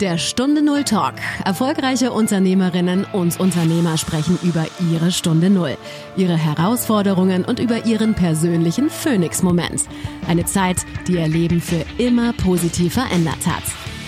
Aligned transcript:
Der 0.00 0.18
Stunde 0.18 0.60
Null 0.60 0.84
Talk. 0.84 1.14
Erfolgreiche 1.46 2.12
Unternehmerinnen 2.12 3.06
und 3.14 3.40
Unternehmer 3.40 3.96
sprechen 3.96 4.38
über 4.42 4.66
ihre 4.92 5.10
Stunde 5.10 5.48
Null, 5.48 5.78
ihre 6.18 6.36
Herausforderungen 6.36 7.46
und 7.46 7.60
über 7.60 7.86
ihren 7.86 8.12
persönlichen 8.12 8.90
Phoenix-Moment. 8.90 9.84
Eine 10.28 10.44
Zeit, 10.44 10.84
die 11.08 11.14
ihr 11.14 11.26
Leben 11.26 11.62
für 11.62 11.82
immer 11.96 12.34
positiv 12.34 12.92
verändert 12.92 13.46
hat. 13.46 13.62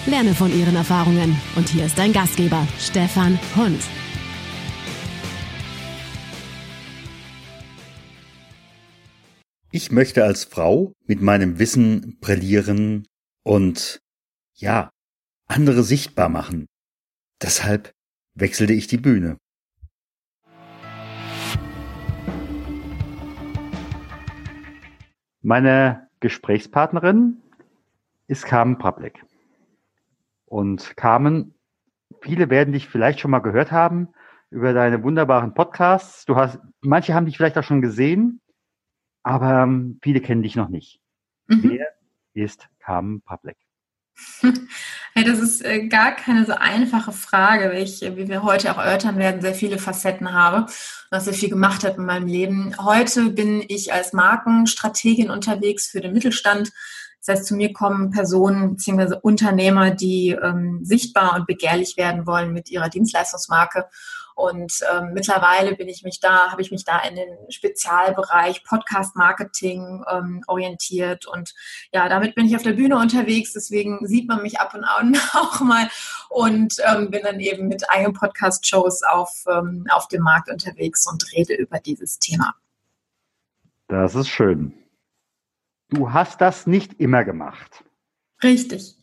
Lerne 0.04 0.34
von 0.34 0.54
ihren 0.54 0.76
Erfahrungen. 0.76 1.40
Und 1.56 1.70
hier 1.70 1.86
ist 1.86 1.98
dein 1.98 2.12
Gastgeber, 2.12 2.68
Stefan 2.78 3.38
Hund. 3.56 3.80
Ich 9.70 9.90
möchte 9.90 10.22
als 10.22 10.44
Frau 10.44 10.92
mit 11.06 11.22
meinem 11.22 11.58
Wissen 11.58 12.18
brillieren 12.20 13.06
und 13.42 14.02
ja, 14.52 14.90
andere 15.48 15.82
sichtbar 15.82 16.28
machen. 16.28 16.66
Deshalb 17.42 17.92
wechselte 18.34 18.72
ich 18.74 18.86
die 18.86 18.98
Bühne. 18.98 19.38
Meine 25.40 26.08
Gesprächspartnerin 26.20 27.42
ist 28.26 28.44
Carmen 28.44 28.76
Prablik. 28.78 29.24
Und 30.44 30.96
Carmen, 30.96 31.54
viele 32.20 32.50
werden 32.50 32.72
dich 32.72 32.88
vielleicht 32.88 33.20
schon 33.20 33.30
mal 33.30 33.38
gehört 33.38 33.72
haben 33.72 34.08
über 34.50 34.72
deine 34.72 35.02
wunderbaren 35.02 35.54
Podcasts. 35.54 36.24
Du 36.24 36.36
hast, 36.36 36.58
manche 36.80 37.14
haben 37.14 37.26
dich 37.26 37.36
vielleicht 37.36 37.58
auch 37.58 37.64
schon 37.64 37.82
gesehen, 37.82 38.40
aber 39.22 39.62
ähm, 39.62 39.98
viele 40.02 40.20
kennen 40.20 40.42
dich 40.42 40.56
noch 40.56 40.68
nicht. 40.68 41.00
Mhm. 41.46 41.62
Wer 41.62 41.86
ist 42.34 42.68
Carmen 42.78 43.22
Prablik? 43.22 43.67
Hey, 45.14 45.24
das 45.24 45.40
ist 45.40 45.64
äh, 45.64 45.88
gar 45.88 46.12
keine 46.12 46.46
so 46.46 46.52
einfache 46.52 47.10
Frage, 47.10 47.70
weil 47.70 47.82
ich, 47.82 48.02
wie 48.02 48.28
wir 48.28 48.44
heute 48.44 48.70
auch 48.70 48.78
erörtern 48.78 49.18
werden, 49.18 49.40
sehr 49.40 49.54
viele 49.54 49.78
Facetten 49.78 50.32
habe 50.32 50.66
und 50.66 50.70
was 51.10 51.24
sehr 51.24 51.34
viel 51.34 51.48
gemacht 51.48 51.82
hat 51.82 51.96
in 51.96 52.04
meinem 52.04 52.28
Leben. 52.28 52.72
Heute 52.78 53.30
bin 53.30 53.64
ich 53.66 53.92
als 53.92 54.12
Markenstrategin 54.12 55.30
unterwegs 55.30 55.88
für 55.88 56.00
den 56.00 56.12
Mittelstand. 56.12 56.70
Das 57.18 57.36
heißt, 57.36 57.46
zu 57.46 57.56
mir 57.56 57.72
kommen 57.72 58.10
Personen 58.10 58.76
bzw. 58.76 59.16
Unternehmer, 59.20 59.90
die 59.90 60.38
ähm, 60.40 60.84
sichtbar 60.84 61.34
und 61.34 61.46
begehrlich 61.46 61.96
werden 61.96 62.26
wollen 62.26 62.52
mit 62.52 62.70
ihrer 62.70 62.88
Dienstleistungsmarke 62.88 63.86
und 64.38 64.72
ähm, 64.92 65.14
mittlerweile 65.14 65.74
bin 65.74 65.88
ich 65.88 66.04
mich 66.04 66.20
da, 66.20 66.52
habe 66.52 66.62
ich 66.62 66.70
mich 66.70 66.84
da 66.84 67.00
in 67.00 67.16
den 67.16 67.50
Spezialbereich 67.50 68.62
Podcast 68.62 69.16
Marketing 69.16 70.04
ähm, 70.08 70.44
orientiert. 70.46 71.26
Und 71.26 71.56
ja, 71.92 72.08
damit 72.08 72.36
bin 72.36 72.46
ich 72.46 72.54
auf 72.54 72.62
der 72.62 72.74
Bühne 72.74 72.98
unterwegs. 72.98 73.52
Deswegen 73.54 74.06
sieht 74.06 74.28
man 74.28 74.42
mich 74.42 74.60
ab 74.60 74.74
und 74.74 74.84
an 74.84 75.16
auch 75.32 75.58
mal 75.58 75.88
und 76.28 76.76
ähm, 76.86 77.10
bin 77.10 77.22
dann 77.24 77.40
eben 77.40 77.66
mit 77.66 77.90
eigenen 77.90 78.12
Podcast-Shows 78.12 79.02
auf, 79.02 79.42
ähm, 79.50 79.86
auf 79.90 80.06
dem 80.06 80.22
Markt 80.22 80.48
unterwegs 80.52 81.10
und 81.10 81.24
rede 81.32 81.54
über 81.54 81.80
dieses 81.80 82.20
Thema. 82.20 82.54
Das 83.88 84.14
ist 84.14 84.28
schön. 84.28 84.72
Du 85.88 86.12
hast 86.12 86.40
das 86.40 86.68
nicht 86.68 87.00
immer 87.00 87.24
gemacht. 87.24 87.82
Richtig. 88.40 88.94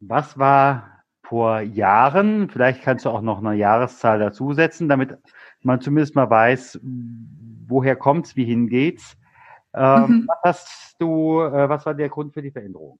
Was 0.00 0.38
war 0.38 0.95
vor 1.28 1.60
Jahren. 1.60 2.48
Vielleicht 2.48 2.82
kannst 2.82 3.04
du 3.04 3.10
auch 3.10 3.20
noch 3.20 3.38
eine 3.38 3.54
Jahreszahl 3.54 4.18
dazusetzen, 4.18 4.88
damit 4.88 5.16
man 5.62 5.80
zumindest 5.80 6.14
mal 6.14 6.30
weiß, 6.30 6.80
woher 7.66 7.96
kommt's, 7.96 8.36
wie 8.36 8.44
hingeht's. 8.44 9.16
Ähm, 9.74 10.02
mhm. 10.02 10.28
Was 10.28 10.38
hast 10.44 10.96
du, 11.00 11.40
äh, 11.40 11.68
was 11.68 11.84
war 11.84 11.94
der 11.94 12.08
Grund 12.08 12.32
für 12.32 12.42
die 12.42 12.50
Veränderung? 12.52 12.98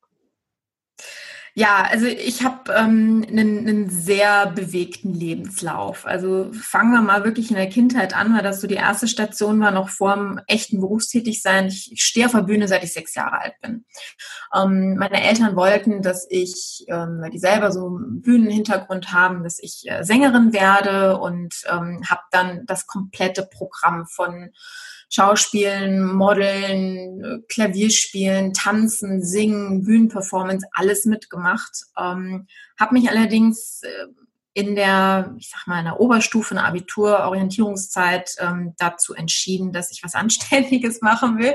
Ja, 1.59 1.89
also 1.91 2.05
ich 2.05 2.45
habe 2.45 2.71
ähm, 2.75 3.25
einen, 3.27 3.67
einen 3.67 3.89
sehr 3.89 4.47
bewegten 4.49 5.15
Lebenslauf. 5.15 6.05
Also 6.05 6.53
fangen 6.53 6.93
wir 6.93 7.01
mal 7.01 7.25
wirklich 7.25 7.49
in 7.49 7.57
der 7.57 7.71
Kindheit 7.71 8.15
an, 8.15 8.35
weil 8.35 8.43
das 8.43 8.61
so 8.61 8.67
die 8.67 8.75
erste 8.75 9.09
Station 9.09 9.59
war, 9.61 9.71
noch 9.71 9.89
vor 9.89 10.15
dem 10.15 10.39
echten 10.49 10.83
Berufstätigsein. 10.83 11.69
Ich, 11.69 11.91
ich 11.91 12.03
stehe 12.03 12.27
auf 12.27 12.33
der 12.33 12.43
Bühne, 12.43 12.69
seit 12.69 12.85
ich 12.85 12.93
sechs 12.93 13.15
Jahre 13.15 13.41
alt 13.41 13.55
bin. 13.63 13.87
Ähm, 14.55 14.97
meine 14.99 15.23
Eltern 15.23 15.57
wollten, 15.57 16.03
dass 16.03 16.27
ich, 16.29 16.85
ähm, 16.89 17.21
weil 17.23 17.31
die 17.31 17.39
selber 17.39 17.73
so 17.73 17.87
einen 17.87 18.21
Bühnenhintergrund 18.21 19.15
haben, 19.15 19.43
dass 19.43 19.59
ich 19.59 19.85
äh, 19.87 20.05
Sängerin 20.05 20.53
werde 20.53 21.17
und 21.17 21.55
ähm, 21.71 22.03
habe 22.07 22.21
dann 22.33 22.67
das 22.67 22.87
komplette 22.87 23.49
Programm 23.51 24.05
von 24.07 24.51
Schauspielen, 25.09 26.13
Modeln, 26.13 27.45
Klavierspielen, 27.49 28.53
Tanzen, 28.53 29.23
Singen, 29.23 29.85
Bühnenperformance, 29.85 30.67
alles 30.73 31.05
mitgemacht. 31.05 31.85
Ähm, 31.99 32.47
habe 32.79 32.95
mich 32.95 33.09
allerdings 33.09 33.83
äh, 33.83 34.07
in 34.57 34.75
der, 34.75 35.35
ich 35.39 35.51
sag 35.51 35.67
mal, 35.67 35.81
in 35.81 35.85
der 35.85 36.01
Oberstufe, 36.01 36.55
in 36.55 36.57
der 36.57 36.67
Abitur, 36.67 37.19
Orientierungszeit 37.27 38.37
ähm, 38.41 38.73
dazu 38.79 39.15
entschieden, 39.15 39.71
dass 39.71 39.93
ich 39.93 40.03
was 40.03 40.15
Anständiges 40.17 41.03
machen 41.03 41.39
will. 41.39 41.55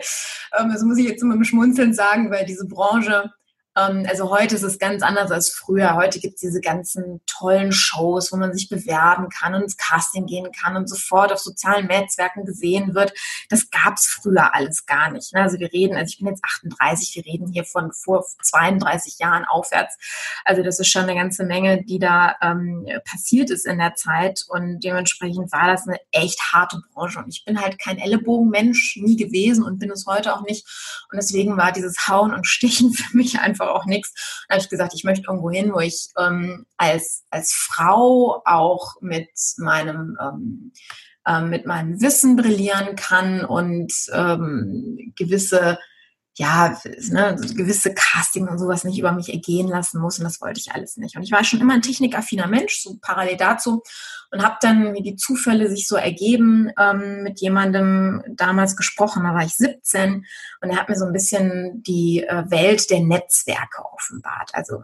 Ähm, 0.58 0.70
das 0.72 0.84
muss 0.84 1.00
ich 1.00 1.08
jetzt 1.08 1.24
immer 1.24 1.36
mit 1.36 1.48
Schmunzeln 1.48 1.96
sagen, 1.96 2.30
weil 2.30 2.46
diese 2.46 2.68
Branche 2.68 3.32
also 3.74 4.30
heute 4.30 4.56
ist 4.56 4.64
es 4.64 4.80
ganz 4.80 5.02
anders 5.02 5.32
als 5.32 5.50
früher. 5.50 5.96
Heute 5.96 6.20
gibt 6.20 6.36
es 6.36 6.42
diese 6.42 6.60
ganzen 6.60 7.22
tollen 7.26 7.72
Shows, 7.72 8.32
wo 8.32 8.38
man 8.38 8.54
sich 8.54 8.68
bewerben 8.68 9.30
kann 9.30 9.54
und 9.54 9.64
ins 9.64 9.78
Casting 9.78 10.26
gehen 10.26 10.52
kann 10.52 10.76
und 10.76 10.90
sofort 10.90 11.32
auf 11.32 11.40
sozialen 11.40 11.88
Netzwerken 11.88 12.44
gesehen 12.44 12.94
wird. 12.96 13.14
Das 13.50 13.70
gab 13.70 13.96
es 13.96 14.08
früher 14.08 14.54
alles 14.54 14.86
gar 14.86 15.12
nicht. 15.12 15.34
Ne? 15.34 15.42
Also 15.42 15.58
wir 15.60 15.72
reden, 15.72 15.96
also 15.96 16.10
ich 16.10 16.18
bin 16.18 16.28
jetzt 16.28 16.44
38, 16.44 17.16
wir 17.16 17.26
reden 17.26 17.48
hier 17.48 17.64
von 17.64 17.94
vor 17.94 18.26
32 18.44 19.20
Jahren 19.20 19.46
aufwärts. 19.46 19.98
Also 20.44 20.64
das 20.64 20.80
ist 20.80 20.90
schon 20.90 21.04
eine 21.04 21.16
ganze 21.16 21.46
Menge, 21.46 21.84
die 21.84 22.00
da 22.00 22.36
ähm, 22.42 22.86
passiert 23.10 23.50
ist 23.50 23.66
in 23.66 23.78
der 23.78 23.96
Zeit 23.96 24.44
und 24.50 24.82
dementsprechend 24.82 25.52
war 25.52 25.68
das 25.68 25.88
eine 25.88 25.98
echt 26.12 26.40
harte 26.52 26.82
Branche 26.94 27.20
und 27.20 27.30
ich 27.30 27.46
bin 27.46 27.62
halt 27.62 27.80
kein 27.80 28.00
Ellenbogenmensch, 28.00 28.98
nie 28.98 29.16
gewesen 29.16 29.64
und 29.64 29.80
bin 29.80 29.92
es 29.92 30.06
heute 30.06 30.36
auch 30.36 30.42
nicht 30.42 30.66
und 31.12 31.18
deswegen 31.18 31.58
war 31.58 31.72
dieses 31.72 32.08
Hauen 32.08 32.34
und 32.34 32.48
Stichen 32.48 32.92
für 32.94 33.16
mich 33.16 33.40
einfach 33.40 33.70
auch 33.74 33.86
nichts. 33.86 34.46
Dann 34.48 34.56
habe 34.56 34.64
ich 34.64 34.70
gesagt, 34.70 34.94
ich 34.94 35.04
möchte 35.04 35.26
irgendwo 35.28 35.50
hin, 35.50 35.74
wo 35.74 35.80
ich 35.80 36.10
ähm, 36.18 36.66
als, 36.78 37.24
als 37.30 37.54
Frau 37.54 38.42
auch 38.46 38.96
mit 39.02 39.30
meinem 39.58 40.18
ähm, 40.22 40.72
äh, 41.26 41.42
mit 41.42 41.66
meinem 41.68 42.02
Wissen 42.02 42.36
brillieren 42.36 42.96
kann 42.96 43.46
und 43.46 43.94
ähm, 44.12 45.14
gewisse 45.16 45.78
ja, 46.38 46.78
ne, 47.10 47.36
gewisse 47.56 47.94
Casting 47.94 48.48
und 48.48 48.58
sowas 48.58 48.84
nicht 48.84 48.98
über 48.98 49.12
mich 49.12 49.30
ergehen 49.30 49.68
lassen 49.68 50.00
muss 50.00 50.18
und 50.18 50.24
das 50.24 50.40
wollte 50.40 50.60
ich 50.60 50.72
alles 50.72 50.98
nicht. 50.98 51.18
Und 51.18 51.24
ich 51.24 51.32
war 51.32 51.44
schon 51.44 51.60
immer 51.60 51.74
ein 51.74 51.82
technikaffiner 51.82 52.48
Mensch, 52.48 52.82
so 52.82 52.98
parallel 53.02 53.38
dazu 53.38 53.84
und 54.32 54.42
habe 54.42 54.56
dann, 54.62 54.94
wie 54.94 55.02
die 55.02 55.18
Zufälle 55.18 55.70
sich 55.70 55.88
so 55.88 55.98
ergeben, 55.98 56.72
ähm, 56.80 57.24
mit 57.24 57.42
jemandem 57.42 58.24
damals 58.30 58.78
gesprochen, 58.78 59.24
da 59.24 59.34
war 59.34 59.44
ich 59.44 59.56
17 59.56 60.26
und 60.62 60.70
er 60.70 60.78
hat 60.78 60.88
mir 60.88 60.96
so 60.96 61.06
ein 61.06 61.14
bisschen 61.14 61.84
die 61.84 62.24
äh, 62.24 62.50
Welt 62.50 62.90
der 62.90 63.02
Netzwerke 63.02 63.84
offenbart. 63.94 64.52
Also 64.54 64.84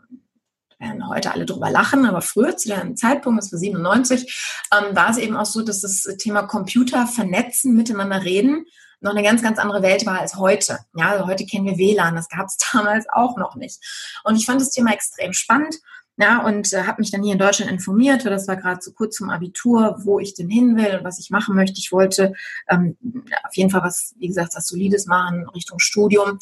werden 0.80 1.08
heute 1.08 1.32
alle 1.32 1.46
drüber 1.46 1.72
lachen, 1.72 2.06
aber 2.06 2.22
früher, 2.22 2.56
zu 2.58 2.70
dem 2.70 2.96
Zeitpunkt, 2.98 3.42
das 3.42 3.52
war 3.52 3.60
97, 3.60 4.60
ähm, 4.74 4.96
war 4.96 5.10
es 5.10 5.18
eben 5.18 5.38
auch 5.38 5.46
so, 5.46 5.64
dass 5.64 5.82
das 5.82 6.04
Thema 6.18 6.44
Computer 6.44 7.08
vernetzen, 7.08 7.74
miteinander 7.74 8.24
reden, 8.24 8.66
noch 9.00 9.12
eine 9.12 9.24
ganz, 9.24 9.42
ganz 9.42 9.60
andere 9.60 9.82
Welt 9.82 10.06
war 10.06 10.20
als 10.20 10.36
heute. 10.36 10.80
Ja, 10.96 11.12
also 11.12 11.28
heute 11.28 11.46
kennen 11.46 11.66
wir 11.66 11.78
WLAN, 11.78 12.16
das 12.16 12.30
gab 12.30 12.48
es 12.48 12.58
damals 12.74 13.08
auch 13.10 13.38
noch 13.38 13.56
nicht. 13.56 13.80
Und 14.24 14.36
ich 14.36 14.46
fand 14.46 14.62
das 14.62 14.72
Thema 14.72 14.94
extrem 14.94 15.34
spannend. 15.34 15.76
Ja, 16.20 16.44
und 16.44 16.74
äh, 16.74 16.84
habe 16.84 17.00
mich 17.00 17.12
dann 17.12 17.22
hier 17.22 17.34
in 17.34 17.40
Deutschland 17.40 17.72
informiert, 17.72 18.26
weil 18.26 18.32
das 18.32 18.48
war 18.48 18.56
gerade 18.56 18.82
so 18.82 18.92
kurz 18.92 19.18
zum 19.18 19.30
Abitur, 19.30 19.98
wo 20.00 20.20
ich 20.20 20.34
denn 20.34 20.50
hin 20.50 20.76
will 20.76 20.98
und 20.98 21.04
was 21.04 21.20
ich 21.20 21.30
machen 21.30 21.56
möchte. 21.56 21.78
Ich 21.78 21.92
wollte 21.92 22.34
ähm, 22.68 22.98
auf 23.44 23.56
jeden 23.56 23.70
Fall 23.70 23.84
was, 23.84 24.16
wie 24.18 24.28
gesagt, 24.28 24.56
was 24.56 24.66
Solides 24.66 25.06
machen 25.06 25.48
Richtung 25.50 25.78
Studium, 25.78 26.40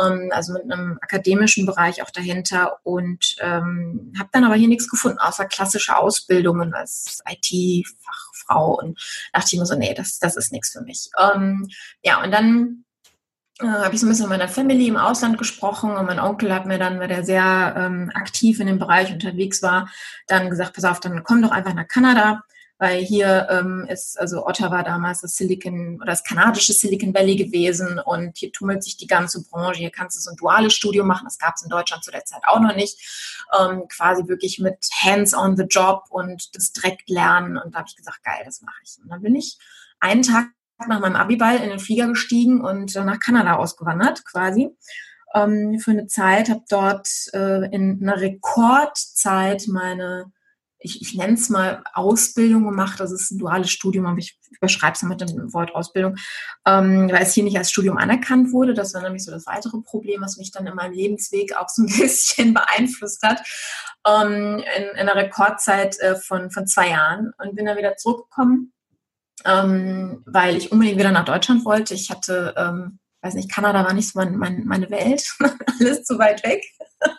ähm, 0.00 0.30
also 0.32 0.52
mit 0.52 0.70
einem 0.70 0.98
akademischen 1.00 1.66
Bereich 1.66 2.02
auch 2.02 2.10
dahinter 2.10 2.78
und 2.84 3.34
ähm, 3.40 4.12
habe 4.16 4.28
dann 4.30 4.44
aber 4.44 4.54
hier 4.54 4.68
nichts 4.68 4.88
gefunden, 4.88 5.18
außer 5.18 5.46
klassische 5.46 5.96
Ausbildungen 5.96 6.72
als 6.72 7.20
IT-Fachfrau 7.28 8.78
und 8.78 9.00
dachte 9.32 9.48
ich 9.52 9.58
mir 9.58 9.66
so, 9.66 9.76
nee, 9.76 9.92
das, 9.92 10.20
das 10.20 10.36
ist 10.36 10.52
nichts 10.52 10.70
für 10.70 10.82
mich. 10.82 11.10
Ähm, 11.18 11.68
ja, 12.04 12.22
und 12.22 12.30
dann 12.30 12.84
äh, 13.60 13.66
habe 13.66 13.94
ich 13.94 14.00
so 14.00 14.06
ein 14.06 14.10
bisschen 14.10 14.28
mit 14.28 14.38
meiner 14.38 14.48
Family 14.48 14.86
im 14.86 14.96
Ausland 14.96 15.38
gesprochen 15.38 15.96
und 15.96 16.06
mein 16.06 16.20
Onkel 16.20 16.54
hat 16.54 16.66
mir 16.66 16.78
dann, 16.78 17.00
weil 17.00 17.08
der 17.08 17.24
sehr 17.24 17.74
ähm, 17.76 18.10
aktiv 18.14 18.60
in 18.60 18.66
dem 18.66 18.78
Bereich 18.78 19.12
unterwegs 19.12 19.62
war, 19.62 19.88
dann 20.26 20.50
gesagt, 20.50 20.74
pass 20.74 20.84
auf, 20.84 21.00
dann 21.00 21.22
komm 21.24 21.42
doch 21.42 21.50
einfach 21.50 21.74
nach 21.74 21.88
Kanada, 21.88 22.42
weil 22.78 23.02
hier 23.02 23.48
ähm, 23.50 23.86
ist, 23.88 24.20
also 24.20 24.44
Ottawa 24.46 24.82
damals 24.82 25.22
das 25.22 25.36
Silicon 25.36 25.96
oder 25.96 26.12
das 26.12 26.24
kanadische 26.24 26.74
Silicon 26.74 27.14
Valley 27.14 27.36
gewesen 27.36 27.98
und 27.98 28.36
hier 28.36 28.52
tummelt 28.52 28.84
sich 28.84 28.98
die 28.98 29.06
ganze 29.06 29.42
Branche, 29.42 29.80
hier 29.80 29.90
kannst 29.90 30.18
du 30.18 30.20
so 30.20 30.30
ein 30.30 30.36
duales 30.36 30.74
Studium 30.74 31.06
machen, 31.06 31.24
das 31.24 31.38
gab 31.38 31.54
es 31.54 31.62
in 31.62 31.70
Deutschland 31.70 32.04
zu 32.04 32.10
der 32.10 32.26
Zeit 32.26 32.42
auch 32.46 32.60
noch 32.60 32.74
nicht, 32.74 32.98
ähm, 33.58 33.84
quasi 33.88 34.28
wirklich 34.28 34.58
mit 34.58 34.76
Hands 35.00 35.32
on 35.32 35.56
the 35.56 35.64
Job 35.64 36.04
und 36.10 36.54
das 36.54 36.72
direkt 36.72 37.08
lernen. 37.08 37.56
Und 37.56 37.74
da 37.74 37.78
habe 37.78 37.88
ich 37.88 37.96
gesagt, 37.96 38.22
geil, 38.22 38.42
das 38.44 38.60
mache 38.60 38.80
ich. 38.84 38.98
Und 39.02 39.08
dann 39.08 39.22
bin 39.22 39.34
ich 39.34 39.56
einen 40.00 40.22
Tag 40.22 40.48
nach 40.86 41.00
meinem 41.00 41.16
Abiball 41.16 41.56
in 41.56 41.70
den 41.70 41.78
Flieger 41.78 42.08
gestiegen 42.08 42.60
und 42.60 42.94
nach 42.94 43.20
Kanada 43.20 43.56
ausgewandert 43.56 44.24
quasi. 44.24 44.70
ähm, 45.34 45.78
für 45.80 45.90
eine 45.92 46.06
Zeit, 46.06 46.48
habe 46.48 46.64
dort 46.68 47.08
äh, 47.32 47.66
in 47.74 48.00
einer 48.02 48.20
Rekordzeit 48.20 49.66
meine 49.68 50.32
ich, 50.86 51.02
ich 51.02 51.14
nenne 51.14 51.34
es 51.34 51.48
mal 51.48 51.82
Ausbildung 51.94 52.64
gemacht. 52.64 53.00
Das 53.00 53.12
ist 53.12 53.30
ein 53.30 53.38
duales 53.38 53.70
Studium, 53.70 54.06
aber 54.06 54.18
ich 54.18 54.38
überschreibe 54.50 54.94
es 54.94 55.02
mit 55.02 55.20
dem 55.20 55.52
Wort 55.52 55.74
Ausbildung, 55.74 56.16
ähm, 56.66 57.10
weil 57.10 57.22
es 57.22 57.34
hier 57.34 57.44
nicht 57.44 57.58
als 57.58 57.70
Studium 57.70 57.96
anerkannt 57.96 58.52
wurde. 58.52 58.74
Das 58.74 58.94
war 58.94 59.02
nämlich 59.02 59.24
so 59.24 59.30
das 59.30 59.46
weitere 59.46 59.78
Problem, 59.80 60.22
was 60.22 60.36
mich 60.36 60.50
dann 60.52 60.66
in 60.66 60.74
meinem 60.74 60.92
Lebensweg 60.92 61.56
auch 61.56 61.68
so 61.68 61.82
ein 61.82 61.86
bisschen 61.98 62.54
beeinflusst 62.54 63.22
hat. 63.22 63.42
Ähm, 64.06 64.62
in, 64.76 64.84
in 64.84 64.96
einer 64.96 65.16
Rekordzeit 65.16 65.98
äh, 66.00 66.16
von, 66.16 66.50
von 66.50 66.66
zwei 66.66 66.90
Jahren 66.90 67.32
und 67.38 67.56
bin 67.56 67.66
dann 67.66 67.78
wieder 67.78 67.96
zurückgekommen, 67.96 68.72
ähm, 69.44 70.22
weil 70.26 70.56
ich 70.56 70.72
unbedingt 70.72 70.98
wieder 70.98 71.12
nach 71.12 71.24
Deutschland 71.24 71.64
wollte. 71.64 71.94
Ich 71.94 72.10
hatte, 72.10 72.54
ähm, 72.56 72.98
weiß 73.22 73.34
nicht, 73.34 73.50
Kanada 73.50 73.84
war 73.84 73.92
nicht 73.92 74.12
so 74.12 74.18
mein, 74.18 74.36
mein, 74.36 74.64
meine 74.64 74.90
Welt, 74.90 75.24
alles 75.80 76.04
zu 76.04 76.18
weit 76.18 76.42
weg. 76.44 76.64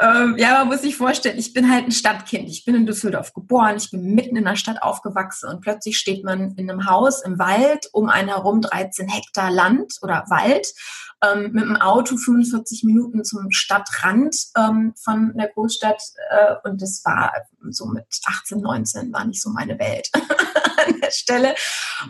Ähm, 0.00 0.36
ja, 0.38 0.58
man 0.58 0.68
muss 0.68 0.82
sich 0.82 0.96
vorstellen, 0.96 1.38
ich 1.38 1.52
bin 1.52 1.72
halt 1.72 1.86
ein 1.86 1.92
Stadtkind. 1.92 2.48
Ich 2.48 2.64
bin 2.64 2.76
in 2.76 2.86
Düsseldorf 2.86 3.32
geboren, 3.32 3.76
ich 3.76 3.90
bin 3.90 4.14
mitten 4.14 4.36
in 4.36 4.44
der 4.44 4.54
Stadt 4.54 4.80
aufgewachsen 4.80 5.48
und 5.48 5.60
plötzlich 5.60 5.98
steht 5.98 6.24
man 6.24 6.54
in 6.56 6.70
einem 6.70 6.88
Haus 6.88 7.20
im 7.22 7.38
Wald, 7.40 7.88
um 7.92 8.08
einen 8.08 8.28
herum 8.28 8.60
13 8.60 9.08
Hektar 9.08 9.50
Land 9.50 9.94
oder 10.00 10.24
Wald, 10.28 10.72
ähm, 11.20 11.50
mit 11.52 11.64
dem 11.64 11.76
Auto 11.76 12.16
45 12.16 12.84
Minuten 12.84 13.24
zum 13.24 13.50
Stadtrand 13.50 14.36
ähm, 14.56 14.94
von 15.02 15.32
der 15.36 15.48
Großstadt 15.48 16.00
äh, 16.30 16.54
und 16.62 16.80
das 16.80 17.02
war 17.04 17.32
so 17.70 17.86
mit 17.86 18.04
18, 18.24 18.60
19 18.60 19.12
war 19.12 19.24
nicht 19.24 19.42
so 19.42 19.50
meine 19.50 19.80
Welt 19.80 20.10
an 20.86 21.00
der 21.00 21.10
Stelle 21.10 21.54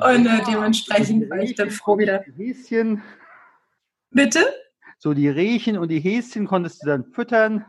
und 0.01 0.27
äh, 0.27 0.41
dementsprechend 0.47 1.31
war 1.31 1.39
ich 1.39 1.55
dann 1.55 1.71
froh 1.71 1.99
wieder. 1.99 2.25
Häschen. 2.37 3.03
Bitte? 4.11 4.41
So 4.99 5.15
die 5.15 5.29
Rehchen 5.29 5.79
und 5.79 5.89
die 5.89 6.01
Häschen 6.01 6.47
konntest 6.47 6.83
du 6.83 6.87
dann 6.87 7.05
füttern. 7.05 7.65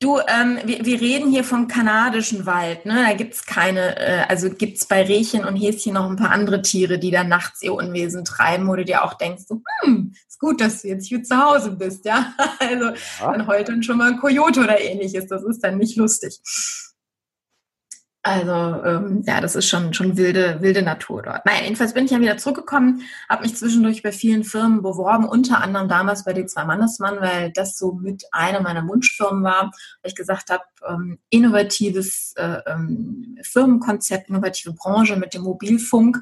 Du, 0.00 0.20
ähm, 0.28 0.60
wir, 0.64 0.84
wir 0.84 1.00
reden 1.00 1.28
hier 1.32 1.42
vom 1.42 1.66
kanadischen 1.66 2.46
Wald, 2.46 2.86
ne? 2.86 3.04
Da 3.08 3.14
gibt's 3.14 3.44
keine, 3.46 3.96
äh, 3.98 4.24
also 4.28 4.48
gibt's 4.48 4.86
bei 4.86 5.02
Rehchen 5.02 5.44
und 5.44 5.56
Häschen 5.56 5.94
noch 5.94 6.08
ein 6.08 6.14
paar 6.14 6.30
andere 6.30 6.62
Tiere, 6.62 7.00
die 7.00 7.10
da 7.10 7.24
nachts 7.24 7.62
ihr 7.62 7.74
Unwesen 7.74 8.24
treiben, 8.24 8.68
wo 8.68 8.76
du 8.76 8.84
dir 8.84 9.02
auch 9.02 9.14
denkst, 9.14 9.44
so, 9.48 9.60
hm, 9.82 10.12
ist 10.28 10.38
gut, 10.38 10.60
dass 10.60 10.82
du 10.82 10.88
jetzt 10.88 11.08
hier 11.08 11.24
zu 11.24 11.36
Hause 11.36 11.72
bist, 11.72 12.04
ja. 12.04 12.32
Also 12.60 12.90
ja. 12.90 13.32
dann 13.32 13.48
heult 13.48 13.68
dann 13.68 13.82
schon 13.82 13.98
mal 13.98 14.12
ein 14.12 14.18
Kojote 14.18 14.60
oder 14.60 14.80
ähnliches. 14.80 15.26
Das 15.26 15.42
ist 15.42 15.64
dann 15.64 15.78
nicht 15.78 15.96
lustig. 15.96 16.38
Also 18.28 18.84
ähm, 18.84 19.22
ja, 19.26 19.40
das 19.40 19.56
ist 19.56 19.66
schon, 19.66 19.94
schon 19.94 20.18
wilde, 20.18 20.58
wilde 20.60 20.82
Natur 20.82 21.22
dort. 21.22 21.46
Naja, 21.46 21.62
jedenfalls 21.62 21.94
bin 21.94 22.04
ich 22.04 22.10
ja 22.10 22.20
wieder 22.20 22.36
zurückgekommen, 22.36 23.00
habe 23.26 23.42
mich 23.42 23.56
zwischendurch 23.56 24.02
bei 24.02 24.12
vielen 24.12 24.44
Firmen 24.44 24.82
beworben, 24.82 25.26
unter 25.26 25.62
anderem 25.62 25.88
damals 25.88 26.24
bei 26.24 26.32
D2 26.32 26.66
Mannesmann, 26.66 27.22
weil 27.22 27.50
das 27.52 27.78
so 27.78 27.92
mit 27.92 28.24
einer 28.30 28.60
meiner 28.60 28.86
Wunschfirmen 28.86 29.42
war, 29.42 29.72
weil 30.02 30.10
ich 30.10 30.14
gesagt 30.14 30.50
habe, 30.50 30.62
ähm, 30.86 31.18
innovatives 31.30 32.34
äh, 32.36 32.58
ähm, 32.66 33.38
Firmenkonzept, 33.42 34.28
innovative 34.28 34.74
Branche 34.74 35.16
mit 35.16 35.32
dem 35.32 35.44
Mobilfunk. 35.44 36.18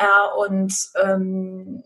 Ja, 0.00 0.26
und 0.38 0.72
ähm, 1.02 1.82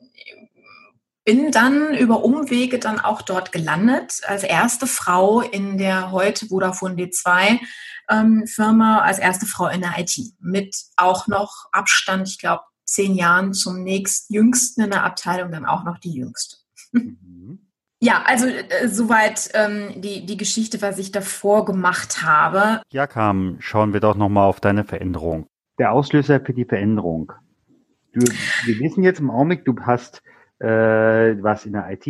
bin 1.25 1.51
dann 1.51 1.95
über 1.95 2.23
Umwege 2.23 2.79
dann 2.79 3.01
auch 3.01 3.23
dort 3.23 3.53
gelandet, 3.53 4.21
als 4.27 4.43
erste 4.43 4.87
Frau 4.87 5.41
in 5.41 5.79
der 5.79 6.13
heute 6.13 6.47
Vodafone 6.47 6.95
D2 6.95 7.61
ähm, 8.11 8.45
Firma, 8.47 9.01
als 9.01 9.19
erste 9.19 9.47
Frau 9.47 9.69
in 9.69 9.81
der 9.81 9.99
IT. 9.99 10.19
Mit 10.41 10.77
auch 10.97 11.27
noch 11.27 11.67
Abstand, 11.73 12.29
ich 12.29 12.39
glaube, 12.39 12.63
zehn 12.85 13.15
Jahren 13.15 13.55
zum 13.55 13.83
nächstjüngsten 13.83 14.85
in 14.85 14.91
der 14.91 15.05
Abteilung, 15.05 15.51
dann 15.51 15.65
auch 15.65 15.85
noch 15.85 15.99
die 15.99 16.13
jüngste. 16.13 16.57
Mhm. 16.93 17.61
Ja, 18.01 18.23
also 18.27 18.47
äh, 18.47 18.89
soweit 18.89 19.51
ähm, 19.55 20.03
die, 20.03 20.27
die 20.27 20.37
Geschichte, 20.37 20.83
was 20.83 20.99
ich 20.99 21.11
davor 21.11 21.65
gemacht 21.65 22.23
habe. 22.23 22.83
Ja, 22.93 23.07
Kam, 23.07 23.57
schauen 23.61 23.95
wir 23.95 24.01
doch 24.01 24.15
nochmal 24.15 24.47
auf 24.47 24.61
deine 24.61 24.85
Veränderung. 24.85 25.47
Der 25.79 25.93
Auslöser 25.93 26.41
für 26.41 26.53
die 26.53 26.67
Veränderung. 26.67 27.33
Du, 28.13 28.21
wir 28.21 28.79
wissen 28.79 29.03
jetzt 29.03 29.21
im 29.21 29.31
Augenblick, 29.31 29.65
du 29.65 29.75
hast 29.81 30.23
äh, 30.61 31.43
warst 31.43 31.67
in 31.67 31.73
der 31.73 31.91
IT. 31.91 32.07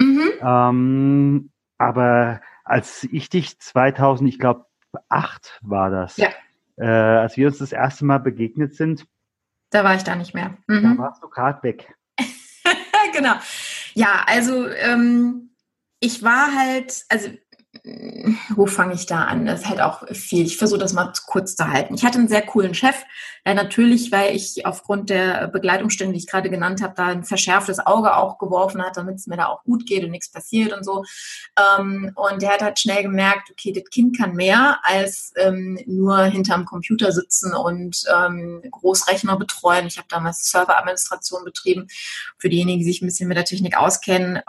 Mhm. 0.00 0.30
Ähm, 0.40 1.50
aber 1.78 2.40
als 2.64 3.04
ich 3.10 3.28
dich 3.28 3.58
2000, 3.58 4.28
ich 4.28 4.38
glaube, 4.38 4.66
acht 5.08 5.58
war 5.62 5.90
das, 5.90 6.16
ja. 6.16 6.28
äh, 6.76 6.86
als 6.86 7.36
wir 7.36 7.48
uns 7.48 7.58
das 7.58 7.72
erste 7.72 8.04
Mal 8.04 8.18
begegnet 8.18 8.74
sind. 8.74 9.06
Da 9.70 9.84
war 9.84 9.94
ich 9.94 10.04
da 10.04 10.16
nicht 10.16 10.34
mehr. 10.34 10.56
Mhm. 10.66 10.96
Da 10.96 10.98
warst 11.02 11.22
du 11.22 11.28
gerade 11.28 11.62
weg. 11.62 11.94
genau. 13.12 13.34
Ja, 13.94 14.24
also 14.26 14.68
ähm, 14.68 15.50
ich 16.00 16.22
war 16.22 16.54
halt, 16.54 17.04
also 17.08 17.30
wo 18.54 18.66
fange 18.66 18.94
ich 18.94 19.06
da 19.06 19.24
an? 19.24 19.46
Ist 19.46 19.68
halt 19.68 19.80
auch 19.80 20.06
viel. 20.08 20.44
Ich 20.44 20.56
versuche 20.56 20.80
das 20.80 20.92
mal 20.92 21.12
kurz 21.26 21.56
zu 21.56 21.68
halten. 21.68 21.94
Ich 21.94 22.04
hatte 22.04 22.18
einen 22.18 22.28
sehr 22.28 22.42
coolen 22.42 22.74
Chef. 22.74 22.96
Ja, 23.46 23.54
natürlich, 23.54 24.12
weil 24.12 24.36
ich 24.36 24.66
aufgrund 24.66 25.10
der 25.10 25.48
Begleitumstände, 25.48 26.12
die 26.12 26.18
ich 26.18 26.26
gerade 26.26 26.50
genannt 26.50 26.82
habe, 26.82 26.94
da 26.96 27.06
ein 27.06 27.24
verschärftes 27.24 27.78
Auge 27.78 28.16
auch 28.16 28.38
geworfen 28.38 28.82
hat, 28.82 28.96
damit 28.96 29.16
es 29.16 29.26
mir 29.26 29.36
da 29.36 29.46
auch 29.46 29.62
gut 29.64 29.86
geht 29.86 30.04
und 30.04 30.10
nichts 30.10 30.30
passiert 30.30 30.72
und 30.72 30.84
so. 30.84 31.04
Ähm, 31.56 32.12
und 32.14 32.42
der 32.42 32.50
hat 32.50 32.62
halt 32.62 32.78
schnell 32.78 33.02
gemerkt, 33.02 33.50
okay, 33.50 33.72
das 33.72 33.84
Kind 33.90 34.18
kann 34.18 34.34
mehr 34.34 34.80
als 34.82 35.32
ähm, 35.36 35.78
nur 35.86 36.24
hinterm 36.24 36.64
Computer 36.64 37.12
sitzen 37.12 37.54
und 37.54 38.04
ähm, 38.14 38.62
Großrechner 38.70 39.36
betreuen. 39.38 39.86
Ich 39.86 39.96
habe 39.96 40.08
damals 40.10 40.50
Serveradministration 40.50 41.44
betrieben, 41.44 41.86
für 42.38 42.48
diejenigen, 42.48 42.80
die 42.80 42.84
sich 42.84 43.00
ein 43.00 43.06
bisschen 43.06 43.28
mit 43.28 43.36
der 43.36 43.44
Technik 43.44 43.78
auskennen 43.78 44.40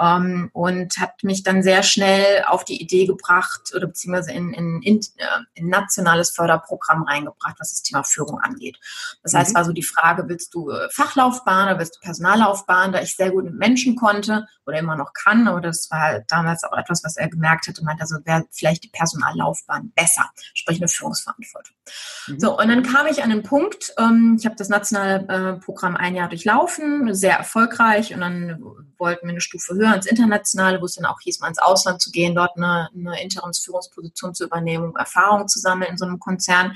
und 0.54 0.98
hat 0.98 1.24
mich 1.24 1.44
dann 1.44 1.64
sehr 1.64 1.84
schnell 1.84 2.44
auf 2.48 2.66
die 2.66 2.82
Idee 2.82 3.06
gebracht 3.06 3.29
oder 3.76 3.88
beziehungsweise 3.88 4.32
in, 4.32 4.54
in, 4.54 4.82
in, 4.82 5.00
äh, 5.18 5.26
in 5.54 5.68
nationales 5.68 6.32
Förderprogramm 6.32 7.04
reingebracht, 7.04 7.56
was 7.60 7.72
das 7.72 7.84
Thema 7.84 8.04
Führung 8.04 8.40
angeht. 8.40 8.78
Das 9.24 9.34
heißt, 9.34 9.52
mhm. 9.52 9.56
war 9.56 9.66
so 9.66 9.74
die 9.74 9.84
Frage, 9.84 10.28
willst 10.28 10.54
du 10.54 10.72
äh, 10.72 10.90
Fachlaufbahn 10.92 11.70
oder 11.70 11.80
willst 11.80 11.96
du 11.96 12.00
Personallaufbahn, 12.02 12.92
da 12.92 13.02
ich 13.02 13.16
sehr 13.16 13.32
gut 13.32 13.46
mit 13.46 13.56
Menschen 13.56 13.96
konnte 13.96 14.48
oder 14.66 14.80
immer 14.80 14.96
noch 14.96 15.14
kann, 15.14 15.48
aber 15.48 15.62
das 15.62 15.90
war 15.92 16.22
damals 16.28 16.64
auch 16.64 16.78
etwas, 16.78 17.04
was 17.04 17.18
er 17.18 17.30
gemerkt 17.30 17.68
hat 17.68 17.80
und 17.80 17.86
meinte, 17.86 18.02
also 18.02 18.18
wäre 18.26 18.46
vielleicht 18.52 18.84
die 18.84 18.90
Personallaufbahn 18.90 19.92
besser, 19.96 20.30
sprich 20.54 20.80
eine 20.80 20.88
Führungsverantwortung. 20.88 21.76
Mhm. 22.28 22.40
So, 22.40 22.58
und 22.58 22.68
dann 22.68 22.84
kam 22.84 23.08
ich 23.08 23.24
an 23.24 23.30
den 23.30 23.44
Punkt, 23.44 23.94
ähm, 23.98 24.38
ich 24.40 24.46
habe 24.46 24.56
das 24.56 24.70
nationale 24.70 25.28
äh, 25.28 25.60
Programm 25.60 25.96
ein 25.96 26.16
Jahr 26.16 26.30
durchlaufen, 26.30 27.14
sehr 27.14 27.38
erfolgreich 27.38 28.14
und 28.14 28.22
dann 28.22 28.62
wollten 28.98 29.28
wir 29.28 29.32
eine 29.32 29.42
Stufe 29.42 29.74
höher 29.74 29.96
ins 29.96 30.06
Internationale, 30.06 30.82
wo 30.82 30.86
es 30.86 30.96
dann 30.96 31.06
auch 31.06 31.20
hieß, 31.22 31.40
mal 31.40 31.48
ins 31.48 31.60
Ausland 31.60 32.02
zu 32.02 32.12
gehen, 32.12 32.36
dort 32.36 32.58
eine, 32.58 32.90
eine 32.94 33.22
Interimsführungsposition 33.22 34.34
zu 34.34 34.46
übernehmen, 34.46 34.90
um 34.90 34.96
Erfahrung 34.98 35.48
zu 35.48 35.60
sammeln 35.60 35.92
in 35.92 35.98
so 35.98 36.06
einem 36.06 36.20
Konzern. 36.20 36.76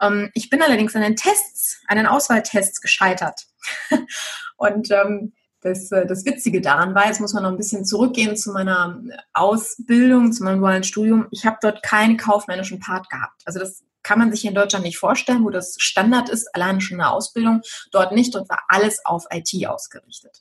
Ähm, 0.00 0.30
ich 0.34 0.50
bin 0.50 0.62
allerdings 0.62 0.96
an 0.96 1.02
den 1.02 1.16
Tests, 1.16 1.80
an 1.88 1.96
den 1.96 2.06
Auswahltests 2.06 2.80
gescheitert. 2.80 3.46
und 4.56 4.90
ähm, 4.90 5.32
das, 5.60 5.90
äh, 5.90 6.06
das 6.06 6.24
Witzige 6.24 6.60
daran 6.60 6.94
war, 6.94 7.06
jetzt 7.06 7.20
muss 7.20 7.34
man 7.34 7.42
noch 7.42 7.50
ein 7.50 7.56
bisschen 7.56 7.84
zurückgehen 7.84 8.36
zu 8.36 8.52
meiner 8.52 9.02
Ausbildung, 9.32 10.32
zu 10.32 10.44
meinem 10.44 10.60
dualen 10.60 10.84
Studium. 10.84 11.26
Ich 11.30 11.46
habe 11.46 11.58
dort 11.60 11.82
keinen 11.82 12.16
kaufmännischen 12.16 12.78
Part 12.78 13.10
gehabt. 13.10 13.42
Also 13.44 13.58
das 13.58 13.84
kann 14.02 14.18
man 14.18 14.32
sich 14.32 14.44
in 14.44 14.54
Deutschland 14.54 14.84
nicht 14.84 14.98
vorstellen, 14.98 15.44
wo 15.44 15.50
das 15.50 15.76
Standard 15.78 16.28
ist, 16.28 16.54
alleine 16.54 16.80
schon 16.80 17.00
eine 17.00 17.10
Ausbildung. 17.10 17.62
Dort 17.92 18.12
nicht, 18.12 18.34
dort 18.34 18.48
war 18.48 18.60
alles 18.68 19.04
auf 19.04 19.24
IT 19.30 19.66
ausgerichtet. 19.66 20.40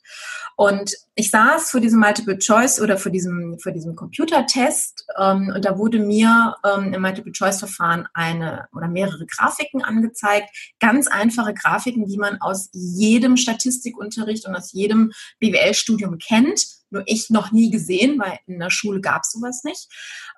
Und 0.55 0.95
ich 1.15 1.31
saß 1.31 1.71
vor 1.71 1.81
diesem 1.81 1.99
Multiple 1.99 2.37
Choice 2.37 2.79
oder 2.79 2.97
vor 2.97 3.11
diesem, 3.11 3.59
vor 3.59 3.71
diesem 3.71 3.95
Computertest 3.95 5.05
ähm, 5.17 5.51
und 5.55 5.65
da 5.65 5.77
wurde 5.77 5.99
mir 5.99 6.55
ähm, 6.63 6.93
im 6.93 7.01
Multiple 7.01 7.31
Choice 7.31 7.59
Verfahren 7.59 8.07
eine 8.13 8.67
oder 8.73 8.87
mehrere 8.87 9.25
Grafiken 9.25 9.83
angezeigt. 9.83 10.49
Ganz 10.79 11.07
einfache 11.07 11.53
Grafiken, 11.53 12.05
die 12.07 12.17
man 12.17 12.39
aus 12.41 12.69
jedem 12.73 13.37
Statistikunterricht 13.37 14.47
und 14.47 14.55
aus 14.55 14.71
jedem 14.71 15.11
BWL-Studium 15.39 16.17
kennt. 16.17 16.65
Nur 16.89 17.03
ich 17.05 17.29
noch 17.29 17.51
nie 17.51 17.69
gesehen, 17.69 18.19
weil 18.19 18.39
in 18.47 18.59
der 18.59 18.69
Schule 18.69 19.01
gab 19.01 19.23
es 19.23 19.31
sowas 19.31 19.63
nicht. 19.63 19.87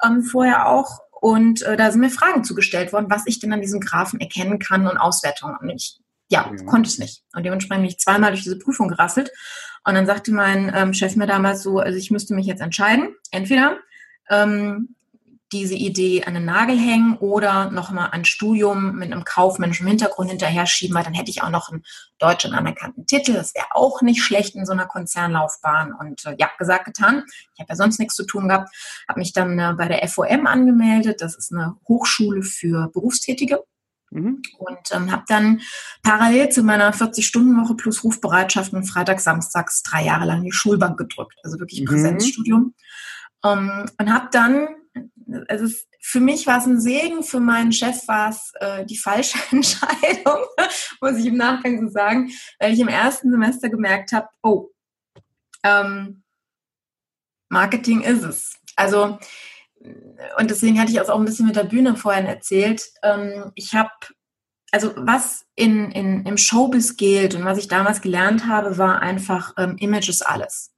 Ähm, 0.03 0.23
vorher 0.23 0.67
auch 0.67 0.99
und 1.21 1.63
äh, 1.63 1.75
da 1.75 1.91
sind 1.91 1.99
mir 2.01 2.09
Fragen 2.09 2.43
zugestellt 2.43 2.93
worden, 2.93 3.07
was 3.09 3.23
ich 3.25 3.39
denn 3.39 3.51
an 3.51 3.61
diesem 3.61 3.81
Graphen 3.81 4.21
erkennen 4.21 4.57
kann 4.57 4.87
und 4.87 4.97
Auswertungen. 4.97 5.57
Und 5.59 5.69
ich, 5.69 5.99
ja, 6.29 6.49
ja. 6.49 6.65
konnte 6.65 6.87
es 6.87 6.97
nicht. 6.97 7.23
Und 7.33 7.45
dementsprechend 7.45 7.83
bin 7.83 7.89
ich 7.89 7.99
zweimal 7.99 8.31
durch 8.31 8.43
diese 8.43 8.57
Prüfung 8.57 8.87
gerasselt. 8.87 9.29
Und 9.83 9.95
dann 9.95 10.05
sagte 10.05 10.31
mein 10.31 10.71
ähm, 10.73 10.93
Chef 10.93 11.15
mir 11.17 11.27
damals 11.27 11.61
so, 11.61 11.79
also 11.79 11.97
ich 11.97 12.09
müsste 12.09 12.33
mich 12.33 12.45
jetzt 12.45 12.61
entscheiden. 12.61 13.15
Entweder 13.31 13.77
ähm, 14.29 14.95
diese 15.51 15.75
Idee 15.75 16.23
an 16.25 16.35
den 16.35 16.45
Nagel 16.45 16.77
hängen 16.77 17.17
oder 17.17 17.71
nochmal 17.71 18.09
ein 18.11 18.25
Studium 18.25 18.95
mit 18.95 19.11
einem 19.11 19.23
kaufmännischen 19.23 19.87
Hintergrund 19.87 20.29
hinterher 20.29 20.65
schieben, 20.65 20.95
weil 20.95 21.03
dann 21.03 21.13
hätte 21.13 21.31
ich 21.31 21.41
auch 21.41 21.49
noch 21.49 21.69
einen 21.69 21.83
deutschen 22.19 22.53
anerkannten 22.53 23.05
Titel. 23.05 23.33
Das 23.33 23.55
wäre 23.55 23.67
auch 23.71 24.01
nicht 24.01 24.21
schlecht 24.21 24.55
in 24.55 24.65
so 24.65 24.73
einer 24.73 24.85
Konzernlaufbahn. 24.85 25.93
Und 25.93 26.25
äh, 26.25 26.35
ja, 26.37 26.49
gesagt, 26.57 26.85
getan. 26.85 27.23
Ich 27.53 27.59
habe 27.59 27.69
ja 27.69 27.75
sonst 27.75 27.99
nichts 27.99 28.15
zu 28.15 28.25
tun 28.25 28.47
gehabt. 28.47 28.69
Habe 29.07 29.19
mich 29.19 29.33
dann 29.33 29.57
äh, 29.57 29.73
bei 29.75 29.87
der 29.87 30.07
FOM 30.07 30.45
angemeldet. 30.45 31.21
Das 31.21 31.35
ist 31.35 31.51
eine 31.51 31.75
Hochschule 31.87 32.43
für 32.43 32.89
Berufstätige. 32.93 33.63
Mhm. 34.11 34.41
Und 34.57 34.79
ähm, 34.91 35.11
habe 35.11 35.23
dann 35.27 35.61
parallel 36.03 36.49
zu 36.49 36.63
meiner 36.63 36.93
40-Stunden-Woche 36.93 37.75
plus 37.75 38.03
Rufbereitschaft 38.03 38.73
und 38.73 38.85
Freitag, 38.85 39.19
Samstags 39.19 39.83
drei 39.83 40.03
Jahre 40.03 40.25
lang 40.25 40.43
die 40.43 40.51
Schulbank 40.51 40.97
gedrückt, 40.97 41.35
also 41.43 41.59
wirklich 41.59 41.81
mhm. 41.81 41.85
Präsenzstudium. 41.85 42.73
Ähm, 43.45 43.85
und 43.97 44.13
habe 44.13 44.29
dann, 44.31 44.67
also 45.47 45.73
für 46.01 46.19
mich 46.19 46.47
war 46.47 46.59
es 46.59 46.65
ein 46.65 46.79
Segen, 46.79 47.23
für 47.23 47.39
meinen 47.39 47.71
Chef 47.71 48.07
war 48.07 48.29
es 48.29 48.51
äh, 48.59 48.85
die 48.85 48.97
falsche 48.97 49.37
Entscheidung, 49.51 50.45
muss 51.01 51.17
ich 51.17 51.25
im 51.25 51.37
Nachgang 51.37 51.79
so 51.81 51.91
sagen, 51.91 52.31
weil 52.59 52.73
ich 52.73 52.79
im 52.79 52.87
ersten 52.87 53.31
Semester 53.31 53.69
gemerkt 53.69 54.11
habe, 54.11 54.27
oh, 54.43 54.69
ähm, 55.63 56.23
Marketing 57.49 58.01
ist 58.01 58.23
es. 58.23 58.59
Also 58.75 59.19
und 60.37 60.49
deswegen 60.49 60.79
hatte 60.79 60.91
ich 60.91 60.99
auch 60.99 61.09
ein 61.09 61.25
bisschen 61.25 61.47
mit 61.47 61.55
der 61.55 61.63
Bühne 61.63 61.95
vorhin 61.95 62.25
erzählt. 62.25 62.83
Ähm, 63.01 63.51
ich 63.55 63.73
habe, 63.73 63.91
also 64.71 64.93
was 64.97 65.45
in, 65.55 65.91
in, 65.91 66.25
im 66.25 66.37
Showbiz 66.37 66.97
gilt 66.97 67.35
und 67.35 67.45
was 67.45 67.57
ich 67.57 67.67
damals 67.67 68.01
gelernt 68.01 68.45
habe, 68.45 68.77
war 68.77 69.01
einfach, 69.01 69.53
ähm, 69.57 69.77
Image 69.79 70.09
ist 70.09 70.21
alles. 70.21 70.73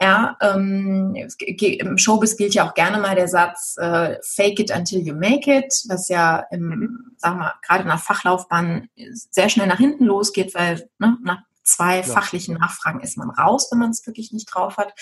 Ja, 0.00 0.36
ähm, 0.42 1.16
im 1.58 1.96
Showbiz 1.96 2.36
gilt 2.36 2.54
ja 2.54 2.68
auch 2.68 2.74
gerne 2.74 2.98
mal 2.98 3.14
der 3.14 3.28
Satz, 3.28 3.76
äh, 3.78 4.16
fake 4.22 4.60
it 4.60 4.70
until 4.70 5.00
you 5.00 5.14
make 5.14 5.50
it, 5.50 5.72
was 5.88 6.08
ja 6.08 6.44
im, 6.50 6.68
mhm. 6.68 6.98
sagen 7.16 7.38
wir, 7.38 7.54
gerade 7.66 7.84
der 7.84 7.96
Fachlaufbahn 7.96 8.88
sehr 9.30 9.48
schnell 9.48 9.68
nach 9.68 9.78
hinten 9.78 10.04
losgeht, 10.04 10.54
weil 10.54 10.90
ne, 10.98 11.16
nach 11.22 11.38
zwei 11.66 11.96
ja. 11.98 12.02
fachlichen 12.02 12.56
Nachfragen 12.56 13.00
ist 13.00 13.18
man 13.18 13.30
raus, 13.30 13.68
wenn 13.70 13.80
man 13.80 13.90
es 13.90 14.06
wirklich 14.06 14.32
nicht 14.32 14.46
drauf 14.46 14.76
hat. 14.76 14.94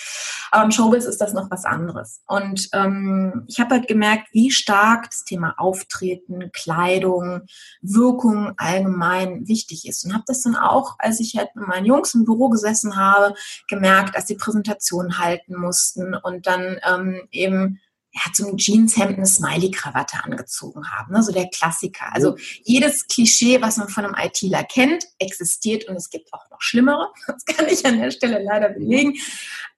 Aber 0.51 0.65
im 0.65 0.71
Showbiz 0.71 1.05
ist 1.05 1.21
das 1.21 1.35
noch 1.35 1.51
was 1.51 1.65
anderes. 1.65 2.23
Und 2.27 2.69
ähm, 2.73 3.45
ich 3.49 3.61
habe 3.61 3.75
halt 3.77 3.89
gemerkt, 3.89 4.29
wie 4.33 4.51
stark 4.51 5.11
das 5.11 5.25
Thema 5.25 5.55
Auftreten, 5.59 6.51
Kleidung, 6.53 7.43
Wirkung 7.83 8.55
allgemein 8.57 9.47
wichtig 9.47 9.87
ist. 9.87 10.05
Und 10.05 10.15
habe 10.15 10.25
das 10.27 10.43
dann 10.43 10.57
auch, 10.57 10.97
als 10.99 11.21
ich 11.21 11.37
halt 11.37 11.55
mit 11.55 11.69
meinen 11.69 11.87
Jungs 11.87 12.15
im 12.15 12.25
Büro 12.25 12.49
gesessen 12.49 12.97
habe, 12.97 13.35
gemerkt, 13.69 14.17
dass 14.17 14.27
sie 14.27 14.37
Präsentationen 14.37 15.19
halten 15.19 15.57
mussten 15.57 16.15
und 16.15 16.47
dann 16.47 16.79
ähm, 16.89 17.29
eben 17.31 17.81
er 18.15 18.25
hat 18.25 18.37
so 18.37 18.49
ein 18.49 18.57
Jeanshemd, 18.57 19.17
eine 19.17 19.27
Smiley-Krawatte 19.27 20.23
angezogen 20.23 20.89
haben, 20.91 21.13
ne? 21.13 21.23
so 21.23 21.33
der 21.33 21.49
Klassiker. 21.49 22.13
Also 22.13 22.37
jedes 22.63 23.09
Klischee, 23.09 23.61
was 23.61 23.77
man 23.77 23.89
von 23.89 24.05
einem 24.05 24.15
ITler 24.17 24.63
kennt, 24.63 25.05
existiert 25.19 25.89
und 25.89 25.97
es 25.97 26.11
gibt 26.11 26.33
auch 26.33 26.49
noch 26.51 26.61
schlimmere. 26.61 27.13
Das 27.27 27.45
kann 27.47 27.67
ich 27.69 27.85
an 27.85 27.99
der 27.99 28.11
Stelle 28.13 28.41
leider 28.43 28.69
belegen. 28.69 29.15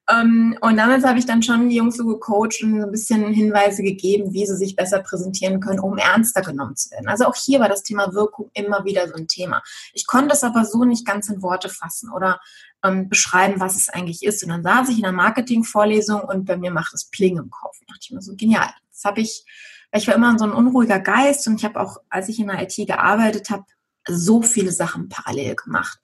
Ähm, 0.09 0.57
und 0.61 0.77
damals 0.77 1.03
habe 1.03 1.19
ich 1.19 1.25
dann 1.25 1.43
schon 1.43 1.69
die 1.69 1.75
Jungs 1.75 1.97
so 1.97 2.05
gecoacht 2.05 2.63
und 2.63 2.81
ein 2.81 2.91
bisschen 2.91 3.33
Hinweise 3.33 3.83
gegeben, 3.83 4.33
wie 4.33 4.45
sie 4.45 4.55
sich 4.55 4.75
besser 4.75 4.99
präsentieren 5.01 5.59
können, 5.59 5.79
um 5.79 5.97
ernster 5.97 6.41
genommen 6.41 6.75
zu 6.77 6.91
werden. 6.91 7.09
Also 7.09 7.25
auch 7.25 7.35
hier 7.35 7.59
war 7.59 7.67
das 7.67 7.83
Thema 7.83 8.13
Wirkung 8.13 8.49
immer 8.53 8.85
wieder 8.85 9.07
so 9.07 9.15
ein 9.15 9.27
Thema. 9.27 9.61
Ich 9.93 10.07
konnte 10.07 10.33
es 10.33 10.43
aber 10.43 10.63
so 10.63 10.85
nicht 10.85 11.05
ganz 11.05 11.27
in 11.29 11.41
Worte 11.41 11.67
fassen 11.67 12.09
oder 12.11 12.39
ähm, 12.83 13.09
beschreiben, 13.09 13.59
was 13.59 13.75
es 13.75 13.89
eigentlich 13.89 14.23
ist. 14.23 14.43
Und 14.43 14.49
dann 14.49 14.63
saß 14.63 14.89
ich 14.89 14.99
in 14.99 15.05
einer 15.05 15.15
Marketing-Vorlesung 15.15 16.21
und 16.21 16.45
bei 16.45 16.55
mir 16.55 16.71
macht 16.71 16.93
es 16.93 17.09
Pling 17.09 17.37
im 17.37 17.49
Kopf. 17.49 17.77
Da 17.79 17.85
dachte 17.87 17.99
ich 18.03 18.11
mir 18.11 18.21
so, 18.21 18.33
genial. 18.35 18.69
Das 18.91 19.03
habe 19.03 19.19
ich, 19.19 19.45
weil 19.91 20.01
ich 20.01 20.07
war 20.07 20.15
immer 20.15 20.37
so 20.39 20.45
ein 20.45 20.51
unruhiger 20.51 20.99
Geist 20.99 21.47
und 21.47 21.55
ich 21.55 21.65
habe 21.65 21.79
auch, 21.81 21.97
als 22.09 22.29
ich 22.29 22.39
in 22.39 22.47
der 22.47 22.61
IT 22.61 22.75
gearbeitet 22.75 23.49
habe, 23.49 23.65
so 24.07 24.41
viele 24.41 24.71
Sachen 24.71 25.09
parallel 25.09 25.55
gemacht. 25.55 25.99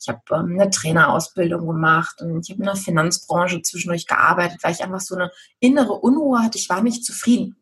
Ich 0.00 0.08
habe 0.08 0.20
ähm, 0.32 0.58
eine 0.58 0.70
Trainerausbildung 0.70 1.66
gemacht 1.66 2.20
und 2.20 2.40
ich 2.42 2.50
habe 2.50 2.60
in 2.60 2.66
der 2.66 2.76
Finanzbranche 2.76 3.62
zwischendurch 3.62 4.06
gearbeitet, 4.06 4.58
weil 4.62 4.72
ich 4.72 4.82
einfach 4.82 5.00
so 5.00 5.14
eine 5.14 5.30
innere 5.60 5.92
Unruhe 5.92 6.42
hatte. 6.42 6.58
Ich 6.58 6.68
war 6.68 6.82
nicht 6.82 7.04
zufrieden. 7.04 7.56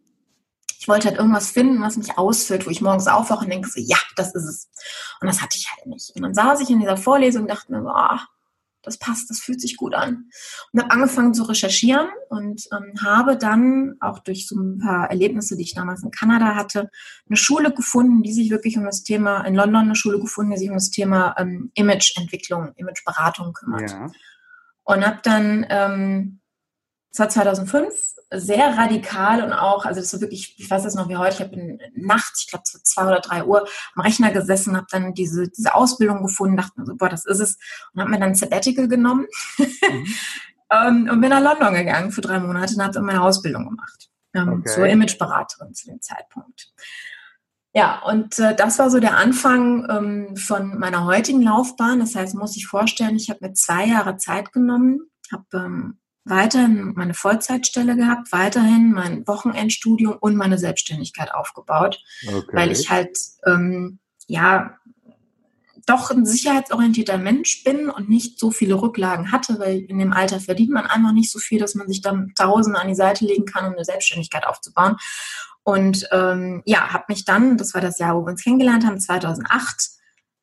Ich 0.78 0.88
wollte 0.88 1.08
halt 1.08 1.18
irgendwas 1.18 1.50
finden, 1.50 1.80
was 1.80 1.96
mich 1.96 2.18
ausfüllt, 2.18 2.66
wo 2.66 2.70
ich 2.70 2.82
morgens 2.82 3.06
aufwache 3.06 3.44
und 3.44 3.50
denke 3.50 3.70
so, 3.70 3.80
ja, 3.80 3.96
das 4.16 4.34
ist 4.34 4.44
es. 4.44 4.68
Und 5.20 5.28
das 5.28 5.40
hatte 5.40 5.56
ich 5.56 5.70
halt 5.72 5.86
nicht. 5.86 6.14
Und 6.14 6.22
dann 6.22 6.34
saß 6.34 6.60
ich 6.60 6.68
in 6.68 6.80
dieser 6.80 6.98
Vorlesung 6.98 7.42
und 7.42 7.48
dachte 7.48 7.72
mir 7.72 7.82
so, 7.82 7.88
oh, 7.88 8.18
das 8.84 8.98
passt, 8.98 9.30
das 9.30 9.40
fühlt 9.40 9.60
sich 9.60 9.76
gut 9.76 9.94
an. 9.94 10.28
Und 10.72 10.80
habe 10.82 10.90
angefangen 10.90 11.34
zu 11.34 11.44
recherchieren 11.44 12.08
und 12.28 12.64
ähm, 12.72 12.94
habe 13.02 13.36
dann 13.36 13.94
auch 14.00 14.18
durch 14.20 14.46
so 14.46 14.56
ein 14.56 14.78
paar 14.78 15.10
Erlebnisse, 15.10 15.56
die 15.56 15.62
ich 15.62 15.74
damals 15.74 16.02
in 16.02 16.10
Kanada 16.10 16.54
hatte, 16.54 16.90
eine 17.28 17.36
Schule 17.36 17.72
gefunden, 17.72 18.22
die 18.22 18.32
sich 18.32 18.50
wirklich 18.50 18.76
um 18.76 18.84
das 18.84 19.02
Thema, 19.02 19.42
in 19.42 19.54
London 19.54 19.82
eine 19.82 19.96
Schule 19.96 20.20
gefunden, 20.20 20.52
die 20.52 20.58
sich 20.58 20.68
um 20.68 20.76
das 20.76 20.90
Thema 20.90 21.34
ähm, 21.38 21.70
Imageentwicklung, 21.74 22.72
Imageberatung 22.76 23.52
kümmert. 23.52 23.90
Ja. 23.90 24.10
Und 24.84 25.06
habe 25.06 25.20
dann 25.22 25.66
ähm, 25.70 26.40
das 27.14 27.18
war 27.18 27.28
2005, 27.28 27.94
sehr 28.33 28.76
radikal 28.76 29.44
und 29.44 29.52
auch, 29.52 29.85
also 29.85 30.00
das 30.00 30.12
war 30.12 30.21
wirklich, 30.21 30.56
ich 30.59 30.68
weiß 30.68 30.83
das 30.83 30.97
noch 30.97 31.09
wie 31.09 31.16
heute, 31.16 31.35
ich 31.35 31.40
habe 31.40 31.78
nachts, 31.94 32.42
ich 32.42 32.50
glaube 32.50 32.64
zwei 32.64 33.06
oder 33.06 33.21
drei 33.21 33.44
Uhr 33.44 33.68
am 33.94 34.02
Rechner 34.02 34.33
gesessen, 34.33 34.76
habe 34.76 34.87
dann 34.90 35.14
diese, 35.14 35.49
diese 35.49 35.75
Ausbildung 35.75 36.23
gefunden, 36.23 36.56
dachte 36.56 36.73
mir 36.76 36.87
so, 36.87 36.97
boah, 36.97 37.09
das 37.09 37.25
ist 37.25 37.38
es 37.38 37.59
und 37.92 38.00
habe 38.00 38.11
mir 38.11 38.18
dann 38.18 38.30
ein 38.30 38.35
Sabbatical 38.35 38.88
genommen 38.88 39.26
mhm. 39.59 40.06
Ähm, 40.71 41.09
und 41.11 41.21
bin 41.21 41.28
nach 41.28 41.42
London 41.42 41.75
gegangen 41.75 42.11
für 42.11 42.23
drei 42.23 42.40
Monate 42.40 42.75
und 42.75 42.83
habe 42.83 42.94
dann 42.94 43.04
meine 43.04 43.23
Ausbildung 43.23 43.68
gemacht 43.68 44.11
ähm, 44.35 44.61
okay. 44.61 44.71
zur 44.71 44.87
Imageberaterin 44.87 45.75
zu 45.75 45.88
dem 45.88 46.00
Zeitpunkt. 46.00 46.73
Ja, 47.75 48.00
und 48.02 48.38
äh, 48.38 48.56
das 48.56 48.78
war 48.78 48.88
so 48.88 48.99
der 48.99 49.16
Anfang 49.16 49.87
ähm, 49.90 50.37
von 50.37 50.78
meiner 50.78 51.04
heutigen 51.04 51.42
Laufbahn. 51.42 52.00
Das 52.00 52.14
heißt, 52.14 52.35
muss 52.35 52.56
ich 52.56 52.66
vorstellen, 52.66 53.16
ich 53.16 53.30
habe 53.30 53.40
mir 53.42 53.52
zwei 53.52 53.87
Jahre 53.87 54.16
Zeit 54.16 54.52
genommen, 54.52 55.11
habe 55.30 55.44
ähm, 55.54 55.99
weiterhin 56.25 56.95
meine 56.95 57.14
Vollzeitstelle 57.14 57.97
gehabt, 57.97 58.33
weiterhin 58.33 58.93
mein 58.93 59.26
Wochenendstudium 59.26 60.16
und 60.19 60.37
meine 60.37 60.59
Selbstständigkeit 60.59 61.33
aufgebaut, 61.35 62.02
okay. 62.26 62.47
weil 62.52 62.71
ich 62.73 62.90
halt 62.90 63.16
ähm, 63.47 63.99
ja 64.26 64.78
doch 65.87 66.11
ein 66.11 66.25
sicherheitsorientierter 66.25 67.19
Mensch 67.19 67.62
bin 67.62 67.90
und 67.90 68.09
nicht 68.09 68.38
so 68.38 68.50
viele 68.50 68.81
Rücklagen 68.81 69.33
hatte, 69.33 69.59
weil 69.59 69.81
in 69.81 69.99
dem 69.99 70.12
Alter 70.12 70.40
verdient 70.40 70.71
man 70.71 70.87
einfach 70.87 71.12
nicht 71.12 71.31
so 71.31 71.38
viel, 71.38 71.61
dass 71.61 71.75
man 71.75 71.88
sich 71.88 72.00
dann 72.00 72.33
Tausende 72.37 72.81
an 72.81 72.88
die 72.88 72.95
Seite 72.95 73.25
legen 73.26 73.45
kann, 73.45 73.66
um 73.66 73.75
eine 73.75 73.85
Selbstständigkeit 73.85 74.47
aufzubauen. 74.47 74.97
Und 75.62 76.09
ähm, 76.12 76.62
ja, 76.64 76.93
habe 76.93 77.04
mich 77.09 77.25
dann, 77.25 77.57
das 77.57 77.75
war 77.75 77.81
das 77.81 77.99
Jahr, 77.99 78.16
wo 78.16 78.25
wir 78.25 78.33
uns 78.33 78.43
kennengelernt 78.43 78.87
haben, 78.87 79.00
2008, 79.00 79.90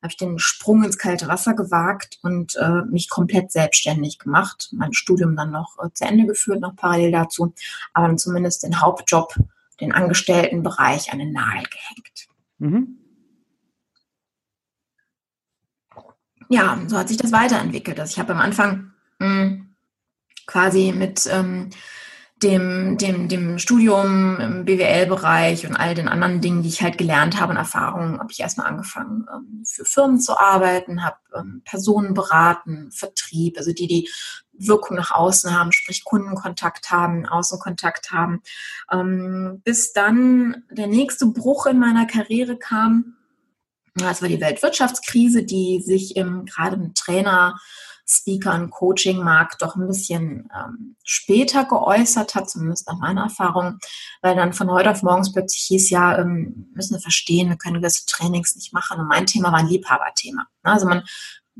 habe 0.02 0.10
ich 0.10 0.16
den 0.16 0.38
Sprung 0.40 0.82
ins 0.82 0.98
kalte 0.98 1.28
Wasser 1.28 1.54
gewagt 1.54 2.18
und 2.22 2.56
äh, 2.56 2.82
mich 2.90 3.08
komplett 3.08 3.52
selbstständig 3.52 4.18
gemacht. 4.18 4.68
Mein 4.72 4.92
Studium 4.92 5.36
dann 5.36 5.52
noch 5.52 5.78
äh, 5.78 5.92
zu 5.94 6.04
Ende 6.04 6.26
geführt, 6.26 6.60
noch 6.60 6.74
parallel 6.74 7.12
dazu, 7.12 7.54
aber 7.92 8.08
dann 8.08 8.18
zumindest 8.18 8.64
den 8.64 8.80
Hauptjob, 8.80 9.34
den 9.80 9.92
Angestelltenbereich 9.92 11.12
an 11.12 11.20
den 11.20 11.32
Nagel 11.32 11.62
gehängt. 11.70 12.28
Mhm. 12.58 12.98
Ja, 16.48 16.78
so 16.88 16.98
hat 16.98 17.08
sich 17.08 17.16
das 17.16 17.32
weiterentwickelt. 17.32 17.98
Also 17.98 18.12
ich 18.12 18.18
habe 18.18 18.32
am 18.32 18.40
Anfang 18.40 18.92
mh, 19.20 19.26
hm, 19.26 19.74
quasi 20.46 20.92
mit 20.92 21.28
ähm, 21.30 21.70
dem, 22.42 22.98
dem, 22.98 23.28
dem 23.28 23.58
Studium 23.58 24.38
im 24.40 24.64
BWL-Bereich 24.64 25.66
und 25.66 25.76
all 25.76 25.94
den 25.94 26.08
anderen 26.08 26.40
Dingen, 26.40 26.62
die 26.62 26.68
ich 26.68 26.82
halt 26.82 26.98
gelernt 26.98 27.40
habe 27.40 27.52
und 27.52 27.56
Erfahrungen, 27.56 28.18
habe 28.18 28.32
ich 28.32 28.40
erstmal 28.40 28.66
angefangen, 28.66 29.26
ähm, 29.32 29.64
für 29.64 29.84
Firmen 29.84 30.20
zu 30.20 30.38
arbeiten, 30.38 31.04
habe 31.04 31.16
ähm, 31.34 31.62
Personen 31.64 32.14
beraten, 32.14 32.90
Vertrieb, 32.92 33.58
also 33.58 33.72
die, 33.72 33.86
die 33.86 34.08
Wirkung 34.52 34.96
nach 34.96 35.12
außen 35.12 35.58
haben, 35.58 35.72
sprich 35.72 36.04
Kundenkontakt 36.04 36.90
haben, 36.90 37.26
Außenkontakt 37.26 38.10
haben, 38.10 38.42
ähm, 38.90 39.60
bis 39.64 39.92
dann 39.92 40.64
der 40.70 40.88
nächste 40.88 41.26
Bruch 41.26 41.66
in 41.66 41.78
meiner 41.78 42.06
Karriere 42.06 42.56
kam. 42.56 43.16
Das 43.94 44.22
war 44.22 44.28
die 44.28 44.40
Weltwirtschaftskrise, 44.40 45.44
die 45.44 45.80
sich 45.80 46.16
im, 46.16 46.46
gerade 46.46 46.76
im 46.76 46.94
Trainer 46.94 47.58
Speaker- 48.06 48.54
und 48.54 48.70
Coaching-Markt 48.70 49.62
doch 49.62 49.76
ein 49.76 49.86
bisschen 49.86 50.48
ähm, 50.54 50.96
später 51.04 51.64
geäußert 51.64 52.34
hat, 52.34 52.50
zumindest 52.50 52.88
nach 52.88 52.98
meiner 52.98 53.22
Erfahrung, 53.22 53.78
weil 54.20 54.36
dann 54.36 54.52
von 54.52 54.70
heute 54.70 54.90
auf 54.90 55.02
morgens 55.02 55.32
plötzlich 55.32 55.62
hieß, 55.62 55.90
ja, 55.90 56.18
ähm, 56.18 56.70
müssen 56.74 56.94
wir 56.94 57.00
verstehen, 57.00 57.48
wir 57.48 57.56
können 57.56 57.80
gewisse 57.80 58.06
Trainings 58.06 58.56
nicht 58.56 58.72
machen. 58.72 59.00
Und 59.00 59.08
mein 59.08 59.26
Thema 59.26 59.52
war 59.52 59.60
ein 59.60 59.68
Liebhaberthema. 59.68 60.46
Also 60.62 60.86
man, 60.86 61.02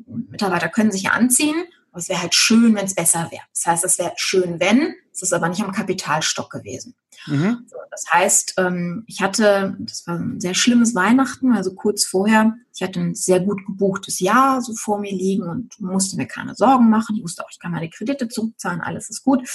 Mitarbeiter 0.07 0.69
können 0.69 0.91
sich 0.91 1.03
ja 1.03 1.11
anziehen, 1.13 1.65
aber 1.93 2.01
es 2.01 2.09
wäre 2.09 2.23
halt 2.23 2.35
schön, 2.35 2.75
wenn 2.75 2.87
es 2.87 2.95
besser 2.95 3.29
wäre. 3.31 3.43
Das 3.53 3.67
heißt, 3.67 3.85
es 3.85 3.99
wäre 3.99 4.13
schön, 4.17 4.59
wenn, 4.59 4.95
es 5.13 5.23
ist 5.23 5.33
aber 5.33 5.49
nicht 5.49 5.63
am 5.63 5.73
Kapitalstock 5.73 6.51
gewesen. 6.51 6.95
Mhm. 7.27 7.67
So, 7.69 7.77
das 7.91 8.05
heißt, 8.11 8.55
ähm, 8.57 9.05
ich 9.07 9.21
hatte, 9.21 9.77
das 9.79 10.07
war 10.07 10.19
ein 10.19 10.41
sehr 10.41 10.55
schlimmes 10.55 10.95
Weihnachten, 10.95 11.53
also 11.53 11.75
kurz 11.75 12.05
vorher, 12.05 12.55
ich 12.75 12.83
hatte 12.83 12.99
ein 12.99 13.15
sehr 13.15 13.41
gut 13.41 13.65
gebuchtes 13.67 14.21
Jahr 14.21 14.63
so 14.63 14.73
vor 14.75 14.99
mir 14.99 15.13
liegen 15.13 15.45
und 15.45 15.79
musste 15.81 16.17
mir 16.17 16.27
keine 16.27 16.55
Sorgen 16.55 16.89
machen. 16.89 17.17
Ich 17.17 17.23
wusste 17.23 17.45
auch, 17.45 17.51
ich 17.51 17.59
kann 17.59 17.73
meine 17.73 17.91
Kredite 17.91 18.29
zurückzahlen, 18.29 18.81
alles 18.81 19.11
ist 19.11 19.23
gut. 19.23 19.47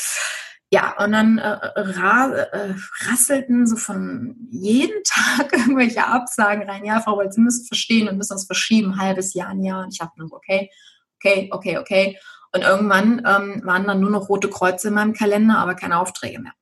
Ja, 0.70 1.02
und 1.04 1.14
dann 1.14 1.38
äh, 1.38 1.48
ra 1.48 2.30
äh, 2.30 2.76
rasselten 3.06 3.66
so 3.68 3.78
von 3.78 4.36
jedem 4.52 4.98
Tag 5.06 5.54
irgendwelche 5.54 6.06
Absagen 6.06 6.70
rein. 6.70 6.86
Ja, 6.86 7.02
Frau 7.02 7.16
Wolz, 7.16 7.36
Sie 7.36 7.42
müssen 7.42 7.66
verstehen 7.66 8.08
und 8.08 8.18
müssen 8.18 8.34
das 8.34 8.46
verschieben, 8.46 8.94
ein 8.94 9.00
halbes 9.00 9.34
Jahr, 9.34 9.50
ein 9.50 9.64
Jahr. 9.64 9.84
Und 9.84 9.94
ich 9.94 10.00
dachte 10.00 10.20
nur 10.20 10.28
so, 10.28 10.36
okay, 10.36 10.70
okay, 11.18 11.50
okay, 11.52 11.78
okay. 11.78 12.18
Und 12.54 12.62
irgendwann 12.62 13.22
ähm, 13.26 13.62
waren 13.66 13.86
dann 13.86 14.00
nur 14.00 14.10
noch 14.10 14.30
rote 14.30 14.50
Kreuze 14.50 14.88
in 14.88 14.94
meinem 14.94 15.14
Kalender, 15.14 15.58
aber 15.58 15.76
keine 15.76 16.00
Aufträge 16.00 16.40
mehr. 16.40 16.54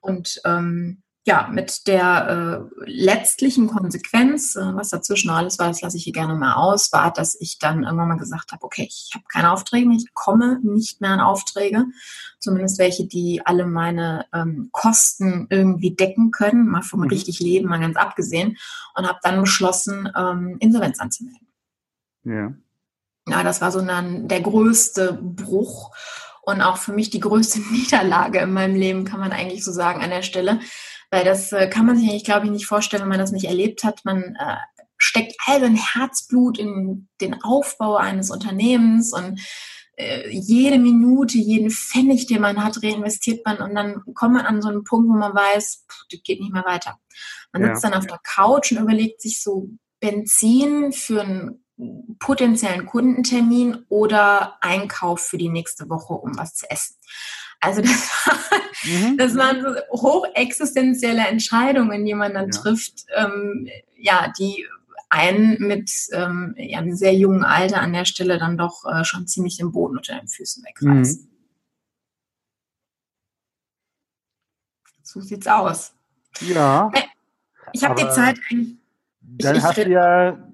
Und 0.00 0.40
ähm, 0.44 1.02
ja, 1.24 1.48
mit 1.52 1.86
der 1.86 2.68
äh, 2.76 2.90
letztlichen 2.90 3.68
Konsequenz, 3.68 4.56
äh, 4.56 4.74
was 4.74 4.88
dazwischen 4.88 5.30
alles 5.30 5.58
war, 5.58 5.68
das 5.68 5.80
lasse 5.80 5.96
ich 5.96 6.02
hier 6.02 6.12
gerne 6.12 6.34
mal 6.34 6.54
aus, 6.54 6.92
war, 6.92 7.12
dass 7.12 7.40
ich 7.40 7.60
dann 7.60 7.84
irgendwann 7.84 8.08
mal 8.08 8.16
gesagt 8.18 8.50
habe, 8.50 8.64
okay, 8.64 8.88
ich 8.88 9.12
habe 9.14 9.24
keine 9.32 9.52
Aufträge 9.52 9.86
mehr, 9.86 9.96
ich 9.96 10.12
komme 10.14 10.58
nicht 10.64 11.00
mehr 11.00 11.10
an 11.10 11.20
Aufträge, 11.20 11.86
zumindest 12.40 12.78
welche, 12.80 13.06
die 13.06 13.40
alle 13.44 13.66
meine 13.66 14.26
ähm, 14.32 14.70
Kosten 14.72 15.46
irgendwie 15.48 15.94
decken 15.94 16.32
können, 16.32 16.66
mal 16.66 16.82
vom 16.82 17.00
mhm. 17.00 17.08
richtig 17.08 17.38
Leben, 17.38 17.68
mal 17.68 17.78
ganz 17.78 17.96
abgesehen, 17.96 18.58
und 18.96 19.06
habe 19.06 19.20
dann 19.22 19.40
beschlossen, 19.40 20.10
ähm, 20.16 20.56
Insolvenz 20.58 20.98
anzumelden. 20.98 21.46
Ja. 22.24 22.52
Ja, 23.28 23.42
das 23.42 23.60
war 23.60 23.70
so 23.70 23.80
dann 23.80 24.28
der 24.28 24.40
größte 24.40 25.18
Bruch 25.22 25.94
und 26.42 26.60
auch 26.60 26.76
für 26.76 26.92
mich 26.92 27.10
die 27.10 27.20
größte 27.20 27.60
Niederlage 27.72 28.40
in 28.40 28.52
meinem 28.52 28.76
Leben, 28.76 29.04
kann 29.04 29.20
man 29.20 29.32
eigentlich 29.32 29.64
so 29.64 29.72
sagen 29.72 30.02
an 30.02 30.10
der 30.10 30.22
Stelle 30.22 30.60
weil 31.12 31.24
das 31.24 31.52
äh, 31.52 31.68
kann 31.68 31.84
man 31.84 31.98
sich 31.98 32.08
eigentlich, 32.08 32.24
glaube 32.24 32.46
ich, 32.46 32.52
nicht 32.52 32.66
vorstellen, 32.66 33.02
wenn 33.02 33.10
man 33.10 33.18
das 33.18 33.32
nicht 33.32 33.44
erlebt 33.44 33.84
hat. 33.84 34.00
Man 34.04 34.34
äh, 34.34 34.56
steckt 34.96 35.36
all 35.44 35.60
sein 35.60 35.76
Herzblut 35.76 36.58
in 36.58 37.08
den 37.20 37.42
Aufbau 37.42 37.96
eines 37.96 38.30
Unternehmens 38.30 39.12
und 39.12 39.38
äh, 39.96 40.30
jede 40.30 40.78
Minute, 40.78 41.36
jeden 41.36 41.70
Pfennig, 41.70 42.28
den 42.28 42.40
man 42.40 42.64
hat, 42.64 42.82
reinvestiert 42.82 43.44
man 43.44 43.58
und 43.58 43.74
dann 43.74 44.00
kommt 44.14 44.36
man 44.36 44.46
an 44.46 44.62
so 44.62 44.70
einen 44.70 44.84
Punkt, 44.84 45.06
wo 45.10 45.12
man 45.12 45.34
weiß, 45.34 45.84
pff, 45.86 46.04
das 46.10 46.22
geht 46.24 46.40
nicht 46.40 46.54
mehr 46.54 46.64
weiter. 46.64 46.98
Man 47.52 47.62
sitzt 47.62 47.84
ja. 47.84 47.90
dann 47.90 47.98
auf 47.98 48.06
der 48.06 48.20
Couch 48.24 48.72
und 48.72 48.78
überlegt 48.78 49.20
sich 49.20 49.42
so 49.42 49.68
Benzin 50.00 50.92
für 50.92 51.20
einen 51.20 51.61
potenziellen 52.18 52.86
Kundentermin 52.86 53.84
oder 53.88 54.58
Einkauf 54.60 55.20
für 55.20 55.38
die 55.38 55.48
nächste 55.48 55.88
Woche, 55.88 56.14
um 56.14 56.36
was 56.36 56.54
zu 56.54 56.70
essen. 56.70 56.96
Also 57.60 57.80
das, 57.80 57.90
war, 58.26 58.60
mhm. 58.84 59.16
das 59.16 59.36
waren 59.36 59.62
so 59.62 59.68
hochexistenzielle 59.90 61.26
Entscheidungen, 61.26 62.04
die 62.04 62.14
man 62.14 62.34
dann 62.34 62.50
ja. 62.50 62.60
trifft, 62.60 63.04
ähm, 63.14 63.68
ja, 63.96 64.32
die 64.38 64.66
einen 65.08 65.58
mit 65.58 65.90
ähm, 66.12 66.54
ja, 66.56 66.78
einem 66.78 66.96
sehr 66.96 67.14
jungen 67.14 67.44
Alter 67.44 67.80
an 67.80 67.92
der 67.92 68.06
Stelle 68.06 68.38
dann 68.38 68.56
doch 68.56 68.84
äh, 68.84 69.04
schon 69.04 69.26
ziemlich 69.26 69.58
den 69.58 69.70
Boden 69.70 69.98
unter 69.98 70.18
den 70.18 70.26
Füßen 70.28 70.64
wegreißen. 70.64 71.22
Mhm. 71.22 71.28
So 75.02 75.20
sieht's 75.20 75.46
aus. 75.46 75.94
Ja. 76.40 76.90
Äh, 76.94 77.02
ich 77.72 77.84
habe 77.84 77.94
die 77.94 78.08
Zeit 78.08 78.38
eigentlich. 78.50 78.76
Dann 79.20 79.56
ich, 79.56 79.62
hast 79.62 79.76
du 79.76 79.88
ja 79.88 80.51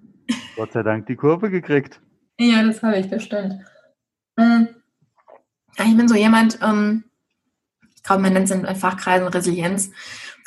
Gott 0.59 0.73
sei 0.73 0.83
Dank 0.83 1.07
die 1.07 1.15
Kurve 1.15 1.50
gekriegt. 1.50 2.00
Ja, 2.37 2.65
das 2.65 2.83
habe 2.83 2.99
ich, 2.99 3.09
bestimmt. 3.09 3.65
Mhm. 4.37 4.69
Ich 5.79 5.97
bin 5.97 6.09
so 6.09 6.17
jemand, 6.17 6.59
ähm, 6.62 7.05
ich 7.95 8.03
glaube, 8.03 8.23
man 8.23 8.33
nennt 8.33 8.50
es 8.50 8.57
in 8.57 8.67
Fachkreisen 8.75 9.29
Resilienz. 9.29 9.93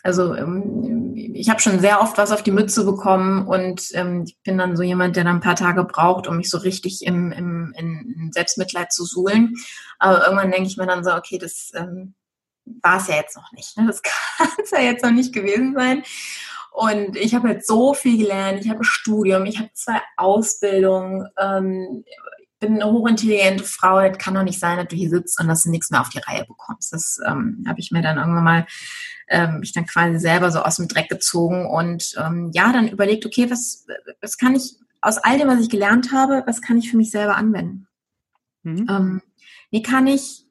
Also 0.03 0.36
ähm, 0.36 1.13
ich 1.15 1.50
habe 1.50 1.62
schon 1.62 1.80
sehr 1.80 2.01
oft 2.01 2.18
was 2.18 2.34
auf 2.34 2.44
die 2.44 2.51
Mütze 2.51 2.84
bekommen 2.84 3.48
und 3.48 3.88
ähm, 3.94 4.25
ich 4.27 4.38
bin 4.44 4.58
dann 4.58 4.75
so 4.75 4.84
jemand, 4.84 5.15
der 5.15 5.24
dann 5.24 5.38
ein 5.38 5.41
paar 5.41 5.56
Tage 5.56 5.86
braucht, 5.86 6.27
um 6.27 6.36
mich 6.36 6.50
so 6.50 6.58
richtig 6.58 7.06
im, 7.06 7.32
im 7.32 7.74
in 7.77 8.32
Selbstmitleid 8.34 8.91
zu 8.91 9.06
suhlen. 9.06 9.53
Aber 9.98 10.25
irgendwann 10.25 10.51
denke 10.51 10.68
ich 10.68 10.75
mir 10.75 10.88
dann 10.88 11.06
so, 11.06 11.13
okay, 11.13 11.38
das 11.38 11.72
ähm, 11.74 12.15
war 12.65 12.98
es 12.98 13.08
ja 13.08 13.15
jetzt 13.15 13.38
noch 13.38 13.53
nicht. 13.53 13.77
Ne? 13.77 13.88
Das 13.88 14.01
kann 14.38 14.50
es 14.62 14.72
ja 14.72 14.82
jetzt 14.82 15.06
noch 15.06 15.12
nicht 15.12 15.34
gewesen 15.34 15.74
sein. 15.74 16.03
Und 16.71 17.17
ich 17.17 17.35
habe 17.35 17.49
jetzt 17.49 17.67
so 17.67 17.93
viel 17.93 18.17
gelernt. 18.17 18.61
Ich 18.63 18.69
habe 18.69 18.79
ein 18.79 18.85
Studium, 18.85 19.45
ich 19.45 19.59
habe 19.59 19.69
zwei 19.73 20.01
Ausbildungen. 20.17 21.27
Ähm, 21.37 22.03
bin 22.61 22.75
eine 22.75 22.91
hochintelligente 22.91 23.63
Frau, 23.63 23.99
das 23.99 24.19
kann 24.19 24.35
doch 24.35 24.43
nicht 24.43 24.59
sein, 24.59 24.77
dass 24.77 24.87
du 24.87 24.95
hier 24.95 25.09
sitzt 25.09 25.41
und 25.41 25.47
dass 25.47 25.63
du 25.63 25.71
nichts 25.71 25.89
mehr 25.89 25.99
auf 25.99 26.09
die 26.09 26.19
Reihe 26.19 26.45
bekommst. 26.45 26.93
Das 26.93 27.19
ähm, 27.27 27.65
habe 27.67 27.79
ich 27.79 27.91
mir 27.91 28.03
dann 28.03 28.17
irgendwann 28.17 28.43
mal, 28.43 28.67
ähm, 29.27 29.59
mich 29.59 29.73
dann 29.73 29.87
quasi 29.87 30.19
selber 30.19 30.51
so 30.51 30.59
aus 30.59 30.75
dem 30.75 30.87
Dreck 30.87 31.09
gezogen 31.09 31.65
und 31.65 32.13
ähm, 32.17 32.51
ja, 32.53 32.71
dann 32.71 32.87
überlegt, 32.87 33.25
okay, 33.25 33.49
was, 33.49 33.87
was 34.21 34.37
kann 34.37 34.55
ich 34.55 34.75
aus 35.01 35.17
all 35.17 35.39
dem, 35.39 35.47
was 35.47 35.59
ich 35.59 35.69
gelernt 35.69 36.11
habe, 36.11 36.43
was 36.45 36.61
kann 36.61 36.77
ich 36.77 36.91
für 36.91 36.97
mich 36.97 37.09
selber 37.09 37.35
anwenden? 37.35 37.87
Mhm. 38.61 38.85
Ähm, 38.87 39.21
wie 39.71 39.81
kann 39.81 40.05
ich 40.05 40.45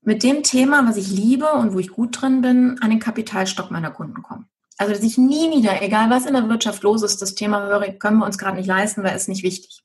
mit 0.00 0.22
dem 0.22 0.42
Thema, 0.42 0.88
was 0.88 0.96
ich 0.96 1.10
liebe 1.10 1.52
und 1.52 1.74
wo 1.74 1.78
ich 1.78 1.90
gut 1.90 2.20
drin 2.20 2.40
bin, 2.40 2.78
an 2.80 2.90
den 2.90 3.00
Kapitalstock 3.00 3.70
meiner 3.70 3.90
Kunden 3.90 4.22
kommen? 4.22 4.48
Also, 4.78 4.92
dass 4.92 5.02
ich 5.02 5.16
nie 5.16 5.56
wieder, 5.56 5.82
egal 5.82 6.10
was 6.10 6.26
in 6.26 6.34
der 6.34 6.48
Wirtschaft 6.48 6.82
los 6.82 7.02
ist, 7.02 7.22
das 7.22 7.34
Thema 7.34 7.66
höre, 7.66 7.92
können 7.92 8.18
wir 8.18 8.26
uns 8.26 8.38
gerade 8.38 8.56
nicht 8.56 8.66
leisten, 8.66 9.02
weil 9.02 9.16
es 9.16 9.28
nicht 9.28 9.42
wichtig. 9.42 9.82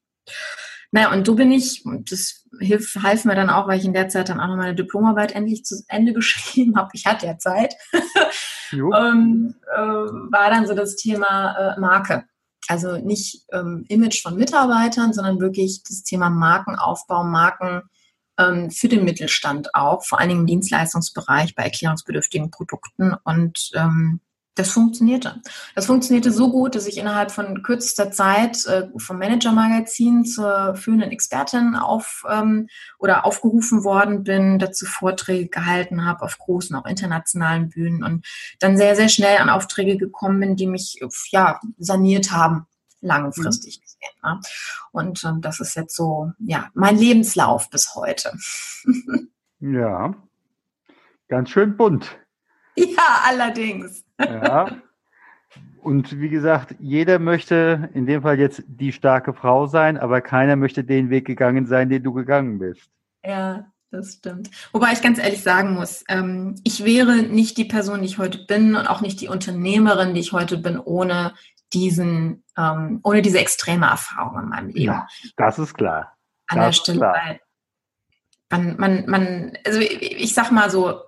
Naja, 0.92 1.12
und 1.14 1.26
so 1.26 1.36
bin 1.36 1.52
ich, 1.52 1.84
das 2.10 2.46
hilf, 2.60 2.96
half 3.02 3.24
mir 3.24 3.36
dann 3.36 3.50
auch, 3.50 3.68
weil 3.68 3.80
ich 3.80 3.86
in 3.86 3.94
der 3.94 4.10
Zeit 4.10 4.28
dann 4.28 4.42
auch 4.42 4.48
noch 4.48 4.58
meine 4.58 4.76
Diplomarbeit 4.76 5.32
endlich 5.34 5.64
zu 5.64 5.84
Ende 5.88 6.14
geschrieben 6.14 6.76
habe. 6.76 6.90
Ich 6.94 7.06
hatte 7.06 7.26
ja 7.26 7.38
Zeit. 7.38 7.76
ähm, 8.74 9.56
äh, 9.74 9.80
war 9.80 10.50
dann 10.50 10.68
so 10.68 10.74
das 10.74 10.98
Thema 10.98 11.56
äh, 11.56 11.80
Marke. 11.80 12.26
Also 12.68 12.98
nicht 12.98 13.46
ähm, 13.52 13.86
Image 13.88 14.22
von 14.22 14.36
Mitarbeitern, 14.36 15.14
sondern 15.14 15.40
wirklich 15.40 15.82
das 15.84 16.04
Thema 16.04 16.30
Markenaufbau, 16.30 17.24
Marken 17.24 17.84
ähm, 18.38 18.70
für 18.70 18.88
den 18.88 19.04
Mittelstand 19.04 19.74
auch, 19.74 20.06
vor 20.06 20.20
allen 20.20 20.30
Dingen 20.30 20.42
im 20.42 20.48
Dienstleistungsbereich 20.48 21.56
bei 21.56 21.64
erklärungsbedürftigen 21.64 22.52
Produkten. 22.52 23.16
Und 23.24 23.72
ähm, 23.74 24.20
das 24.56 24.72
funktionierte. 24.72 25.42
Das 25.76 25.86
funktionierte 25.86 26.32
so 26.32 26.52
gut, 26.52 26.76
dass 26.76 26.86
ich 26.86 26.98
innerhalb 26.98 27.32
von 27.32 27.64
kürzester 27.64 28.12
Zeit 28.12 28.66
äh, 28.66 28.90
vom 28.98 29.18
Manager-Magazin 29.18 30.26
zur 30.26 30.76
führenden 30.76 31.12
Expertin 31.12 31.76
auf 31.76 32.24
ähm, 32.30 32.68
oder 33.00 33.26
aufgerufen 33.26 33.84
worden 33.84 34.24
bin, 34.24 34.60
dazu 34.60 34.86
Vorträge 34.86 35.48
gehalten 35.48 36.06
habe 36.06 36.24
auf 36.24 36.38
großen, 36.38 36.76
auch 36.76 36.86
internationalen 36.86 37.70
Bühnen 37.70 38.04
und 38.04 38.28
dann 38.60 38.76
sehr, 38.76 38.96
sehr 38.96 39.10
schnell 39.10 39.38
an 39.38 39.50
Aufträge 39.50 39.98
gekommen 39.98 40.40
bin, 40.40 40.56
die 40.58 40.68
mich 40.68 41.00
ja 41.32 41.60
saniert 41.78 42.32
haben, 42.32 42.68
langfristig 43.00 43.80
mhm. 43.80 43.82
gesehen. 43.82 44.02
Ne? 44.24 44.40
Und 44.92 45.24
ähm, 45.24 45.42
das 45.42 45.62
ist 45.62 45.76
jetzt 45.76 45.96
so 45.96 46.32
ja 46.40 46.70
mein 46.74 46.98
Lebenslauf 46.98 47.70
bis 47.70 47.96
heute. 47.96 48.34
ja, 49.60 50.14
ganz 51.30 51.50
schön 51.50 51.78
bunt. 51.78 52.18
Ja, 52.76 53.24
allerdings. 53.26 54.04
Ja. 54.30 54.68
Und 55.82 56.20
wie 56.20 56.30
gesagt, 56.30 56.76
jeder 56.80 57.18
möchte 57.18 57.90
in 57.94 58.06
dem 58.06 58.22
Fall 58.22 58.40
jetzt 58.40 58.64
die 58.68 58.92
starke 58.92 59.34
Frau 59.34 59.66
sein, 59.66 59.98
aber 59.98 60.22
keiner 60.22 60.56
möchte 60.56 60.84
den 60.84 61.10
Weg 61.10 61.26
gegangen 61.26 61.66
sein, 61.66 61.90
den 61.90 62.04
du 62.04 62.14
gegangen 62.14 62.60
bist. 62.60 62.90
Ja, 63.26 63.66
das 63.90 64.14
stimmt. 64.14 64.50
Wobei 64.72 64.94
ich 64.94 65.02
ganz 65.02 65.18
ehrlich 65.18 65.42
sagen 65.42 65.74
muss, 65.74 66.04
ähm, 66.08 66.56
ich 66.64 66.86
wäre 66.86 67.24
nicht 67.24 67.58
die 67.58 67.66
Person, 67.66 68.02
die 68.02 68.08
ich 68.08 68.20
heute 68.20 68.46
bin 68.46 68.76
und 68.76 68.88
auch 68.88 69.02
nicht 69.02 69.20
die 69.22 69.28
Unternehmerin, 69.28 70.14
die 70.14 70.22
ich 70.22 70.34
heute 70.34 70.58
bin, 70.58 70.80
ohne 70.80 71.34
diesen, 71.74 72.44
ähm, 72.58 73.00
ohne 73.04 73.22
diese 73.22 73.40
extreme 73.40 73.88
Erfahrung 73.88 74.44
in 74.44 74.50
meinem 74.50 74.70
Leben. 74.70 74.86
Ja, 74.86 75.08
das 75.36 75.58
ist 75.58 75.74
klar. 75.74 76.16
An 76.48 76.60
das 76.60 76.68
der 76.68 76.74
Stelle, 76.74 77.02
weil 77.02 77.40
man, 78.52 78.76
man, 78.78 79.06
man, 79.08 79.58
also 79.66 79.80
ich, 79.80 80.02
ich 80.02 80.34
sag 80.34 80.52
mal 80.52 80.70
so, 80.70 81.02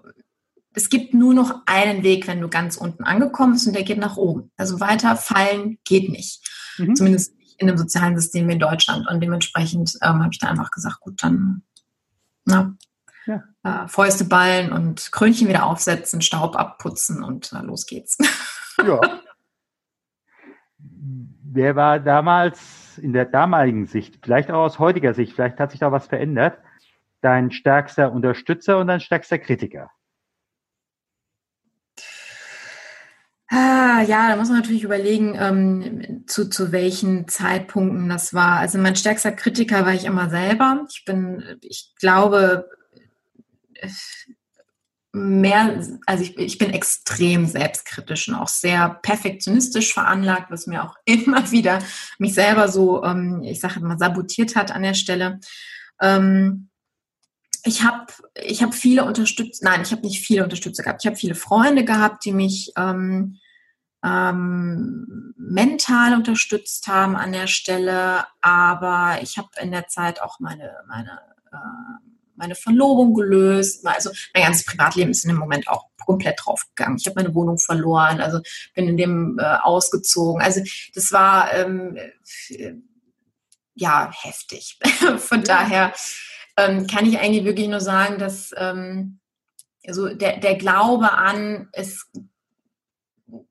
es 0.74 0.90
gibt 0.90 1.14
nur 1.14 1.34
noch 1.34 1.62
einen 1.66 2.04
Weg, 2.04 2.28
wenn 2.28 2.42
du 2.42 2.50
ganz 2.50 2.78
unten 2.78 3.04
angekommen 3.04 3.54
bist 3.54 3.68
und 3.68 3.74
der 3.74 3.84
geht 3.84 4.00
nach 4.00 4.18
oben. 4.18 4.52
Also 4.58 4.80
weiter 4.80 5.16
fallen 5.16 5.78
geht 5.86 6.10
nicht. 6.10 6.42
Mhm. 6.78 6.96
Zumindest 6.96 7.36
in 7.58 7.70
einem 7.70 7.78
sozialen 7.78 8.18
System 8.18 8.48
wie 8.48 8.54
in 8.54 8.60
Deutschland. 8.60 9.08
Und 9.08 9.22
dementsprechend 9.22 9.96
ähm, 10.02 10.22
habe 10.22 10.30
ich 10.32 10.40
da 10.40 10.48
einfach 10.48 10.72
gesagt, 10.72 11.00
gut, 11.00 11.24
dann 11.24 11.62
na, 12.46 12.76
ja. 13.26 13.44
äh, 13.64 13.88
Fäuste 13.88 14.26
ballen 14.26 14.72
und 14.72 15.12
Krönchen 15.12 15.48
wieder 15.48 15.66
aufsetzen, 15.66 16.22
Staub 16.22 16.56
abputzen 16.56 17.24
und 17.24 17.54
äh, 17.54 17.62
los 17.62 17.86
geht's. 17.86 18.18
Ja. 18.84 19.00
Wer 20.80 21.76
war 21.76 22.00
damals 22.00 22.98
in 22.98 23.14
der 23.14 23.26
damaligen 23.26 23.86
Sicht, 23.86 24.18
vielleicht 24.24 24.50
auch 24.50 24.64
aus 24.64 24.80
heutiger 24.80 25.14
Sicht, 25.14 25.34
vielleicht 25.34 25.60
hat 25.60 25.70
sich 25.70 25.80
da 25.80 25.92
was 25.92 26.08
verändert, 26.08 26.58
dein 27.22 27.52
stärkster 27.52 28.12
Unterstützer 28.12 28.80
und 28.80 28.88
dein 28.88 29.00
stärkster 29.00 29.38
Kritiker? 29.38 29.92
Ah, 33.56 34.02
ja, 34.02 34.30
da 34.30 34.36
muss 34.36 34.50
man 34.50 34.62
natürlich 34.62 34.82
überlegen, 34.84 35.38
ähm, 35.40 36.24
zu, 36.26 36.50
zu 36.50 36.72
welchen 36.72 37.28
Zeitpunkten 37.28 38.10
das 38.10 38.34
war. 38.34 38.58
Also 38.58 38.80
mein 38.80 38.96
stärkster 38.96 39.32
Kritiker 39.32 39.86
war 39.86 39.94
ich 39.94 40.06
immer 40.06 40.32
selber. 40.32 40.88
Ich 40.90 41.06
bin, 41.06 41.44
ich 41.62 41.94
glaube, 42.00 42.68
mehr, 45.12 45.84
also 46.08 46.24
ich, 46.24 46.36
ich 46.40 46.58
bin 46.58 46.72
extrem 46.72 47.46
selbstkritisch 47.46 48.28
und 48.28 48.34
auch 48.34 48.48
sehr 48.48 48.90
perfektionistisch 49.04 49.94
veranlagt, 49.94 50.50
was 50.50 50.66
mir 50.66 50.84
auch 50.84 50.96
immer 51.06 51.52
wieder 51.52 51.78
mich 52.18 52.34
selber 52.34 52.70
so, 52.70 53.04
ähm, 53.04 53.44
ich 53.44 53.60
sage 53.60 53.82
mal, 53.82 54.00
sabotiert 54.00 54.56
hat 54.56 54.72
an 54.72 54.82
der 54.82 54.96
Stelle. 54.96 55.40
Ähm, 56.02 56.70
ich 57.64 57.84
habe 57.84 58.08
ich 58.44 58.64
hab 58.64 58.74
viele 58.74 59.06
Unterstützer, 59.06 59.64
nein, 59.64 59.84
ich 59.84 59.92
habe 59.92 60.02
nicht 60.02 60.26
viele 60.26 60.44
Unterstützer 60.44 60.82
gehabt. 60.82 61.04
Ich 61.04 61.08
habe 61.08 61.18
viele 61.18 61.36
Freunde 61.36 61.86
gehabt, 61.86 62.26
die 62.26 62.32
mich 62.34 62.74
ähm, 62.76 63.38
ähm, 64.04 65.34
mental 65.38 66.14
unterstützt 66.14 66.88
haben 66.88 67.16
an 67.16 67.32
der 67.32 67.48
Stelle, 67.48 68.26
aber 68.42 69.20
ich 69.22 69.38
habe 69.38 69.50
in 69.62 69.72
der 69.72 69.88
Zeit 69.88 70.22
auch 70.22 70.40
meine, 70.40 70.76
meine, 70.88 71.20
äh, 71.52 71.58
meine 72.36 72.56
Verlobung 72.56 73.14
gelöst. 73.14 73.86
Also 73.88 74.12
mein 74.34 74.44
ganzes 74.44 74.66
Privatleben 74.66 75.12
ist 75.12 75.24
in 75.24 75.30
dem 75.30 75.38
Moment 75.38 75.68
auch 75.68 75.86
komplett 76.06 76.40
draufgegangen. 76.44 76.98
Ich 76.98 77.06
habe 77.06 77.22
meine 77.22 77.34
Wohnung 77.34 77.58
verloren, 77.58 78.20
also 78.20 78.40
bin 78.74 78.90
in 78.90 78.98
dem 78.98 79.40
äh, 79.40 79.44
ausgezogen. 79.44 80.42
Also 80.42 80.62
das 80.94 81.12
war 81.12 81.54
ähm, 81.54 81.98
äh, 82.50 82.74
ja 83.74 84.12
heftig. 84.22 84.80
Von 85.18 85.44
daher 85.44 85.94
ähm, 86.58 86.88
kann 86.88 87.06
ich 87.06 87.20
eigentlich 87.20 87.46
wirklich 87.46 87.70
nur 87.70 87.80
sagen, 87.80 88.20
dass 88.20 88.52
ähm, 88.58 89.20
also 89.86 90.14
der, 90.14 90.38
der 90.38 90.56
Glaube 90.56 91.12
an, 91.12 91.70
es 91.74 92.10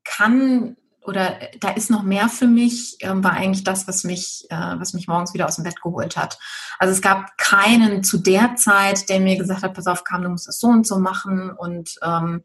kann 0.04 0.76
oder 1.04 1.36
da 1.58 1.70
ist 1.70 1.90
noch 1.90 2.04
mehr 2.04 2.28
für 2.28 2.46
mich, 2.46 2.96
ähm, 3.00 3.24
war 3.24 3.32
eigentlich 3.32 3.64
das, 3.64 3.88
was 3.88 4.04
mich, 4.04 4.46
äh, 4.50 4.74
was 4.78 4.94
mich 4.94 5.08
morgens 5.08 5.34
wieder 5.34 5.46
aus 5.46 5.56
dem 5.56 5.64
Bett 5.64 5.82
geholt 5.82 6.16
hat. 6.16 6.38
Also 6.78 6.92
es 6.92 7.02
gab 7.02 7.36
keinen 7.38 8.04
zu 8.04 8.18
der 8.18 8.54
Zeit, 8.54 9.08
der 9.08 9.18
mir 9.18 9.36
gesagt 9.36 9.62
hat, 9.62 9.74
pass 9.74 9.88
auf, 9.88 10.04
Kam, 10.04 10.22
du 10.22 10.28
musst 10.28 10.46
das 10.46 10.60
so 10.60 10.68
und 10.68 10.86
so 10.86 11.00
machen 11.00 11.50
und 11.50 11.96
ähm, 12.02 12.42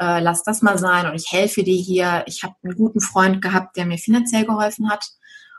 äh, 0.00 0.20
lass 0.20 0.44
das 0.44 0.62
mal 0.62 0.78
sein 0.78 1.06
und 1.06 1.16
ich 1.16 1.32
helfe 1.32 1.64
dir 1.64 1.76
hier. 1.76 2.22
Ich 2.26 2.44
habe 2.44 2.54
einen 2.62 2.76
guten 2.76 3.00
Freund 3.00 3.42
gehabt, 3.42 3.76
der 3.76 3.86
mir 3.86 3.98
finanziell 3.98 4.44
geholfen 4.44 4.88
hat 4.88 5.10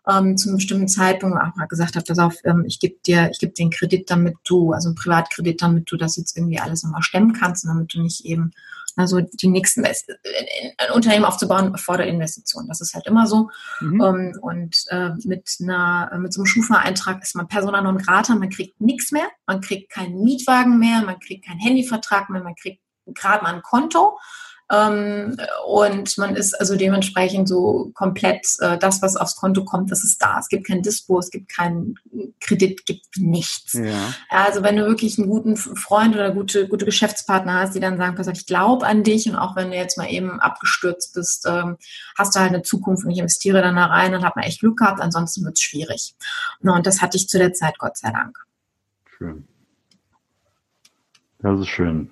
ähm, 0.07 0.37
zu 0.37 0.49
einem 0.49 0.57
bestimmten 0.57 0.87
Zeitpunkt 0.87 1.37
auch 1.37 1.55
mal 1.55 1.67
gesagt 1.67 1.95
hat, 1.95 2.07
pass 2.07 2.19
auf, 2.19 2.35
ähm, 2.45 2.63
ich 2.65 2.79
gebe 2.79 2.95
dir, 3.05 3.29
ich 3.31 3.39
gebe 3.39 3.53
den 3.53 3.71
Kredit, 3.71 4.09
damit 4.09 4.35
du, 4.45 4.71
also 4.71 4.89
einen 4.89 4.95
Privatkredit, 4.95 5.61
damit 5.61 5.91
du 5.91 5.97
das 5.97 6.15
jetzt 6.15 6.37
irgendwie 6.37 6.59
alles 6.59 6.83
nochmal 6.83 7.03
stemmen 7.03 7.33
kannst 7.33 7.65
und 7.65 7.69
damit 7.69 7.93
du 7.93 8.01
nicht 8.01 8.25
eben 8.25 8.51
also 8.97 9.21
die 9.21 9.47
nächsten 9.47 9.85
ein 9.85 10.91
Unternehmen 10.93 11.25
aufzubauen 11.25 11.71
erfordert 11.71 12.07
Investitionen. 12.07 12.67
Das 12.67 12.81
ist 12.81 12.95
halt 12.95 13.05
immer 13.05 13.27
so. 13.27 13.49
Mhm. 13.79 14.01
Ähm, 14.01 14.39
und 14.41 14.85
äh, 14.89 15.11
mit 15.23 15.55
einer 15.61 16.17
mit 16.17 16.33
so 16.33 16.41
einem 16.41 16.47
Schufa-Eintrag 16.47 17.21
ist 17.21 17.35
man 17.35 17.47
persona 17.47 17.81
non 17.81 17.99
grata. 17.99 18.35
Man 18.35 18.49
kriegt 18.49 18.81
nichts 18.81 19.11
mehr. 19.11 19.27
Man 19.45 19.61
kriegt 19.61 19.91
keinen 19.91 20.23
Mietwagen 20.23 20.79
mehr. 20.79 21.03
Man 21.03 21.19
kriegt 21.19 21.45
keinen 21.45 21.59
Handyvertrag 21.59 22.29
mehr. 22.29 22.41
Man 22.41 22.55
kriegt 22.55 22.81
gerade 23.05 23.43
mal 23.43 23.53
ein 23.53 23.61
Konto. 23.61 24.17
Ähm, 24.69 25.37
und 25.65 26.17
man 26.17 26.35
ist 26.35 26.59
also 26.59 26.75
dementsprechend 26.75 27.47
so 27.47 27.91
komplett 27.93 28.45
äh, 28.59 28.77
das, 28.77 29.01
was 29.01 29.15
aufs 29.15 29.37
Konto 29.37 29.63
kommt, 29.63 29.91
das 29.91 30.03
ist 30.03 30.21
da. 30.21 30.39
Es 30.39 30.49
gibt 30.49 30.67
kein 30.67 30.81
Dispo, 30.81 31.19
es 31.19 31.31
gibt 31.31 31.49
keinen 31.49 31.95
Kredit, 32.41 32.85
gibt 32.85 33.05
nichts. 33.17 33.73
Ja. 33.73 34.13
Also 34.29 34.63
wenn 34.63 34.75
du 34.75 34.85
wirklich 34.85 35.17
einen 35.17 35.29
guten 35.29 35.55
Freund 35.55 36.15
oder 36.15 36.31
gute, 36.31 36.67
gute 36.67 36.83
Geschäftspartner 36.83 37.61
hast, 37.61 37.75
die 37.75 37.79
dann 37.79 37.97
sagen, 37.97 38.15
pass 38.15 38.27
auf, 38.27 38.37
ich 38.37 38.45
glaube 38.45 38.85
an 38.85 39.03
dich 39.03 39.29
und 39.29 39.37
auch 39.37 39.55
wenn 39.55 39.71
du 39.71 39.77
jetzt 39.77 39.97
mal 39.97 40.11
eben 40.11 40.41
abgestürzt 40.41 41.13
bist, 41.13 41.45
ähm, 41.47 41.77
hast 42.17 42.35
du 42.35 42.41
halt 42.41 42.53
eine 42.53 42.61
Zukunft 42.61 43.05
und 43.05 43.11
ich 43.11 43.19
investiere 43.19 43.61
dann 43.61 43.77
da 43.77 43.85
rein 43.85 44.13
und 44.13 44.25
habe 44.25 44.39
mal 44.39 44.47
echt 44.47 44.59
Glück 44.59 44.77
gehabt, 44.77 44.99
ansonsten 44.99 45.45
wird 45.45 45.55
es 45.55 45.61
schwierig. 45.61 46.13
Und 46.59 46.85
das 46.85 47.01
hatte 47.01 47.15
ich 47.15 47.29
zu 47.29 47.37
der 47.37 47.53
Zeit, 47.53 47.77
Gott 47.79 47.97
sei 47.97 48.11
Dank. 48.11 48.37
Schön. 49.17 49.47
Das 51.39 51.59
ist 51.59 51.69
schön. 51.69 52.09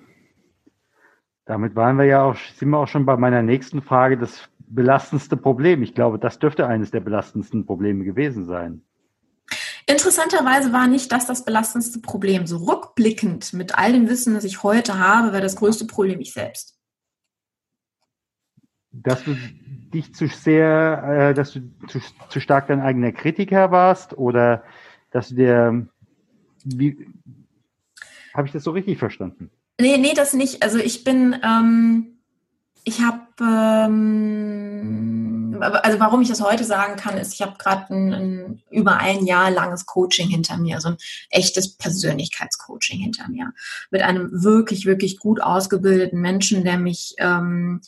Damit 1.46 1.76
waren 1.76 1.96
wir 1.96 2.04
ja 2.04 2.24
auch, 2.24 2.36
sind 2.56 2.70
wir 2.70 2.78
auch 2.78 2.88
schon 2.88 3.06
bei 3.06 3.16
meiner 3.16 3.40
nächsten 3.40 3.80
Frage, 3.80 4.18
das 4.18 4.48
belastendste 4.58 5.36
Problem. 5.36 5.82
Ich 5.82 5.94
glaube, 5.94 6.18
das 6.18 6.40
dürfte 6.40 6.66
eines 6.66 6.90
der 6.90 7.00
belastendsten 7.00 7.64
Probleme 7.66 8.04
gewesen 8.04 8.44
sein. 8.46 8.82
Interessanterweise 9.86 10.72
war 10.72 10.88
nicht 10.88 11.12
das 11.12 11.26
das 11.26 11.44
belastendste 11.44 12.00
Problem. 12.00 12.48
So 12.48 12.56
rückblickend 12.58 13.52
mit 13.52 13.78
all 13.78 13.92
dem 13.92 14.08
Wissen, 14.08 14.34
das 14.34 14.42
ich 14.42 14.64
heute 14.64 14.98
habe, 14.98 15.32
war 15.32 15.40
das 15.40 15.54
größte 15.54 15.86
Problem 15.86 16.18
ich 16.18 16.32
selbst. 16.32 16.76
Dass 18.90 19.22
du 19.22 19.36
dich 19.94 20.12
zu 20.14 20.26
sehr, 20.26 21.28
äh, 21.30 21.34
dass 21.34 21.52
du 21.52 21.60
zu, 21.86 22.00
zu 22.28 22.40
stark 22.40 22.66
dein 22.66 22.80
eigener 22.80 23.12
Kritiker 23.12 23.70
warst 23.70 24.18
oder 24.18 24.64
dass 25.12 25.28
du 25.28 25.36
dir, 25.36 25.86
wie, 26.64 27.06
habe 28.34 28.48
ich 28.48 28.52
das 28.52 28.64
so 28.64 28.72
richtig 28.72 28.98
verstanden? 28.98 29.52
Nee, 29.78 29.98
nee, 29.98 30.14
das 30.14 30.32
nicht. 30.32 30.62
Also 30.62 30.78
ich 30.78 31.04
bin, 31.04 31.38
ähm, 31.42 32.18
ich 32.84 33.00
habe, 33.02 33.20
ähm, 33.90 35.58
also 35.60 36.00
warum 36.00 36.22
ich 36.22 36.28
das 36.28 36.40
heute 36.40 36.64
sagen 36.64 36.96
kann, 36.96 37.18
ist, 37.18 37.34
ich 37.34 37.42
habe 37.42 37.58
gerade 37.58 37.92
ein, 37.92 38.12
ein, 38.14 38.62
über 38.70 38.96
ein 38.96 39.26
Jahr 39.26 39.50
langes 39.50 39.84
Coaching 39.84 40.28
hinter 40.28 40.56
mir, 40.56 40.80
so 40.80 40.88
ein 40.90 40.96
echtes 41.30 41.76
Persönlichkeitscoaching 41.76 42.98
hinter 42.98 43.28
mir. 43.28 43.52
Mit 43.90 44.02
einem 44.02 44.30
wirklich, 44.32 44.86
wirklich 44.86 45.18
gut 45.18 45.42
ausgebildeten 45.42 46.20
Menschen, 46.20 46.64
der 46.64 46.78
mich 46.78 47.14
ähm, 47.18 47.82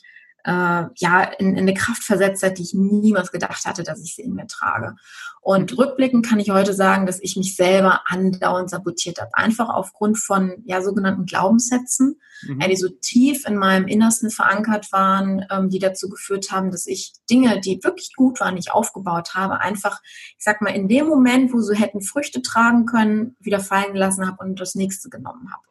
äh, 0.45 0.85
ja 0.97 1.23
in, 1.39 1.57
in 1.57 1.59
eine 1.59 1.75
Kraft 1.75 2.03
versetzt 2.03 2.43
hat, 2.43 2.59
die 2.59 2.63
ich 2.63 2.75
niemals 2.75 3.33
gedacht 3.33 3.65
hatte, 3.65 3.83
dass 3.83 4.03
ich 4.03 4.15
sie 4.15 4.23
in 4.23 4.35
mir 4.35 4.47
trage. 4.47 4.97
Und 5.41 5.77
rückblickend 5.79 6.27
kann 6.27 6.41
ich 6.41 6.51
heute 6.51 6.75
sagen, 6.75 7.07
dass 7.07 7.21
ich 7.21 7.37
mich 7.37 7.57
selber 7.57 8.03
andauernd 8.07 8.71
sabotiert 8.71 9.21
habe. 9.21 9.31
Einfach 9.35 9.69
aufgrund 9.69 10.19
von 10.19 10.63
ja 10.65 10.83
sogenannten 10.83 11.27
Glaubenssätzen, 11.27 12.21
mhm. 12.43 12.61
die 12.61 12.77
so 12.77 12.89
tief 12.89 13.47
in 13.47 13.57
meinem 13.57 13.89
Innersten 13.89 14.31
verankert 14.31 14.93
waren, 14.93 15.45
ähm, 15.51 15.71
die 15.71 15.79
dazu 15.79 16.09
geführt 16.09 16.51
haben, 16.51 16.71
dass 16.71 16.87
ich 16.87 17.13
Dinge, 17.31 17.61
die 17.61 17.83
wirklich 17.83 18.15
gut 18.15 18.41
waren, 18.41 18.55
nicht 18.55 18.73
aufgebaut 18.73 19.35
habe, 19.35 19.61
einfach, 19.61 20.01
ich 20.05 20.45
sag 20.45 20.61
mal, 20.61 20.75
in 20.75 20.89
dem 20.89 21.07
Moment, 21.07 21.53
wo 21.53 21.61
sie 21.61 21.77
hätten 21.77 22.01
Früchte 22.01 22.43
tragen 22.43 22.87
können, 22.87 23.37
wieder 23.41 23.61
fallen 23.61 23.93
gelassen 23.93 24.27
habe 24.27 24.45
und 24.45 24.61
das 24.61 24.75
nächste 24.75 25.09
genommen 25.09 25.53
habe 25.53 25.63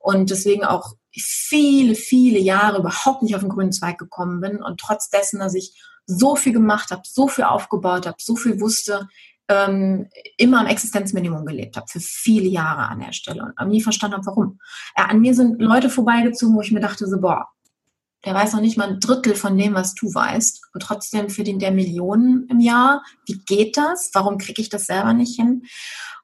und 0.00 0.30
deswegen 0.30 0.64
auch 0.64 0.94
viele, 1.12 1.94
viele 1.94 2.38
Jahre 2.38 2.78
überhaupt 2.78 3.22
nicht 3.22 3.34
auf 3.34 3.40
den 3.40 3.50
grünen 3.50 3.72
Zweig 3.72 3.98
gekommen 3.98 4.40
bin 4.40 4.62
und 4.62 4.80
trotz 4.80 5.10
dessen, 5.10 5.38
dass 5.38 5.54
ich 5.54 5.80
so 6.06 6.36
viel 6.36 6.52
gemacht 6.52 6.90
habe, 6.90 7.02
so 7.04 7.28
viel 7.28 7.44
aufgebaut 7.44 8.06
habe, 8.06 8.16
so 8.18 8.36
viel 8.36 8.60
wusste, 8.60 9.08
ähm, 9.48 10.08
immer 10.36 10.60
am 10.60 10.66
Existenzminimum 10.66 11.46
gelebt 11.46 11.76
habe, 11.76 11.86
für 11.88 12.00
viele 12.00 12.48
Jahre 12.48 12.88
an 12.88 13.00
der 13.00 13.12
Stelle 13.12 13.52
und 13.58 13.68
nie 13.68 13.82
verstanden 13.82 14.16
habe, 14.16 14.26
warum. 14.26 14.58
Ja, 14.96 15.06
an 15.06 15.20
mir 15.20 15.34
sind 15.34 15.60
Leute 15.60 15.90
vorbeigezogen, 15.90 16.54
wo 16.54 16.60
ich 16.60 16.72
mir 16.72 16.80
dachte, 16.80 17.06
so, 17.06 17.20
boah, 17.20 17.48
der 18.24 18.34
weiß 18.34 18.52
noch 18.52 18.60
nicht 18.60 18.76
mal 18.76 18.88
ein 18.88 19.00
Drittel 19.00 19.34
von 19.34 19.56
dem, 19.56 19.74
was 19.74 19.94
du 19.94 20.12
weißt. 20.12 20.62
Und 20.72 20.80
trotzdem 20.82 21.30
verdient 21.30 21.62
der 21.62 21.70
Millionen 21.70 22.46
im 22.48 22.60
Jahr. 22.60 23.02
Wie 23.26 23.38
geht 23.38 23.76
das? 23.76 24.10
Warum 24.12 24.38
kriege 24.38 24.60
ich 24.60 24.68
das 24.68 24.86
selber 24.86 25.12
nicht 25.12 25.36
hin? 25.36 25.62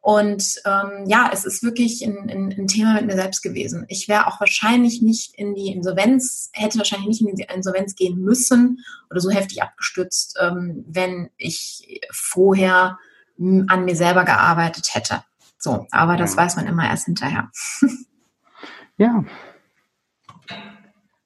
Und 0.00 0.61
ähm, 0.66 1.07
ja, 1.07 1.30
es 1.33 1.46
ist 1.46 1.62
wirklich 1.62 2.04
ein, 2.04 2.28
ein, 2.28 2.54
ein 2.59 2.66
Thema 2.66 2.94
mit 2.94 3.07
mir 3.07 3.14
selbst 3.14 3.42
gewesen. 3.42 3.87
Ich 3.88 4.07
wäre 4.09 4.26
auch 4.26 4.38
wahrscheinlich 4.38 5.00
nicht 5.00 5.35
in 5.37 5.54
die 5.54 5.68
Insolvenz, 5.68 6.50
hätte 6.52 6.78
wahrscheinlich 6.78 7.07
nicht 7.07 7.22
in 7.22 7.37
die 7.37 7.46
Insolvenz 7.54 7.94
gehen 7.94 8.20
müssen 8.20 8.85
oder 9.09 9.20
so 9.20 9.30
heftig 9.30 9.62
abgestürzt, 9.62 10.37
ähm, 10.40 10.85
wenn 10.87 11.30
ich 11.38 12.02
vorher 12.11 12.98
an 13.38 13.85
mir 13.85 13.96
selber 13.96 14.24
gearbeitet 14.24 14.94
hätte. 14.94 15.22
So, 15.59 15.87
aber 15.90 16.16
das 16.16 16.33
ja. 16.33 16.42
weiß 16.42 16.57
man 16.57 16.66
immer 16.66 16.87
erst 16.87 17.07
hinterher. 17.07 17.50
ja. 18.98 19.24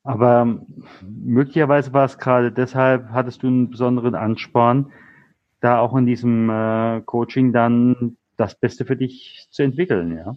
Aber 0.08 0.56
möglicherweise 1.02 1.92
war 1.92 2.06
es 2.06 2.16
gerade 2.16 2.50
deshalb, 2.50 3.10
hattest 3.10 3.42
du 3.42 3.48
einen 3.48 3.68
besonderen 3.68 4.14
Ansporn, 4.14 4.90
da 5.60 5.80
auch 5.80 5.94
in 5.94 6.06
diesem 6.06 6.48
äh, 6.48 7.02
Coaching 7.02 7.52
dann 7.52 8.16
das 8.38 8.54
Beste 8.54 8.86
für 8.86 8.96
dich 8.96 9.48
zu 9.50 9.62
entwickeln, 9.62 10.16
ja? 10.16 10.34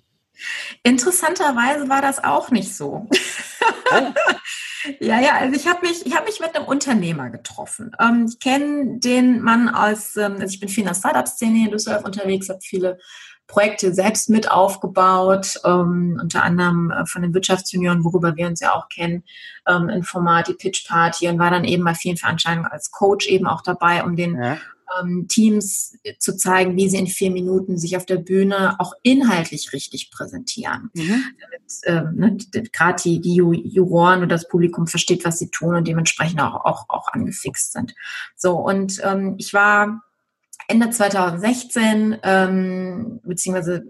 Interessanterweise 0.84 1.88
war 1.88 2.02
das 2.02 2.22
auch 2.22 2.52
nicht 2.52 2.76
so. 2.76 3.08
Oh. 3.94 4.14
ja, 5.00 5.22
ja, 5.22 5.36
also 5.38 5.56
ich 5.56 5.66
habe 5.66 5.88
mich, 5.88 6.06
ich 6.06 6.18
habe 6.18 6.26
mich 6.26 6.42
mit 6.42 6.54
einem 6.54 6.66
Unternehmer 6.66 7.30
getroffen. 7.30 7.96
Ähm, 7.98 8.26
ich 8.28 8.40
kenne 8.40 9.00
den 9.00 9.42
Mann 9.42 9.70
aus, 9.70 10.18
ähm, 10.18 10.34
also 10.34 10.54
ich 10.54 10.60
bin 10.60 10.68
viel 10.68 10.82
in 10.82 10.90
der 10.90 10.96
Startup-Szene 10.96 11.68
in 11.68 11.72
Düsseldorf 11.72 12.04
unterwegs, 12.04 12.50
habe 12.50 12.60
viele 12.62 12.98
Projekte 13.52 13.94
selbst 13.94 14.30
mit 14.30 14.50
aufgebaut, 14.50 15.60
ähm, 15.66 16.20
unter 16.22 16.44
anderem 16.44 16.90
äh, 16.92 17.06
von 17.06 17.22
den 17.22 17.34
Wirtschaftsjunioren, 17.34 18.04
worüber 18.04 18.36
wir 18.38 18.48
uns 18.48 18.62
ja 18.62 18.74
auch 18.74 18.88
kennen, 18.90 19.24
ähm, 19.68 19.90
ein 19.90 20.04
Format, 20.04 20.48
die 20.48 20.54
Pitch 20.54 20.88
Party 20.88 21.28
und 21.28 21.38
war 21.38 21.52
dann 21.52 21.66
eben 21.66 21.84
bei 21.84 21.94
vielen 21.94 22.18
Veranstaltungen 22.18 22.68
als 22.68 22.92
Coach 22.92 23.28
eben 23.28 23.48
auch 23.48 23.62
dabei, 23.62 24.04
um 24.04 24.16
den 24.16 24.42
ja 24.42 24.58
ähm, 25.00 25.28
Teams 25.28 25.98
zu 26.20 26.36
zeigen, 26.36 26.76
wie 26.76 26.90
sie 26.90 26.98
in 26.98 27.08
vier 27.08 27.32
Minuten 27.32 27.78
sich 27.78 27.98
auf 27.98 28.06
der 28.06 28.18
Bühne 28.18 28.76
auch 28.80 28.94
inhaltlich 29.04 29.74
richtig 29.74 30.12
präsentieren. 30.12 30.90
Mhm. 30.94 31.24
Damit 31.40 31.62
ähm, 31.86 32.16
ne, 32.16 32.38
gerade 32.72 33.02
die, 33.02 33.22
die 33.22 33.36
Juroren 33.36 34.24
und 34.24 34.30
das 34.30 34.48
Publikum 34.48 34.88
versteht, 34.88 35.26
was 35.26 35.40
sie 35.40 35.50
tun 35.50 35.76
und 35.76 35.88
dementsprechend 35.88 36.42
auch, 36.42 36.66
auch, 36.66 36.86
auch 36.90 37.08
angefixt 37.10 37.74
sind. 37.74 37.96
So, 38.36 38.56
und 38.56 39.02
ähm, 39.04 39.36
ich 39.38 39.54
war 39.54 40.04
Ende 40.72 40.90
2016, 40.90 42.18
ähm, 42.24 43.20
beziehungsweise 43.24 43.84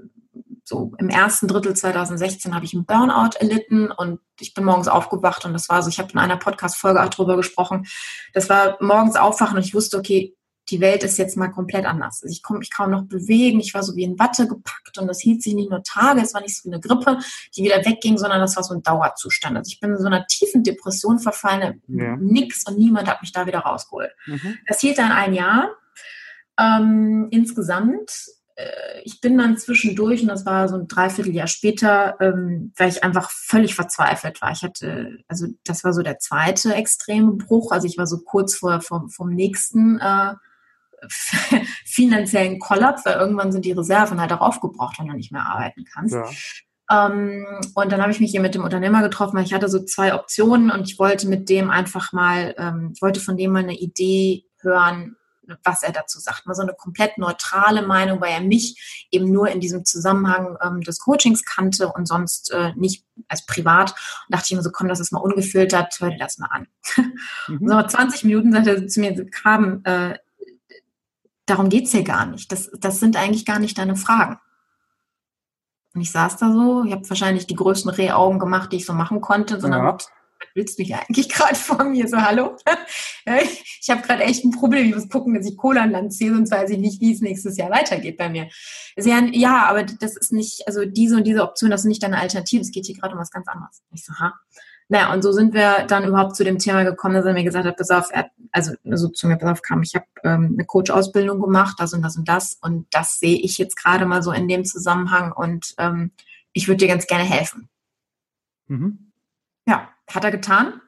so 0.63 0.93
im 0.97 1.09
ersten 1.09 1.47
Drittel 1.47 1.75
2016 1.75 2.55
habe 2.55 2.65
ich 2.65 2.73
einen 2.73 2.85
Burnout 2.85 3.37
erlitten 3.39 3.91
und 3.91 4.19
ich 4.39 4.53
bin 4.53 4.63
morgens 4.63 4.87
aufgewacht 4.87 5.45
und 5.45 5.53
das 5.53 5.69
war 5.69 5.83
so, 5.83 5.89
ich 5.89 5.99
habe 5.99 6.11
in 6.13 6.17
einer 6.17 6.37
Podcast-Folge 6.37 7.03
auch 7.03 7.09
drüber 7.09 7.35
gesprochen. 7.35 7.85
Das 8.33 8.49
war 8.49 8.77
morgens 8.81 9.15
aufwachen 9.15 9.57
und 9.57 9.65
ich 9.65 9.75
wusste, 9.75 9.97
okay, 9.97 10.35
die 10.69 10.79
Welt 10.79 11.03
ist 11.03 11.17
jetzt 11.17 11.37
mal 11.37 11.49
komplett 11.49 11.85
anders. 11.85 12.21
Also 12.23 12.31
ich 12.31 12.41
konnte 12.41 12.59
mich 12.59 12.71
kaum 12.71 12.91
noch 12.91 13.03
bewegen, 13.03 13.59
ich 13.59 13.73
war 13.73 13.83
so 13.83 13.95
wie 13.95 14.03
in 14.03 14.17
Watte 14.17 14.47
gepackt 14.47 14.97
und 14.97 15.07
das 15.07 15.19
hielt 15.19 15.43
sich 15.43 15.53
nicht 15.53 15.69
nur 15.69 15.83
Tage, 15.83 16.21
es 16.21 16.33
war 16.33 16.41
nicht 16.41 16.55
so 16.55 16.69
wie 16.69 16.73
eine 16.73 16.81
Grippe, 16.81 17.19
die 17.55 17.63
wieder 17.63 17.85
wegging, 17.85 18.17
sondern 18.17 18.39
das 18.39 18.55
war 18.55 18.63
so 18.63 18.73
ein 18.73 18.81
Dauerzustand. 18.81 19.57
Also 19.57 19.69
ich 19.69 19.79
bin 19.79 19.91
in 19.91 19.99
so 19.99 20.07
einer 20.07 20.25
tiefen 20.27 20.63
Depression 20.63 21.19
verfallen, 21.19 21.81
ja. 21.87 22.15
nix 22.17 22.65
und 22.67 22.77
niemand 22.77 23.07
hat 23.07 23.21
mich 23.21 23.33
da 23.33 23.45
wieder 23.45 23.59
rausgeholt. 23.59 24.11
Mhm. 24.25 24.57
Das 24.67 24.79
hielt 24.79 24.97
dann 24.97 25.11
ein 25.11 25.33
Jahr 25.33 25.75
ähm, 26.61 27.27
insgesamt 27.31 28.11
äh, 28.55 29.01
ich 29.03 29.21
bin 29.21 29.37
dann 29.37 29.57
zwischendurch, 29.57 30.21
und 30.21 30.27
das 30.27 30.45
war 30.45 30.67
so 30.67 30.75
ein 30.75 30.87
Dreivierteljahr 30.87 31.47
später, 31.47 32.15
ähm, 32.19 32.73
weil 32.77 32.89
ich 32.89 33.03
einfach 33.03 33.29
völlig 33.31 33.75
verzweifelt 33.75 34.41
war. 34.41 34.51
Ich 34.51 34.63
hatte, 34.63 35.19
also 35.27 35.47
das 35.63 35.83
war 35.83 35.93
so 35.93 36.01
der 36.01 36.19
zweite 36.19 36.73
extreme 36.75 37.33
Bruch. 37.33 37.71
Also 37.71 37.87
ich 37.87 37.97
war 37.97 38.07
so 38.07 38.19
kurz 38.19 38.55
vor 38.55 38.81
vom, 38.81 39.09
vom 39.09 39.29
nächsten 39.29 39.99
äh, 39.99 40.35
finanziellen 41.85 42.59
Kollaps, 42.59 43.05
weil 43.05 43.15
irgendwann 43.15 43.51
sind 43.51 43.65
die 43.65 43.71
Reserven 43.71 44.19
halt 44.21 44.33
auch 44.33 44.41
aufgebraucht, 44.41 44.99
wenn 44.99 45.07
du 45.07 45.13
nicht 45.13 45.31
mehr 45.31 45.45
arbeiten 45.45 45.85
kannst. 45.91 46.15
Ja. 46.15 46.25
Ähm, 46.91 47.45
und 47.73 47.91
dann 47.91 48.01
habe 48.01 48.11
ich 48.11 48.19
mich 48.19 48.31
hier 48.31 48.41
mit 48.41 48.53
dem 48.53 48.63
Unternehmer 48.63 49.01
getroffen, 49.01 49.37
weil 49.37 49.45
ich 49.45 49.53
hatte 49.53 49.69
so 49.69 49.83
zwei 49.83 50.13
Optionen 50.13 50.71
und 50.71 50.89
ich 50.89 50.99
wollte 50.99 51.27
mit 51.27 51.49
dem 51.49 51.71
einfach 51.71 52.11
mal, 52.11 52.53
ähm, 52.57 52.91
ich 52.93 53.01
wollte 53.01 53.19
von 53.19 53.37
dem 53.37 53.51
mal 53.51 53.63
eine 53.63 53.77
Idee 53.77 54.43
hören, 54.59 55.15
was 55.63 55.83
er 55.83 55.91
dazu 55.91 56.19
sagt. 56.19 56.45
Mal 56.45 56.55
so 56.55 56.61
eine 56.61 56.73
komplett 56.73 57.17
neutrale 57.17 57.81
Meinung, 57.81 58.21
weil 58.21 58.31
er 58.31 58.41
mich 58.41 59.07
eben 59.11 59.31
nur 59.31 59.49
in 59.49 59.59
diesem 59.59 59.85
Zusammenhang 59.85 60.57
ähm, 60.61 60.81
des 60.81 60.99
Coachings 60.99 61.43
kannte 61.43 61.91
und 61.91 62.07
sonst 62.07 62.51
äh, 62.51 62.73
nicht 62.75 63.05
als 63.27 63.45
privat. 63.45 63.91
Und 63.91 64.35
dachte 64.35 64.47
ich 64.49 64.55
mir 64.55 64.63
so, 64.63 64.71
komm, 64.71 64.87
das 64.87 64.99
ist 64.99 65.11
mal 65.11 65.19
ungefiltert, 65.19 65.97
hör 65.99 66.09
dir 66.09 66.17
das 66.17 66.37
mal 66.37 66.47
an. 66.47 66.67
Mhm. 67.47 67.67
so 67.67 67.81
20 67.81 68.23
Minuten 68.23 68.51
sagt 68.51 68.67
er 68.67 68.87
zu 68.87 68.99
mir, 68.99 69.29
Kraben, 69.29 69.83
äh, 69.85 70.17
darum 71.45 71.69
geht's 71.69 71.91
hier 71.91 72.03
gar 72.03 72.25
nicht. 72.25 72.51
Das, 72.51 72.69
das 72.79 72.99
sind 72.99 73.17
eigentlich 73.17 73.45
gar 73.45 73.59
nicht 73.59 73.77
deine 73.77 73.95
Fragen. 73.95 74.39
Und 75.93 76.01
ich 76.01 76.11
saß 76.11 76.37
da 76.37 76.51
so, 76.51 76.83
ich 76.85 76.93
habe 76.93 77.07
wahrscheinlich 77.09 77.47
die 77.47 77.55
größten 77.55 77.91
Rehaugen 77.91 78.39
gemacht, 78.39 78.71
die 78.71 78.77
ich 78.77 78.85
so 78.85 78.93
machen 78.93 79.19
konnte, 79.19 79.59
sondern 79.59 79.83
ja. 79.83 79.97
Willst 80.53 80.79
du 80.79 80.83
hier 80.83 80.99
eigentlich 80.99 81.29
gerade 81.29 81.55
von 81.55 81.91
mir? 81.91 82.07
So, 82.07 82.17
hallo? 82.17 82.57
ich 83.25 83.89
habe 83.89 84.01
gerade 84.01 84.23
echt 84.23 84.43
ein 84.43 84.51
Problem. 84.51 84.87
Ich 84.87 84.95
muss 84.95 85.09
gucken, 85.09 85.33
dass 85.33 85.47
ich 85.47 85.57
Kohle 85.57 85.81
an 85.81 85.91
Land 85.91 86.13
ziehe, 86.13 86.33
sonst 86.33 86.51
weiß 86.51 86.69
ich 86.71 86.77
nicht, 86.77 87.01
wie 87.01 87.13
es 87.13 87.21
nächstes 87.21 87.57
Jahr 87.57 87.69
weitergeht 87.69 88.17
bei 88.17 88.29
mir. 88.29 88.49
Ja, 88.97 89.19
ja, 89.31 89.65
aber 89.65 89.83
das 89.83 90.17
ist 90.17 90.31
nicht, 90.31 90.67
also 90.67 90.85
diese 90.85 91.15
und 91.17 91.25
diese 91.25 91.43
Option, 91.43 91.69
das 91.69 91.81
ist 91.81 91.87
nicht 91.87 92.03
deine 92.03 92.19
Alternative. 92.19 92.61
Es 92.61 92.71
geht 92.71 92.85
hier 92.85 92.95
gerade 92.95 93.13
um 93.13 93.19
was 93.19 93.31
ganz 93.31 93.47
anderes. 93.47 93.81
Ich 93.93 94.05
so, 94.05 94.13
ha. 94.13 94.33
Naja, 94.91 95.13
und 95.13 95.21
so 95.21 95.31
sind 95.31 95.53
wir 95.53 95.85
dann 95.87 96.05
überhaupt 96.05 96.35
zu 96.35 96.43
dem 96.43 96.59
Thema 96.59 96.83
gekommen, 96.83 97.15
dass 97.15 97.25
er 97.25 97.31
mir 97.31 97.45
gesagt 97.45 97.65
hat, 97.65 97.77
pass 97.77 97.91
auf, 97.91 98.09
er, 98.11 98.29
also 98.51 98.73
so 98.83 99.07
zu 99.07 99.25
mir, 99.25 99.37
pass 99.37 99.49
auf, 99.49 99.61
kam, 99.61 99.83
ich 99.83 99.95
habe 99.95 100.05
ähm, 100.25 100.55
eine 100.57 100.65
Coach-Ausbildung 100.65 101.39
gemacht, 101.39 101.77
das 101.79 101.93
und 101.93 102.01
das 102.01 102.17
und 102.17 102.27
das 102.27 102.57
und 102.59 102.87
das 102.91 103.17
sehe 103.17 103.37
ich 103.37 103.57
jetzt 103.57 103.77
gerade 103.77 104.05
mal 104.05 104.21
so 104.21 104.33
in 104.33 104.49
dem 104.49 104.65
Zusammenhang 104.65 105.31
und 105.31 105.75
ähm, 105.77 106.11
ich 106.51 106.67
würde 106.67 106.79
dir 106.79 106.89
ganz 106.89 107.07
gerne 107.07 107.23
helfen. 107.23 107.69
Mhm. 108.67 109.13
Ja, 109.65 109.89
hat 110.07 110.23
er 110.23 110.31
getan. 110.31 110.81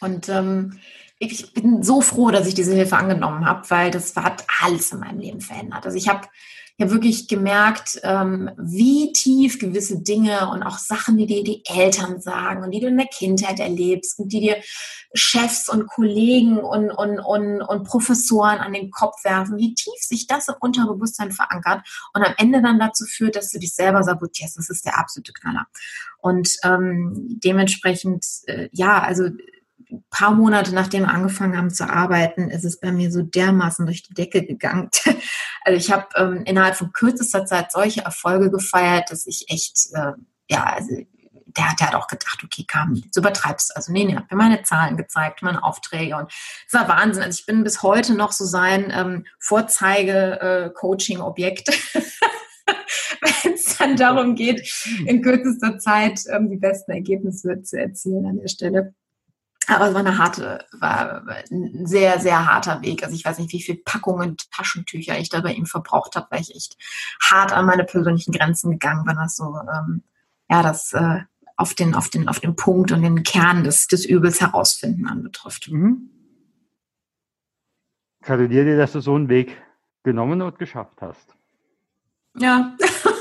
Und 0.00 0.28
ähm, 0.28 0.80
ich 1.30 1.52
bin 1.52 1.82
so 1.82 2.00
froh, 2.00 2.30
dass 2.30 2.48
ich 2.48 2.54
diese 2.54 2.74
Hilfe 2.74 2.96
angenommen 2.96 3.46
habe, 3.46 3.68
weil 3.70 3.90
das 3.90 4.14
hat 4.16 4.44
alles 4.60 4.92
in 4.92 5.00
meinem 5.00 5.20
Leben 5.20 5.40
verändert. 5.40 5.84
Also 5.86 5.96
ich 5.96 6.08
habe 6.08 6.26
ja 6.78 6.90
wirklich 6.90 7.28
gemerkt, 7.28 8.00
ähm, 8.02 8.50
wie 8.56 9.12
tief 9.12 9.58
gewisse 9.58 10.02
Dinge 10.02 10.50
und 10.50 10.62
auch 10.62 10.78
Sachen, 10.78 11.16
die 11.16 11.26
dir 11.26 11.44
die 11.44 11.62
Eltern 11.66 12.20
sagen 12.20 12.64
und 12.64 12.72
die 12.72 12.80
du 12.80 12.88
in 12.88 12.96
der 12.96 13.06
Kindheit 13.06 13.60
erlebst 13.60 14.18
und 14.18 14.32
die 14.32 14.40
dir 14.40 14.56
Chefs 15.14 15.68
und 15.68 15.86
Kollegen 15.86 16.58
und, 16.58 16.90
und, 16.90 17.20
und, 17.20 17.62
und 17.62 17.84
Professoren 17.84 18.58
an 18.58 18.72
den 18.72 18.90
Kopf 18.90 19.22
werfen, 19.22 19.58
wie 19.58 19.74
tief 19.74 20.00
sich 20.00 20.26
das 20.26 20.48
im 20.48 20.54
Unterbewusstsein 20.58 21.30
verankert 21.30 21.86
und 22.14 22.24
am 22.24 22.34
Ende 22.38 22.62
dann 22.62 22.80
dazu 22.80 23.04
führt, 23.04 23.36
dass 23.36 23.52
du 23.52 23.60
dich 23.60 23.74
selber 23.74 24.02
sabotierst. 24.02 24.56
Das 24.56 24.70
ist 24.70 24.84
der 24.84 24.98
absolute 24.98 25.32
Knaller. 25.32 25.66
Und 26.18 26.56
ähm, 26.64 27.38
dementsprechend, 27.44 28.26
äh, 28.46 28.68
ja, 28.72 29.00
also 29.02 29.28
paar 30.10 30.32
Monate 30.32 30.74
nachdem 30.74 31.02
wir 31.02 31.10
angefangen 31.10 31.56
haben 31.56 31.70
zu 31.70 31.88
arbeiten, 31.88 32.50
ist 32.50 32.64
es 32.64 32.80
bei 32.80 32.92
mir 32.92 33.10
so 33.10 33.22
dermaßen 33.22 33.86
durch 33.86 34.02
die 34.02 34.14
Decke 34.14 34.44
gegangen. 34.44 34.90
Also 35.64 35.78
ich 35.78 35.92
habe 35.92 36.08
ähm, 36.16 36.42
innerhalb 36.44 36.74
von 36.74 36.92
kürzester 36.92 37.46
Zeit 37.46 37.70
solche 37.70 38.00
Erfolge 38.00 38.50
gefeiert, 38.50 39.12
dass 39.12 39.28
ich 39.28 39.44
echt, 39.48 39.90
äh, 39.92 40.10
ja, 40.50 40.64
also 40.64 40.96
der, 41.56 41.74
der 41.78 41.86
hat 41.86 41.94
auch 41.94 42.08
gedacht, 42.08 42.42
okay, 42.44 42.64
kam, 42.66 42.94
du 42.94 43.20
übertreibst. 43.20 43.76
Also 43.76 43.92
nee, 43.92 44.04
nee, 44.04 44.16
hat 44.16 44.28
mir 44.30 44.36
meine 44.36 44.62
Zahlen 44.62 44.96
gezeigt, 44.96 45.42
meine 45.42 45.62
Aufträge 45.62 46.16
und 46.16 46.32
es 46.66 46.72
war 46.72 46.88
Wahnsinn. 46.88 47.22
Also 47.22 47.38
ich 47.38 47.44
bin 47.46 47.62
bis 47.64 47.82
heute 47.82 48.14
noch 48.14 48.32
so 48.32 48.44
sein 48.44 48.92
ähm, 48.94 49.24
Vorzeige-Coaching-Objekt. 49.40 51.68
Äh, 51.68 51.74
Wenn 53.20 53.54
es 53.54 53.76
dann 53.76 53.96
darum 53.96 54.34
geht, 54.34 54.68
in 55.06 55.22
kürzester 55.22 55.78
Zeit 55.78 56.20
ähm, 56.30 56.50
die 56.50 56.56
besten 56.56 56.90
Ergebnisse 56.92 57.62
zu 57.62 57.78
erzielen 57.78 58.26
an 58.26 58.38
der 58.38 58.48
Stelle. 58.48 58.94
Aber 59.76 59.88
es 59.88 59.94
war 59.94 60.00
eine 60.00 60.18
harte, 60.18 60.64
war 60.72 61.26
ein 61.50 61.86
sehr, 61.86 62.18
sehr 62.20 62.46
harter 62.46 62.82
Weg. 62.82 63.02
Also 63.02 63.14
ich 63.14 63.24
weiß 63.24 63.38
nicht, 63.38 63.52
wie 63.52 63.62
viele 63.62 63.78
Packungen 63.78 64.36
Taschentücher 64.50 65.18
ich 65.18 65.28
da 65.28 65.40
bei 65.40 65.52
ihm 65.52 65.66
verbraucht 65.66 66.16
habe, 66.16 66.26
weil 66.30 66.40
ich 66.40 66.54
echt 66.54 66.76
hart 67.20 67.52
an 67.52 67.66
meine 67.66 67.84
persönlichen 67.84 68.32
Grenzen 68.32 68.72
gegangen 68.72 69.04
bin, 69.04 69.16
was 69.16 69.36
so, 69.36 69.44
ähm, 69.44 70.02
ja, 70.50 70.62
das 70.62 70.92
äh, 70.92 71.20
auf 71.56 71.74
den, 71.74 71.94
auf 71.94 72.08
den, 72.08 72.28
auf 72.28 72.40
den 72.40 72.56
Punkt 72.56 72.92
und 72.92 73.02
den 73.02 73.22
Kern 73.22 73.64
des, 73.64 73.86
des 73.86 74.04
Übels 74.04 74.40
herausfinden 74.40 75.06
anbetrifft. 75.06 75.70
Mhm. 75.70 76.10
Gratuliere 78.22 78.64
dir, 78.64 78.76
dass 78.76 78.92
du 78.92 79.00
so 79.00 79.14
einen 79.14 79.28
Weg 79.28 79.56
genommen 80.02 80.42
und 80.42 80.58
geschafft 80.58 81.00
hast. 81.00 81.34
Ja, 82.38 82.76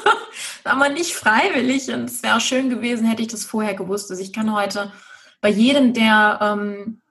aber 0.63 0.89
nicht 0.89 1.13
freiwillig 1.13 1.89
und 1.91 2.05
es 2.05 2.23
wäre 2.23 2.39
schön 2.39 2.69
gewesen, 2.69 3.05
hätte 3.05 3.21
ich 3.21 3.27
das 3.27 3.45
vorher 3.45 3.73
gewusst. 3.73 4.09
Also 4.11 4.21
ich 4.23 4.31
kann 4.31 4.53
heute 4.53 4.91
bei 5.41 5.49
jedem, 5.49 5.93
der 5.93 6.39
ähm, 6.41 7.01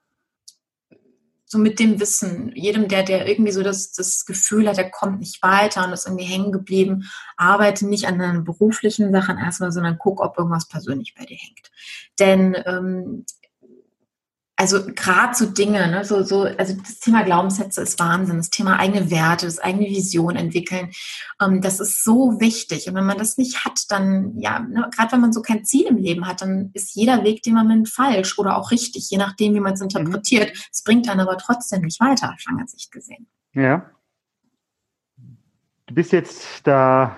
so 1.53 1.59
mit 1.59 1.81
dem 1.81 1.99
Wissen, 1.99 2.53
jedem, 2.55 2.87
der, 2.87 3.03
der 3.03 3.27
irgendwie 3.27 3.51
so 3.51 3.65
das, 3.65 3.91
das 3.91 4.25
Gefühl 4.25 4.69
hat, 4.69 4.79
er 4.79 4.89
kommt 4.89 5.19
nicht 5.19 5.43
weiter 5.43 5.85
und 5.85 5.93
ist 5.93 6.07
irgendwie 6.07 6.25
hängen 6.25 6.53
geblieben, 6.53 7.11
arbeite 7.37 7.89
nicht 7.89 8.07
an 8.07 8.21
deinen 8.21 8.45
beruflichen 8.45 9.11
Sachen 9.11 9.37
erstmal, 9.37 9.73
sondern 9.73 9.99
guck, 9.99 10.21
ob 10.21 10.39
irgendwas 10.39 10.69
persönlich 10.69 11.15
bei 11.19 11.25
dir 11.25 11.37
hängt. 11.37 11.73
Denn 12.21 12.57
ähm, 12.67 13.25
also 14.61 14.85
gerade 14.95 15.35
so 15.35 15.47
Dinge, 15.47 15.89
ne, 15.91 16.05
so, 16.05 16.23
so, 16.23 16.43
also 16.43 16.77
das 16.77 16.99
Thema 16.99 17.23
Glaubenssätze 17.23 17.81
ist 17.81 17.99
Wahnsinn, 17.99 18.37
das 18.37 18.51
Thema 18.51 18.79
eigene 18.79 19.11
Werte, 19.11 19.47
das 19.47 19.59
eigene 19.59 19.87
Vision 19.87 20.37
entwickeln, 20.37 20.91
ähm, 21.41 21.63
das 21.63 21.81
ist 21.81 22.05
so 22.05 22.39
wichtig. 22.41 22.87
Und 22.87 22.95
wenn 22.95 23.07
man 23.07 23.17
das 23.17 23.39
nicht 23.39 23.65
hat, 23.65 23.91
dann, 23.91 24.39
ja, 24.39 24.59
ne, 24.59 24.91
gerade 24.95 25.13
wenn 25.13 25.23
man 25.23 25.33
so 25.33 25.41
kein 25.41 25.65
Ziel 25.65 25.87
im 25.87 25.97
Leben 25.97 26.27
hat, 26.27 26.43
dann 26.43 26.73
ist 26.75 26.95
jeder 26.95 27.25
Weg, 27.25 27.43
den 27.43 27.55
man 27.55 27.69
nimmt, 27.69 27.89
falsch 27.89 28.39
oder 28.39 28.59
auch 28.59 28.71
richtig, 28.71 29.09
je 29.09 29.17
nachdem, 29.17 29.55
wie 29.55 29.61
man 29.61 29.73
es 29.73 29.81
interpretiert. 29.81 30.51
Mhm. 30.51 30.61
Es 30.71 30.83
bringt 30.83 31.09
einen 31.09 31.21
aber 31.21 31.39
trotzdem 31.39 31.81
nicht 31.81 31.99
weiter, 31.99 32.35
auf 32.35 32.45
lange 32.45 32.69
Sicht 32.69 32.93
gesehen. 32.93 33.29
Ja. 33.55 33.91
Du 35.87 35.95
bist 35.95 36.13
jetzt 36.13 36.67
da 36.67 37.17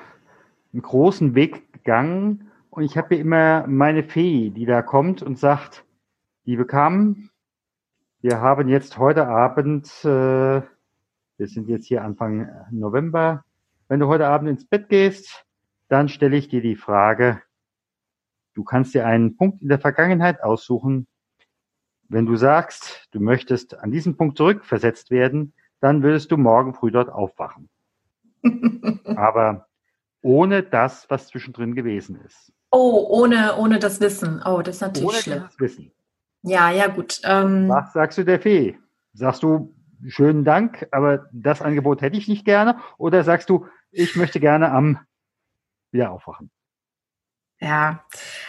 einen 0.72 0.83
großen 0.83 1.35
Weg 1.35 1.72
gegangen 1.72 2.52
und 2.70 2.85
ich 2.85 2.96
habe 2.96 3.16
hier 3.16 3.18
immer 3.18 3.66
meine 3.66 4.05
Fee, 4.05 4.50
die 4.50 4.64
da 4.64 4.81
kommt 4.81 5.24
und 5.24 5.40
sagt, 5.40 5.85
Liebe 6.44 6.66
Kam, 6.66 7.31
wir 8.22 8.40
haben 8.40 8.68
jetzt 8.68 8.98
heute 8.98 9.26
Abend, 9.26 9.88
äh, 10.04 10.62
wir 10.62 11.48
sind 11.48 11.68
jetzt 11.68 11.87
hier 11.87 12.04
Anfang 12.04 12.48
November, 12.70 13.44
wenn 13.88 13.98
du 13.98 14.06
heute 14.06 14.28
Abend 14.28 14.48
ins 14.48 14.64
Bett 14.64 14.88
gehst, 14.88 15.44
dann 15.88 16.08
stelle 16.08 16.37
ich 16.37 16.48
dir 16.48 16.62
die 16.62 16.76
Frage, 16.76 17.42
du 18.54 18.62
kannst 18.62 18.94
dir 18.94 19.06
einen 19.06 19.37
Punkt 19.37 19.61
in 19.61 19.68
der 19.68 19.80
Vergangenheit 19.80 20.42
aussuchen. 20.42 21.08
Wenn 22.08 22.24
du 22.24 22.37
sagst, 22.37 23.08
du 23.11 23.18
möchtest 23.18 23.78
an 23.78 23.90
diesen 23.90 24.16
Punkt 24.16 24.38
zurückversetzt 24.38 25.11
werden, 25.11 25.52
dann 25.80 26.04
würdest 26.04 26.30
du 26.30 26.37
morgen 26.37 26.74
früh 26.74 26.92
dort 26.92 27.11
aufwachen. 27.11 27.68
Aber 29.04 29.66
ohne 30.22 30.62
das, 30.62 31.11
was 31.11 31.26
zwischendrin 31.26 31.74
gewesen 31.74 32.20
ist. 32.24 32.52
Oh, 32.70 33.04
ohne, 33.11 33.56
ohne 33.56 33.80
das 33.80 34.00
Wissen. 34.00 34.40
Oh, 34.44 34.62
das 34.62 34.76
ist 34.76 34.80
natürlich 34.80 35.08
ohne 35.08 35.18
schlimm. 35.18 35.42
Das 35.42 35.58
Wissen. 35.58 35.92
Ja, 36.42 36.70
ja, 36.70 36.88
gut. 36.88 37.20
Ähm, 37.24 37.68
Was 37.68 37.92
sagst 37.92 38.18
du 38.18 38.24
der 38.24 38.40
Fee? 38.40 38.78
Sagst 39.14 39.42
du, 39.42 39.74
schönen 40.09 40.44
Dank, 40.44 40.88
aber 40.90 41.26
das 41.33 41.62
Angebot 41.62 42.02
hätte 42.02 42.16
ich 42.16 42.28
nicht 42.28 42.44
gerne? 42.44 42.78
Oder 42.98 43.22
sagst 43.24 43.48
du, 43.48 43.66
ich 43.90 44.16
möchte 44.16 44.40
gerne 44.40 44.70
am 44.70 44.98
wieder 45.92 46.11
aufwachen? 46.11 46.50
Ja, 47.61 48.05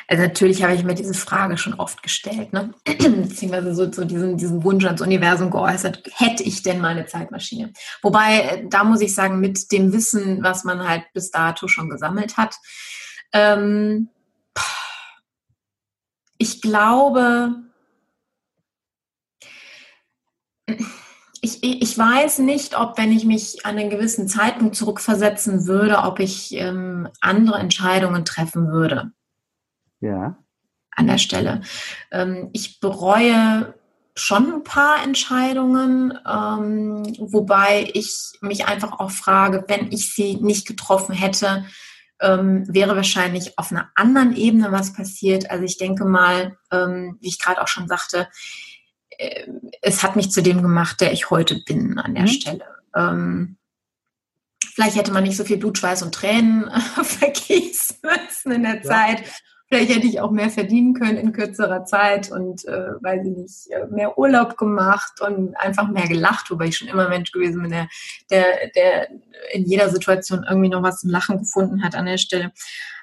also 0.08 0.24
natürlich 0.24 0.64
habe 0.64 0.74
ich 0.74 0.84
mir 0.84 0.96
diese 0.96 1.14
Frage 1.14 1.56
schon 1.60 1.76
oft 1.76 2.02
gestellt, 2.02 2.52
ne? 2.52 2.74
beziehungsweise 2.86 3.76
so, 3.76 3.92
so 3.92 4.06
diesen, 4.06 4.38
diesen 4.38 4.64
Wunsch 4.64 4.86
ans 4.86 5.02
Universum 5.02 5.52
geäußert, 5.52 6.02
hätte 6.16 6.42
ich 6.42 6.64
denn 6.64 6.82
meine 6.82 7.06
Zeitmaschine? 7.06 7.74
Wobei, 8.02 8.66
da 8.72 8.84
muss 8.84 9.02
ich 9.02 9.14
sagen, 9.14 9.40
mit 9.40 9.72
dem 9.72 9.94
Wissen, 9.94 10.42
was 10.42 10.64
man 10.64 10.88
halt 10.88 11.04
bis 11.14 11.30
dato 11.30 11.68
schon 11.68 11.92
gesammelt 11.92 12.38
hat, 12.38 12.56
ähm, 13.34 14.10
ich 16.40 16.60
glaube, 16.64 17.54
ich, 21.42 21.62
ich 21.62 21.98
weiß 21.98 22.40
nicht, 22.40 22.78
ob 22.80 22.98
wenn 22.98 23.12
ich 23.12 23.26
mich 23.26 23.66
an 23.66 23.78
einen 23.78 23.90
gewissen 23.90 24.28
Zeitpunkt 24.28 24.76
zurückversetzen 24.76 25.68
würde, 25.68 26.00
ob 26.00 26.20
ich 26.20 26.54
ähm, 26.54 27.10
andere 27.20 27.60
Entscheidungen 27.60 28.24
treffen 28.24 28.72
würde. 28.72 29.12
Ja. 30.00 30.38
An 30.92 31.08
der 31.08 31.18
Stelle. 31.18 31.62
Ähm, 32.12 32.50
ich 32.54 32.80
bereue 32.80 33.74
schon 34.16 34.54
ein 34.54 34.64
paar 34.64 35.04
Entscheidungen, 35.04 36.14
ähm, 36.26 37.04
wobei 37.20 37.90
ich 37.94 38.14
mich 38.42 38.66
einfach 38.68 39.00
auch 39.00 39.12
frage, 39.12 39.66
wenn 39.68 39.92
ich 39.92 40.14
sie 40.14 40.36
nicht 40.38 40.68
getroffen 40.68 41.14
hätte, 41.16 41.66
ähm, 42.22 42.64
wäre 42.74 42.96
wahrscheinlich 42.96 43.58
auf 43.58 43.72
einer 43.72 43.90
anderen 43.96 44.36
Ebene 44.36 44.72
was 44.72 44.94
passiert. 44.94 45.50
Also 45.52 45.64
ich 45.66 45.78
denke 45.78 46.06
mal, 46.06 46.58
ähm, 46.72 47.18
wie 47.20 47.28
ich 47.28 47.40
gerade 47.40 47.62
auch 47.62 47.68
schon 47.68 47.88
sagte, 47.88 48.30
es 49.82 50.04
hat 50.04 50.16
mich 50.16 50.32
zu 50.32 50.42
dem 50.42 50.62
gemacht, 50.62 51.02
der 51.02 51.12
ich 51.12 51.30
heute 51.30 51.62
bin 51.66 52.00
an 52.00 52.16
der 52.16 52.24
mhm. 52.24 52.28
Stelle. 52.28 52.66
Ähm, 52.96 53.58
vielleicht 54.74 54.96
hätte 54.96 55.12
man 55.12 55.24
nicht 55.24 55.38
so 55.38 55.44
viel 55.44 55.58
Blut, 55.58 55.78
Schweiß 55.78 56.04
und 56.04 56.14
Tränen 56.14 56.70
vergießen 57.04 57.98
müssen 58.02 58.52
in 58.52 58.64
der 58.64 58.78
ja. 58.78 58.82
Zeit. 58.82 59.24
Vielleicht 59.68 59.96
hätte 59.96 60.06
ich 60.06 60.22
auch 60.22 60.30
mehr 60.30 60.52
verdienen 60.52 60.94
können 60.94 61.18
in 61.18 61.34
kürzerer 61.34 61.84
Zeit 61.84 62.32
und 62.32 62.64
äh, 62.66 62.92
weiß 63.02 63.26
ich 63.26 63.36
nicht, 63.36 63.72
äh, 63.72 63.88
mehr 63.88 64.18
Urlaub 64.20 64.56
gemacht 64.56 65.20
und 65.22 65.56
einfach 65.58 65.88
mehr 65.90 66.08
gelacht, 66.08 66.52
wobei 66.52 66.68
ich 66.68 66.78
schon 66.78 66.90
immer 66.90 67.10
Mensch 67.10 67.32
gewesen 67.32 67.62
bin, 67.62 67.72
der, 67.72 67.88
der, 68.30 68.70
der 68.76 69.10
in 69.52 69.66
jeder 69.66 69.90
Situation 69.90 70.46
irgendwie 70.48 70.70
noch 70.70 70.84
was 70.84 71.00
zum 71.00 71.10
Lachen 71.10 71.40
gefunden 71.40 71.84
hat 71.84 71.96
an 71.96 72.06
der 72.06 72.20
Stelle. 72.20 72.52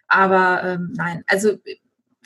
Aber 0.06 0.62
ähm, 0.64 0.92
nein, 0.96 1.24
also 1.26 1.54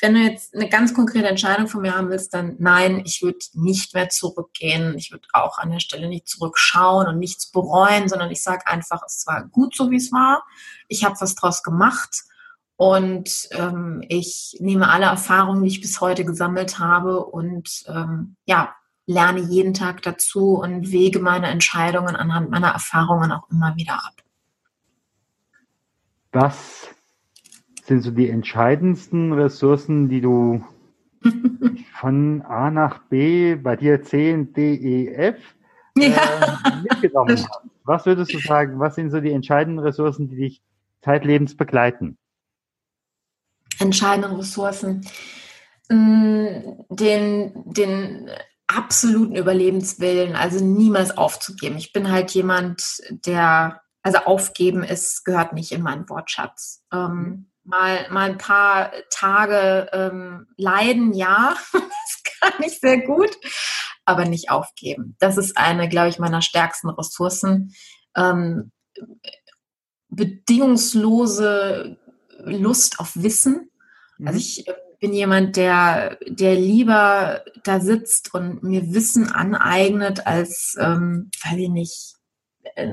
wenn 0.01 0.15
du 0.15 0.21
jetzt 0.21 0.55
eine 0.55 0.69
ganz 0.69 0.93
konkrete 0.93 1.29
Entscheidung 1.29 1.69
von 1.69 1.83
mir 1.83 1.97
haben 1.97 2.11
willst, 2.11 2.35
dann 2.35 2.57
nein, 2.59 3.03
ich 3.05 3.23
würde 3.23 3.39
nicht 3.53 3.95
mehr 3.95 4.09
zurückgehen. 4.09 4.97
Ich 4.99 5.13
würde 5.13 5.29
auch 5.33 5.59
an 5.59 5.71
der 5.71 5.81
Stelle 5.81 6.09
nicht 6.09 6.29
zurückschauen 6.29 7.07
und 7.07 7.19
nichts 7.19 7.51
bereuen, 7.51 8.09
sondern 8.09 8.31
ich 8.31 8.43
sage 8.43 8.67
einfach, 8.67 9.03
es 9.07 9.25
war 9.27 9.45
gut 9.45 9.75
so, 9.77 9.91
wie 9.91 9.97
es 9.97 10.11
war. 10.11 10.45
Ich 10.89 11.05
habe 11.05 11.17
was 11.21 11.37
draus 11.37 11.63
gemacht 11.63 12.25
und 12.77 13.49
ähm, 13.53 14.03
ich 14.09 14.57
nehme 14.59 14.89
alle 14.89 15.07
Erfahrungen, 15.07 15.63
die 15.63 15.69
ich 15.69 15.81
bis 15.81 16.01
heute 16.01 16.25
gesammelt 16.25 16.79
habe 16.81 17.25
und 17.25 17.85
ähm, 17.87 18.37
ja, 18.47 18.75
lerne 19.07 19.41
jeden 19.41 19.75
Tag 19.75 20.03
dazu 20.03 20.55
und 20.55 20.91
wege 20.91 21.21
meine 21.21 21.49
Entscheidungen 21.49 22.17
anhand 22.17 22.51
meiner 22.51 22.71
Erfahrungen 22.71 23.31
auch 23.31 23.49
immer 23.51 23.77
wieder 23.77 23.95
ab. 23.95 24.15
Was 26.33 26.89
sind 27.87 28.03
so 28.03 28.11
die 28.11 28.29
entscheidendsten 28.29 29.33
Ressourcen, 29.33 30.09
die 30.09 30.21
du 30.21 30.65
von 32.01 32.43
A 32.43 32.71
nach 32.71 32.99
B, 33.05 33.55
bei 33.55 33.77
dir 33.77 34.03
C, 34.03 34.37
D, 34.45 34.75
E, 34.75 35.15
F 35.15 35.37
äh, 35.97 36.11
ja. 36.11 36.83
mitgenommen 36.83 37.37
hast? 37.37 37.49
Was 37.85 38.07
würdest 38.07 38.33
du 38.33 38.39
sagen, 38.39 38.79
was 38.79 38.95
sind 38.95 39.11
so 39.11 39.21
die 39.21 39.33
entscheidenden 39.33 39.79
Ressourcen, 39.79 40.29
die 40.29 40.37
dich 40.37 40.63
zeitlebens 41.03 41.57
begleiten? 41.57 42.19
entscheidenden 43.81 44.37
Ressourcen, 44.37 45.07
mm, 45.89 46.85
den, 46.89 47.53
den 47.65 48.31
absoluten 48.67 49.37
Überlebenswillen, 49.37 50.37
also 50.37 50.65
niemals 50.65 51.17
aufzugeben. 51.17 51.77
Ich 51.77 51.93
bin 51.93 52.11
halt 52.11 52.31
jemand, 52.33 52.83
der, 53.11 53.81
also 54.03 54.19
aufgeben 54.19 54.83
ist, 54.83 55.25
gehört 55.25 55.53
nicht 55.53 55.73
in 55.73 55.83
meinen 55.83 56.09
Wortschatz. 56.09 56.85
Ähm, 56.93 57.51
mal, 57.65 58.07
mal 58.11 58.31
ein 58.31 58.39
paar 58.39 58.93
Tage 59.11 59.89
ähm, 59.93 60.47
leiden, 60.57 61.13
ja, 61.15 61.57
das 61.73 62.23
kann 62.41 62.53
ich 62.65 62.79
sehr 62.81 63.01
gut, 63.01 63.37
aber 64.05 64.27
nicht 64.27 64.51
aufgeben. 64.51 65.17
Das 65.19 65.37
ist 65.37 65.57
eine, 65.57 65.89
glaube 65.89 66.09
ich, 66.09 66.19
meiner 66.19 66.43
stärksten 66.43 66.91
Ressourcen. 66.91 67.75
Ähm, 68.17 68.71
bedingungslose 70.09 71.97
Lust 72.45 73.01
auf 73.01 73.13
Wissen. 73.15 73.71
Also 74.19 74.19
mhm. 74.19 74.27
Also 74.29 74.39
ich 74.39 74.69
äh, 74.69 74.75
bin 75.01 75.13
jemand, 75.13 75.57
der, 75.57 76.19
der 76.27 76.55
lieber 76.55 77.45
da 77.65 77.81
sitzt 77.81 78.33
und 78.35 78.63
mir 78.63 78.95
Wissen 78.95 79.29
aneignet, 79.29 80.27
als, 80.27 80.77
ähm, 80.79 81.31
weiß 81.45 81.59
ich 81.59 81.69
nicht, 81.69 82.15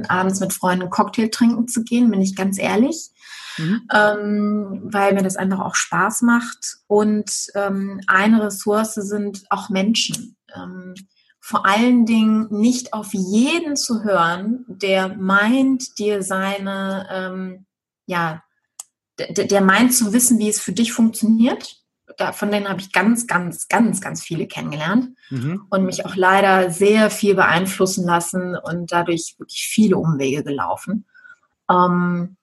abends 0.08 0.39
mit 0.39 0.54
Freunden 0.54 0.89
Cocktail 0.89 1.30
trinken 1.30 1.67
zu 1.67 1.84
gehen, 1.84 2.12
bin 2.12 2.22
ich 2.22 2.36
ganz 2.36 2.60
ehrlich. 2.60 3.10
Mhm. 3.58 3.82
Ähm, 3.94 4.82
weil 4.86 5.13
mir 5.13 5.24
das 5.24 5.36
einfach 5.36 5.60
auch 5.60 5.76
Spaß 5.76 6.22
macht. 6.22 6.78
Und 6.88 7.48
ähm, 7.56 8.00
eine 8.08 8.44
Ressource 8.44 8.96
sind 8.96 9.44
auch 9.50 9.70
Menschen. 9.70 10.38
Ähm, 10.56 10.96
vor 11.39 11.65
allen 11.65 12.06
Dingen 12.06 12.48
nicht 12.52 12.94
auf 12.94 13.13
jeden 13.13 13.76
zu 13.76 14.04
hören, 14.04 14.63
der 14.67 15.10
meint, 15.17 15.98
dir 15.98 16.22
seine, 16.24 17.08
ähm, 17.12 17.65
ja, 18.06 18.44
der 19.17 19.62
meint 19.62 19.94
zu 19.94 20.13
wissen, 20.13 20.39
wie 20.39 20.50
es 20.50 20.62
für 20.62 20.72
dich 20.72 20.94
funktioniert. 20.94 21.81
Da, 22.22 22.34
von 22.34 22.52
denen 22.52 22.70
habe 22.70 22.80
ich 22.80 22.92
ganz, 22.92 23.26
ganz, 23.26 23.68
ganz, 23.68 24.00
ganz 24.00 24.22
viele 24.22 24.46
kennengelernt 24.46 25.18
mhm. 25.32 25.66
und 25.72 25.86
mich 25.86 26.06
auch 26.06 26.16
leider 26.16 26.70
sehr 26.70 27.10
viel 27.10 27.34
beeinflussen 27.34 28.06
lassen 28.06 28.56
und 28.56 28.92
dadurch 28.92 29.36
wirklich 29.40 29.68
viele 29.68 29.98
Umwege 29.98 30.44
gelaufen. 30.44 31.08
Ähm, 31.68 32.38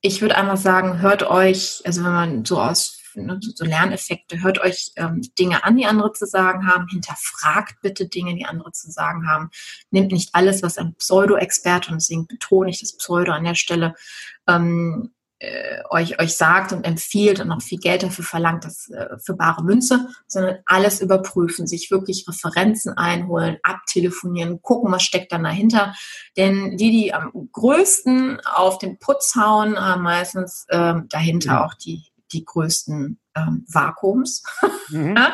ich 0.00 0.20
würde 0.20 0.36
einfach 0.36 0.56
sagen, 0.56 1.00
hört 1.00 1.22
euch, 1.22 1.80
also 1.84 2.02
wenn 2.02 2.12
man 2.12 2.44
so 2.44 2.60
aus 2.60 2.98
ne, 3.14 3.38
so 3.40 3.64
Lerneffekte, 3.64 4.42
hört 4.42 4.60
euch 4.60 4.90
ähm, 4.96 5.22
Dinge 5.38 5.62
an, 5.62 5.76
die 5.76 5.86
andere 5.86 6.12
zu 6.12 6.26
sagen 6.26 6.66
haben, 6.66 6.88
hinterfragt 6.88 7.76
bitte 7.82 8.08
Dinge, 8.08 8.34
die 8.34 8.46
andere 8.46 8.72
zu 8.72 8.90
sagen 8.90 9.28
haben. 9.28 9.50
Nehmt 9.92 10.10
nicht 10.10 10.30
alles, 10.32 10.64
was 10.64 10.76
ein 10.76 10.96
Pseudo-Experte, 10.96 11.90
und 11.90 12.00
deswegen 12.00 12.26
betone 12.26 12.70
ich 12.70 12.80
das 12.80 12.96
Pseudo 12.96 13.30
an 13.30 13.44
der 13.44 13.54
Stelle, 13.54 13.94
ähm, 14.48 15.13
äh, 15.44 15.82
euch, 15.90 16.20
euch 16.20 16.36
sagt 16.36 16.72
und 16.72 16.84
empfiehlt 16.84 17.40
und 17.40 17.48
noch 17.48 17.62
viel 17.62 17.78
Geld 17.78 18.02
dafür 18.02 18.24
verlangt, 18.24 18.64
das 18.64 18.88
äh, 18.90 19.18
für 19.18 19.34
bare 19.34 19.62
Münze, 19.62 20.08
sondern 20.26 20.58
alles 20.66 21.00
überprüfen, 21.00 21.66
sich 21.66 21.90
wirklich 21.90 22.26
Referenzen 22.26 22.96
einholen, 22.96 23.58
abtelefonieren, 23.62 24.62
gucken, 24.62 24.90
was 24.92 25.02
steckt 25.02 25.32
dann 25.32 25.44
dahinter. 25.44 25.94
Denn 26.36 26.76
die, 26.76 26.90
die 26.90 27.14
am 27.14 27.48
größten 27.52 28.40
auf 28.44 28.78
den 28.78 28.98
Putz 28.98 29.34
hauen, 29.36 29.78
haben 29.78 30.02
meistens 30.02 30.66
ähm, 30.70 31.06
dahinter 31.08 31.52
ja. 31.52 31.64
auch 31.64 31.74
die, 31.74 32.02
die 32.32 32.44
größten 32.44 33.18
ähm, 33.36 33.64
Vakuums. 33.68 34.42
Mhm, 34.88 35.16
ja. 35.16 35.32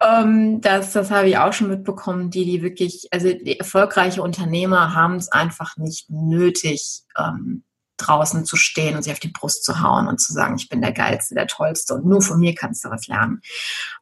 Ähm, 0.00 0.60
das, 0.60 0.92
das 0.92 1.10
habe 1.10 1.28
ich 1.28 1.38
auch 1.38 1.52
schon 1.52 1.68
mitbekommen, 1.68 2.30
die, 2.30 2.44
die 2.44 2.62
wirklich, 2.62 3.08
also 3.10 3.32
die 3.32 3.58
erfolgreiche 3.58 4.22
Unternehmer 4.22 4.94
haben 4.94 5.16
es 5.16 5.30
einfach 5.30 5.76
nicht 5.76 6.10
nötig, 6.10 7.02
ähm, 7.18 7.64
draußen 7.96 8.44
zu 8.44 8.56
stehen 8.56 8.96
und 8.96 9.02
sich 9.02 9.12
auf 9.12 9.20
die 9.20 9.28
Brust 9.28 9.64
zu 9.64 9.80
hauen 9.80 10.08
und 10.08 10.20
zu 10.20 10.32
sagen, 10.32 10.56
ich 10.56 10.68
bin 10.68 10.82
der 10.82 10.92
Geilste, 10.92 11.34
der 11.34 11.46
Tollste 11.46 11.94
und 11.94 12.06
nur 12.06 12.22
von 12.22 12.40
mir 12.40 12.54
kannst 12.54 12.84
du 12.84 12.90
was 12.90 13.06
lernen. 13.06 13.40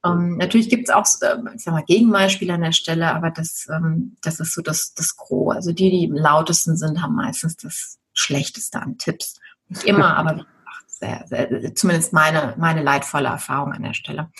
Ähm, 0.05 0.37
natürlich 0.39 0.69
gibt 0.69 0.89
es 0.89 0.95
auch, 0.95 1.07
äh, 1.21 1.37
ich 1.55 1.63
sag 1.63 1.75
mal, 1.75 1.85
Gegenbeispiele 1.85 2.55
an 2.55 2.63
der 2.63 2.73
Stelle, 2.73 3.15
aber 3.15 3.31
das, 3.31 3.67
ähm, 3.71 4.17
das 4.23 4.41
ist 4.41 4.55
so 4.55 4.63
das, 4.63 4.95
das 4.95 5.17
Gros. 5.17 5.55
Also 5.55 5.73
die, 5.73 5.91
die 5.91 6.11
am 6.11 6.17
lautesten 6.17 6.77
sind, 6.77 7.03
haben 7.03 7.15
meistens 7.15 7.57
das 7.57 7.99
Schlechteste 8.15 8.81
an 8.81 8.99
Tipps. 8.99 9.39
Nicht 9.69 9.85
immer, 9.85 10.17
aber 10.17 10.35
gesagt, 10.35 10.49
sehr, 10.87 11.25
sehr, 11.27 11.75
zumindest 11.75 12.13
meine, 12.13 12.55
meine 12.59 12.83
leidvolle 12.83 13.29
Erfahrung 13.29 13.73
an 13.73 13.83
der 13.83 13.95
Stelle. 13.95 14.31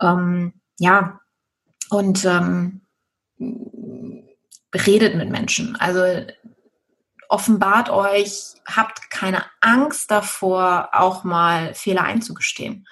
Ähm, 0.00 0.54
ja, 0.78 1.20
und 1.90 2.24
ähm, 2.24 2.82
redet 4.74 5.16
mit 5.16 5.30
Menschen. 5.30 5.76
Also 5.76 6.26
offenbart 7.28 7.90
euch, 7.90 8.54
habt 8.66 9.10
keine 9.10 9.44
Angst 9.60 10.10
davor, 10.10 10.90
auch 10.92 11.24
mal 11.24 11.74
Fehler 11.74 12.02
einzugestehen. 12.02 12.86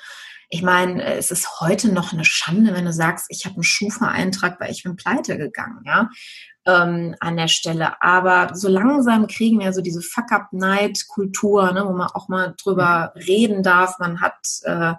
Ich 0.50 0.62
meine, 0.62 1.02
es 1.02 1.30
ist 1.30 1.60
heute 1.60 1.92
noch 1.92 2.12
eine 2.12 2.24
Schande, 2.24 2.74
wenn 2.74 2.84
du 2.84 2.92
sagst, 2.92 3.26
ich 3.28 3.44
habe 3.44 3.54
einen 3.54 3.64
Schufa-Eintrag, 3.64 4.60
weil 4.60 4.70
ich 4.70 4.84
bin 4.84 4.96
pleite 4.96 5.36
gegangen, 5.36 5.82
ja, 5.84 6.10
ähm, 6.66 7.14
an 7.20 7.36
der 7.36 7.48
Stelle. 7.48 8.00
Aber 8.02 8.54
so 8.54 8.68
langsam 8.68 9.26
kriegen 9.26 9.58
wir 9.58 9.72
so 9.72 9.80
diese 9.80 10.02
Fuck-up-Night-Kultur, 10.02 11.72
ne, 11.72 11.84
wo 11.86 11.92
man 11.92 12.08
auch 12.08 12.28
mal 12.28 12.54
drüber 12.62 13.12
mhm. 13.14 13.22
reden 13.22 13.62
darf. 13.62 13.98
Man 13.98 14.20
hat 14.20 14.36
äh, 14.62 14.94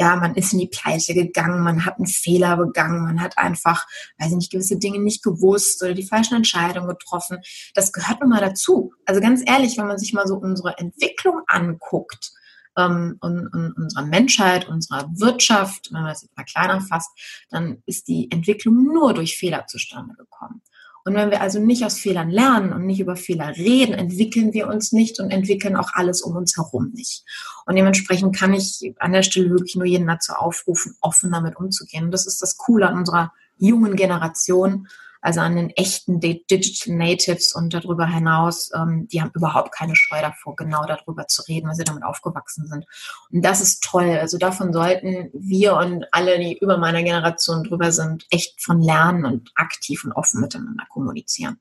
ja, 0.00 0.16
man 0.16 0.34
ist 0.34 0.54
in 0.54 0.58
die 0.58 0.66
Pleite 0.66 1.12
gegangen, 1.12 1.62
man 1.62 1.84
hat 1.84 1.98
einen 1.98 2.06
Fehler 2.06 2.56
begangen, 2.56 3.04
man 3.04 3.20
hat 3.20 3.36
einfach, 3.36 3.86
weiß 4.18 4.30
ich 4.30 4.36
nicht, 4.36 4.50
gewisse 4.50 4.78
Dinge 4.78 4.98
nicht 4.98 5.22
gewusst 5.22 5.82
oder 5.82 5.92
die 5.92 6.06
falschen 6.06 6.36
Entscheidungen 6.36 6.88
getroffen. 6.88 7.40
Das 7.74 7.92
gehört 7.92 8.22
nun 8.22 8.30
mal 8.30 8.40
dazu. 8.40 8.94
Also 9.04 9.20
ganz 9.20 9.42
ehrlich, 9.44 9.76
wenn 9.76 9.86
man 9.86 9.98
sich 9.98 10.14
mal 10.14 10.26
so 10.26 10.36
unsere 10.36 10.78
Entwicklung 10.78 11.42
anguckt, 11.46 12.32
ähm, 12.78 13.18
und, 13.20 13.48
und 13.48 13.72
unserer 13.76 14.06
Menschheit, 14.06 14.68
unserer 14.68 15.06
Wirtschaft, 15.12 15.92
wenn 15.92 16.02
man 16.02 16.10
das 16.10 16.22
jetzt 16.22 16.36
mal 16.36 16.44
kleiner 16.44 16.80
fasst, 16.80 17.10
dann 17.50 17.82
ist 17.84 18.08
die 18.08 18.30
Entwicklung 18.30 18.84
nur 18.84 19.12
durch 19.12 19.36
Fehler 19.36 19.66
zustande 19.66 20.14
gekommen. 20.14 20.62
Und 21.10 21.16
wenn 21.16 21.32
wir 21.32 21.40
also 21.40 21.58
nicht 21.58 21.84
aus 21.84 21.98
Fehlern 21.98 22.30
lernen 22.30 22.72
und 22.72 22.86
nicht 22.86 23.00
über 23.00 23.16
Fehler 23.16 23.56
reden, 23.56 23.94
entwickeln 23.94 24.52
wir 24.52 24.68
uns 24.68 24.92
nicht 24.92 25.18
und 25.18 25.32
entwickeln 25.32 25.74
auch 25.74 25.90
alles 25.94 26.22
um 26.22 26.36
uns 26.36 26.56
herum 26.56 26.92
nicht. 26.94 27.24
Und 27.66 27.74
dementsprechend 27.74 28.36
kann 28.36 28.54
ich 28.54 28.94
an 29.00 29.12
der 29.12 29.24
Stelle 29.24 29.50
wirklich 29.50 29.74
nur 29.74 29.86
jeden 29.86 30.06
dazu 30.06 30.34
aufrufen, 30.34 30.94
offen 31.00 31.32
damit 31.32 31.56
umzugehen. 31.56 32.04
Und 32.04 32.10
das 32.12 32.28
ist 32.28 32.40
das 32.42 32.56
Coole 32.56 32.88
an 32.88 32.96
unserer 32.96 33.32
jungen 33.58 33.96
Generation. 33.96 34.86
Also 35.20 35.40
an 35.40 35.56
den 35.56 35.70
echten 35.70 36.20
Digital 36.20 36.96
Natives 36.96 37.54
und 37.54 37.74
darüber 37.74 38.06
hinaus, 38.06 38.70
ähm, 38.74 39.06
die 39.08 39.20
haben 39.20 39.32
überhaupt 39.34 39.72
keine 39.72 39.94
Scheu 39.96 40.20
davor, 40.20 40.56
genau 40.56 40.84
darüber 40.86 41.26
zu 41.26 41.42
reden, 41.42 41.68
weil 41.68 41.74
sie 41.74 41.84
damit 41.84 42.04
aufgewachsen 42.04 42.66
sind. 42.66 42.86
Und 43.30 43.44
das 43.44 43.60
ist 43.60 43.82
toll. 43.82 44.18
Also 44.20 44.38
davon 44.38 44.72
sollten 44.72 45.30
wir 45.32 45.76
und 45.76 46.06
alle, 46.12 46.38
die 46.38 46.58
über 46.58 46.78
meiner 46.78 47.02
Generation 47.02 47.64
drüber 47.64 47.92
sind, 47.92 48.26
echt 48.30 48.62
von 48.62 48.80
lernen 48.80 49.24
und 49.24 49.50
aktiv 49.54 50.04
und 50.04 50.12
offen 50.12 50.40
miteinander 50.40 50.84
kommunizieren. 50.88 51.58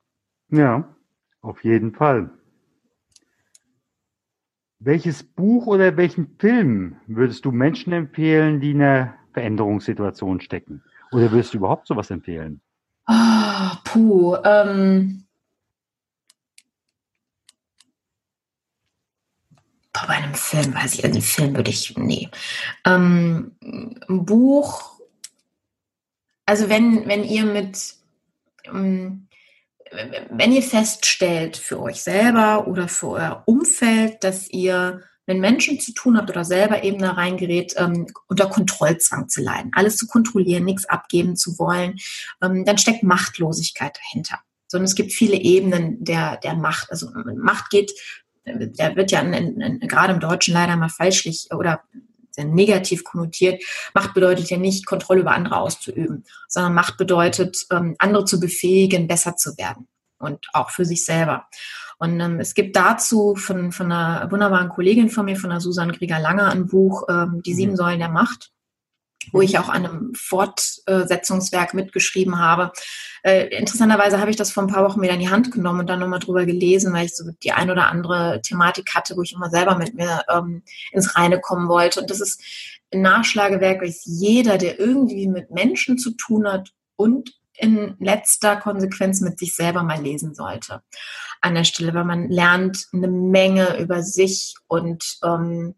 Ja, 0.49 0.87
auf 1.41 1.63
jeden 1.63 1.93
Fall. 1.93 2.31
Welches 4.79 5.23
Buch 5.23 5.67
oder 5.67 5.97
welchen 5.97 6.37
Film 6.39 6.95
würdest 7.07 7.43
du 7.43 7.51
Menschen 7.51 7.91
empfehlen, 7.91 8.61
die 8.61 8.71
in 8.71 8.81
einer 8.81 9.15
Veränderungssituation 9.33 10.39
stecken? 10.39 10.83
Oder 11.11 11.31
würdest 11.31 11.53
du 11.53 11.57
überhaupt 11.57 11.87
sowas 11.87 12.09
empfehlen? 12.11 12.61
Oh, 13.09 13.71
puh, 13.85 14.35
ähm. 14.43 15.25
Bei 19.91 20.15
einem 20.15 20.35
Film 20.35 20.75
weiß 20.75 20.93
ich, 20.93 21.03
also 21.03 21.15
einen 21.15 21.23
Film 21.23 21.55
würde 21.55 21.71
ich, 21.71 21.97
nee. 21.97 22.29
Ähm, 22.85 23.55
ein 23.61 24.25
Buch, 24.25 24.99
also 26.45 26.69
wenn, 26.69 27.07
wenn 27.07 27.23
ihr 27.23 27.45
mit, 27.45 27.95
ähm, 28.65 29.27
wenn 30.29 30.51
ihr 30.51 30.63
feststellt 30.63 31.57
für 31.57 31.81
euch 31.81 32.01
selber 32.03 32.67
oder 32.67 32.87
für 32.87 33.09
euer 33.09 33.43
Umfeld, 33.45 34.23
dass 34.23 34.49
ihr 34.49 35.03
mit 35.29 35.39
Menschen 35.39 35.79
zu 35.79 35.93
tun 35.93 36.17
habt 36.17 36.29
oder 36.31 36.43
selber 36.43 36.83
eben 36.83 36.97
da 36.97 37.11
reingerät, 37.11 37.75
ähm, 37.77 38.07
unter 38.27 38.49
Kontrollzwang 38.49 39.29
zu 39.29 39.41
leiden, 39.41 39.71
alles 39.75 39.95
zu 39.95 40.07
kontrollieren, 40.07 40.65
nichts 40.65 40.85
abgeben 40.85 41.35
zu 41.35 41.59
wollen, 41.59 41.99
ähm, 42.41 42.65
dann 42.65 42.79
steckt 42.79 43.03
Machtlosigkeit 43.03 43.95
dahinter. 43.97 44.39
Sondern 44.67 44.85
es 44.85 44.95
gibt 44.95 45.13
viele 45.13 45.37
Ebenen 45.37 46.03
der, 46.03 46.37
der 46.37 46.55
Macht. 46.55 46.91
Also 46.91 47.11
Macht 47.35 47.69
geht, 47.69 47.91
der 48.43 48.95
wird 48.95 49.11
ja 49.11 49.21
in, 49.21 49.61
in, 49.61 49.79
gerade 49.81 50.13
im 50.13 50.19
Deutschen 50.19 50.55
leider 50.55 50.75
mal 50.75 50.89
falschlich 50.89 51.49
oder 51.51 51.83
negativ 52.37 53.03
konnotiert. 53.03 53.63
Macht 53.93 54.13
bedeutet 54.13 54.49
ja 54.49 54.57
nicht, 54.57 54.85
Kontrolle 54.85 55.21
über 55.21 55.31
andere 55.31 55.57
auszuüben, 55.57 56.23
sondern 56.47 56.73
Macht 56.73 56.97
bedeutet, 56.97 57.67
ähm, 57.71 57.95
andere 57.99 58.25
zu 58.25 58.39
befähigen, 58.39 59.07
besser 59.07 59.35
zu 59.35 59.57
werden 59.57 59.87
und 60.17 60.47
auch 60.53 60.71
für 60.71 60.85
sich 60.85 61.05
selber. 61.05 61.47
Und 61.99 62.19
ähm, 62.19 62.39
es 62.39 62.53
gibt 62.53 62.75
dazu 62.75 63.35
von, 63.35 63.71
von 63.71 63.91
einer 63.91 64.31
wunderbaren 64.31 64.69
Kollegin 64.69 65.09
von 65.09 65.25
mir, 65.25 65.35
von 65.35 65.49
der 65.49 65.59
Susan 65.59 65.91
Krieger-Lange, 65.91 66.45
ein 66.45 66.67
Buch, 66.67 67.03
ähm, 67.09 67.41
Die 67.45 67.53
sieben 67.53 67.73
mhm. 67.73 67.77
Säulen 67.77 67.99
der 67.99 68.09
Macht 68.09 68.51
wo 69.31 69.41
ich 69.41 69.57
auch 69.59 69.69
an 69.69 69.85
einem 69.85 70.13
Fortsetzungswerk 70.15 71.73
mitgeschrieben 71.73 72.39
habe. 72.39 72.71
Äh, 73.23 73.47
interessanterweise 73.57 74.19
habe 74.19 74.31
ich 74.31 74.37
das 74.37 74.51
vor 74.51 74.63
ein 74.63 74.69
paar 74.69 74.85
Wochen 74.85 75.01
wieder 75.01 75.13
in 75.13 75.19
die 75.19 75.29
Hand 75.29 75.51
genommen 75.51 75.81
und 75.81 75.87
dann 75.87 75.99
nochmal 75.99 76.19
drüber 76.19 76.45
gelesen, 76.45 76.93
weil 76.93 77.05
ich 77.05 77.15
so 77.15 77.25
die 77.43 77.51
ein 77.51 77.69
oder 77.69 77.87
andere 77.87 78.41
Thematik 78.41 78.95
hatte, 78.95 79.15
wo 79.17 79.21
ich 79.21 79.33
immer 79.33 79.49
selber 79.49 79.77
mit 79.77 79.93
mir 79.93 80.23
ähm, 80.29 80.63
ins 80.91 81.15
Reine 81.15 81.39
kommen 81.39 81.67
wollte. 81.67 82.01
Und 82.01 82.09
das 82.09 82.21
ist 82.21 82.41
ein 82.93 83.01
Nachschlagewerk, 83.01 83.81
welches 83.81 84.03
jeder, 84.05 84.57
der 84.57 84.79
irgendwie 84.79 85.27
mit 85.27 85.51
Menschen 85.51 85.97
zu 85.97 86.11
tun 86.11 86.47
hat 86.47 86.71
und 86.95 87.38
in 87.59 87.95
letzter 87.99 88.55
Konsequenz 88.55 89.21
mit 89.21 89.37
sich 89.37 89.55
selber 89.55 89.83
mal 89.83 90.01
lesen 90.01 90.33
sollte. 90.33 90.81
An 91.41 91.55
der 91.55 91.63
Stelle, 91.65 91.93
weil 91.93 92.05
man 92.05 92.29
lernt 92.29 92.87
eine 92.93 93.07
Menge 93.07 93.79
über 93.79 94.01
sich 94.01 94.55
und 94.67 95.17
ähm, 95.23 95.75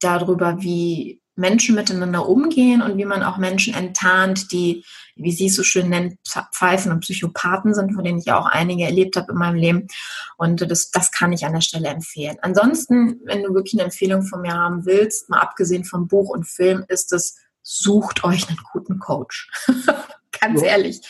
darüber, 0.00 0.60
wie 0.60 1.20
Menschen 1.36 1.74
miteinander 1.74 2.28
umgehen 2.28 2.80
und 2.80 2.96
wie 2.96 3.04
man 3.04 3.22
auch 3.22 3.38
Menschen 3.38 3.74
enttarnt, 3.74 4.52
die, 4.52 4.84
wie 5.16 5.32
sie 5.32 5.46
es 5.46 5.56
so 5.56 5.64
schön 5.64 5.88
nennt, 5.88 6.16
Pfeifen 6.52 6.92
und 6.92 7.00
Psychopathen 7.00 7.74
sind, 7.74 7.92
von 7.94 8.04
denen 8.04 8.18
ich 8.18 8.30
auch 8.30 8.46
einige 8.46 8.84
erlebt 8.84 9.16
habe 9.16 9.32
in 9.32 9.38
meinem 9.38 9.56
Leben. 9.56 9.88
Und 10.36 10.60
das, 10.70 10.90
das 10.90 11.10
kann 11.10 11.32
ich 11.32 11.44
an 11.44 11.54
der 11.54 11.60
Stelle 11.60 11.88
empfehlen. 11.88 12.36
Ansonsten, 12.42 13.20
wenn 13.24 13.42
du 13.42 13.52
wirklich 13.52 13.74
eine 13.74 13.84
Empfehlung 13.84 14.22
von 14.22 14.42
mir 14.42 14.52
haben 14.52 14.86
willst, 14.86 15.28
mal 15.28 15.40
abgesehen 15.40 15.84
vom 15.84 16.06
Buch 16.06 16.28
und 16.28 16.44
Film, 16.44 16.84
ist 16.88 17.12
es, 17.12 17.36
sucht 17.62 18.22
euch 18.24 18.48
einen 18.48 18.60
guten 18.72 18.98
Coach. 18.98 19.50
Ganz 20.46 20.60
ja. 20.60 20.68
ehrlich. 20.68 21.00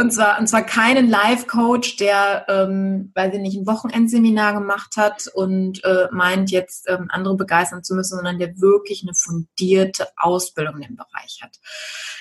Und 0.00 0.12
zwar, 0.12 0.38
und 0.38 0.46
zwar 0.46 0.62
keinen 0.62 1.08
Live-Coach, 1.08 1.96
der, 1.96 2.46
ähm, 2.48 3.10
weil 3.16 3.32
sie 3.32 3.40
nicht 3.40 3.56
ein 3.56 3.66
Wochenendseminar 3.66 4.54
gemacht 4.54 4.96
hat 4.96 5.26
und 5.34 5.82
äh, 5.84 6.06
meint, 6.12 6.52
jetzt 6.52 6.88
ähm, 6.88 7.06
andere 7.08 7.34
begeistern 7.34 7.82
zu 7.82 7.96
müssen, 7.96 8.14
sondern 8.14 8.38
der 8.38 8.60
wirklich 8.60 9.02
eine 9.02 9.14
fundierte 9.14 10.06
Ausbildung 10.16 10.80
im 10.82 10.94
Bereich 10.94 11.40
hat. 11.42 11.56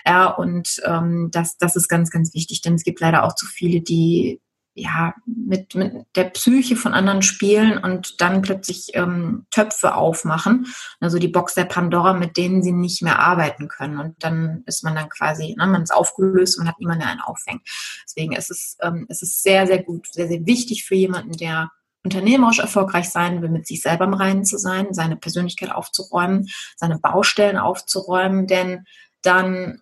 Ja, 0.07 0.25
und 0.25 0.81
ähm, 0.85 1.29
das, 1.31 1.57
das 1.59 1.75
ist 1.75 1.87
ganz, 1.87 2.09
ganz 2.09 2.33
wichtig, 2.33 2.61
denn 2.63 2.73
es 2.73 2.83
gibt 2.83 2.99
leider 2.99 3.23
auch 3.23 3.35
zu 3.35 3.45
viele, 3.45 3.81
die 3.81 4.41
ja, 4.77 5.15
mit, 5.25 5.73
mit 5.73 6.05
der 6.15 6.25
Psyche 6.25 6.75
von 6.75 6.93
anderen 6.93 7.23
spielen 7.23 7.79
und 7.79 8.21
dann 8.21 8.43
plötzlich 8.43 8.91
ähm, 8.93 9.47
Töpfe 9.49 9.95
aufmachen, 9.95 10.67
also 10.99 11.17
die 11.17 11.27
Box 11.27 11.55
der 11.55 11.65
Pandora, 11.65 12.13
mit 12.13 12.37
denen 12.37 12.61
sie 12.61 12.71
nicht 12.71 13.01
mehr 13.01 13.19
arbeiten 13.19 13.69
können. 13.69 13.99
Und 13.99 14.23
dann 14.23 14.63
ist 14.67 14.83
man 14.83 14.93
dann 14.93 15.09
quasi, 15.09 15.55
ne, 15.57 15.65
man 15.65 15.81
ist 15.81 15.93
aufgelöst 15.93 16.59
und 16.59 16.67
hat 16.67 16.79
niemanden, 16.79 17.01
der 17.01 17.09
einen 17.09 17.21
auffängt. 17.21 17.61
Deswegen 18.05 18.33
ist 18.33 18.51
es, 18.51 18.77
ähm, 18.81 19.07
es 19.09 19.23
ist 19.23 19.41
sehr, 19.41 19.65
sehr 19.65 19.81
gut, 19.81 20.07
sehr, 20.11 20.27
sehr 20.27 20.45
wichtig 20.45 20.85
für 20.85 20.95
jemanden, 20.95 21.31
der 21.31 21.71
unternehmerisch 22.03 22.59
erfolgreich 22.59 23.09
sein 23.09 23.41
will, 23.41 23.49
mit 23.49 23.65
sich 23.65 23.81
selber 23.81 24.05
im 24.05 24.13
Reinen 24.13 24.45
zu 24.45 24.57
sein, 24.59 24.93
seine 24.93 25.17
Persönlichkeit 25.17 25.71
aufzuräumen, 25.71 26.47
seine 26.75 26.99
Baustellen 26.99 27.57
aufzuräumen, 27.57 28.45
denn 28.45 28.85
dann, 29.23 29.81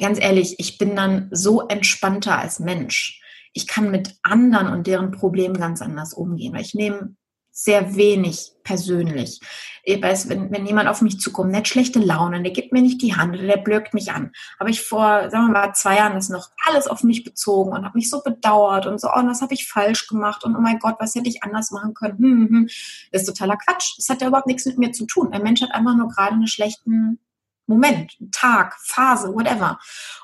ganz 0.00 0.18
ehrlich, 0.18 0.58
ich 0.58 0.78
bin 0.78 0.96
dann 0.96 1.28
so 1.30 1.68
entspannter 1.68 2.38
als 2.38 2.60
Mensch 2.60 3.20
ich 3.56 3.66
kann 3.66 3.90
mit 3.90 4.14
anderen 4.22 4.68
und 4.68 4.86
deren 4.86 5.12
Problemen 5.12 5.56
ganz 5.56 5.80
anders 5.80 6.12
umgehen, 6.12 6.52
weil 6.52 6.60
ich 6.60 6.74
nehme 6.74 7.16
sehr 7.50 7.96
wenig 7.96 8.52
persönlich. 8.64 9.40
Ich 9.82 10.02
weiß, 10.02 10.28
wenn, 10.28 10.52
wenn 10.52 10.66
jemand 10.66 10.90
auf 10.90 11.00
mich 11.00 11.18
zukommt, 11.18 11.52
der 11.52 11.60
hat 11.60 11.68
schlechte 11.68 11.98
Laune, 11.98 12.42
der 12.42 12.52
gibt 12.52 12.70
mir 12.72 12.82
nicht 12.82 13.00
die 13.00 13.16
Hand 13.16 13.34
der 13.40 13.56
blökt 13.56 13.94
mich 13.94 14.12
an. 14.12 14.32
Habe 14.60 14.68
ich 14.68 14.82
vor, 14.82 15.30
sagen 15.30 15.46
wir 15.46 15.52
mal, 15.52 15.72
zwei 15.72 15.96
Jahren 15.96 16.12
das 16.12 16.28
noch 16.28 16.50
alles 16.66 16.86
auf 16.86 17.02
mich 17.02 17.24
bezogen 17.24 17.72
und 17.72 17.86
habe 17.86 17.96
mich 17.96 18.10
so 18.10 18.22
bedauert 18.22 18.84
und 18.84 19.00
so, 19.00 19.08
oh, 19.08 19.24
was 19.24 19.40
habe 19.40 19.54
ich 19.54 19.66
falsch 19.66 20.06
gemacht 20.06 20.44
und 20.44 20.54
oh 20.54 20.60
mein 20.60 20.78
Gott, 20.78 20.96
was 20.98 21.14
hätte 21.14 21.30
ich 21.30 21.42
anders 21.44 21.70
machen 21.70 21.94
können? 21.94 22.18
Hm, 22.18 22.24
hm, 22.24 22.48
hm. 22.48 22.68
Das 23.10 23.22
ist 23.22 23.28
totaler 23.28 23.56
Quatsch. 23.56 23.94
Das 23.96 24.10
hat 24.10 24.20
ja 24.20 24.28
überhaupt 24.28 24.48
nichts 24.48 24.66
mit 24.66 24.76
mir 24.76 24.92
zu 24.92 25.06
tun. 25.06 25.32
Ein 25.32 25.42
Mensch 25.42 25.62
hat 25.62 25.74
einfach 25.74 25.96
nur 25.96 26.08
gerade 26.08 26.34
einen 26.34 26.48
schlechten 26.48 27.20
Moment, 27.66 28.16
Tag, 28.32 28.76
Phase, 28.84 29.32
whatever. 29.34 29.78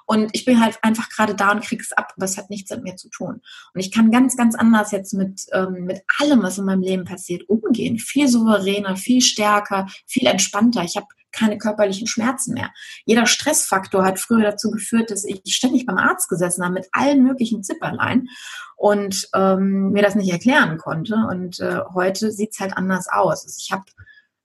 Und 0.07 0.31
ich 0.33 0.45
bin 0.45 0.61
halt 0.61 0.79
einfach 0.83 1.09
gerade 1.09 1.35
da 1.35 1.51
und 1.51 1.65
kriege 1.65 1.83
es 1.83 1.93
ab, 1.93 2.13
aber 2.17 2.25
es 2.25 2.39
hat 2.39 2.51
nichts 2.51 2.71
mit 2.71 2.83
mir 2.83 2.97
zu 2.97 3.09
tun. 3.11 3.41
Und 3.75 3.81
ich 3.81 3.91
kann 3.91 4.11
ganz, 4.11 4.37
ganz 4.37 4.55
anders 4.55 4.93
jetzt 4.93 5.15
mit, 5.15 5.43
ähm, 5.53 5.85
mit 5.85 6.03
allem, 6.19 6.43
was 6.43 6.59
in 6.59 6.65
meinem 6.65 6.83
Leben 6.83 7.05
passiert, 7.05 7.49
umgehen. 7.49 7.99
Viel 7.99 8.29
souveräner, 8.29 8.97
viel 8.97 9.21
stärker, 9.21 9.87
viel 10.07 10.27
entspannter. 10.27 10.83
Ich 10.83 10.97
habe 10.97 11.07
keine 11.33 11.59
körperlichen 11.59 12.07
Schmerzen 12.07 12.55
mehr. 12.55 12.71
Jeder 13.05 13.27
Stressfaktor 13.27 14.05
hat 14.05 14.21
früher 14.21 14.43
dazu 14.43 14.71
geführt, 14.71 15.11
dass 15.11 15.25
ich 15.25 15.41
ständig 15.47 15.87
beim 15.87 15.99
Arzt 15.99 16.29
gesessen 16.29 16.63
habe 16.63 16.75
mit 16.75 16.89
allen 16.93 17.25
möglichen 17.25 17.63
Zipperlein 17.63 18.29
und 18.77 19.29
ähm, 19.35 19.91
mir 19.93 20.03
das 20.03 20.15
nicht 20.15 20.31
erklären 20.31 20.77
konnte. 20.77 21.17
Und 21.31 21.59
äh, 21.61 21.81
heute 21.95 22.31
sieht's 22.31 22.61
halt 22.61 22.77
anders 22.77 23.09
aus. 23.11 23.45
Also 23.45 23.57
ich 23.59 23.73
habe 23.73 23.85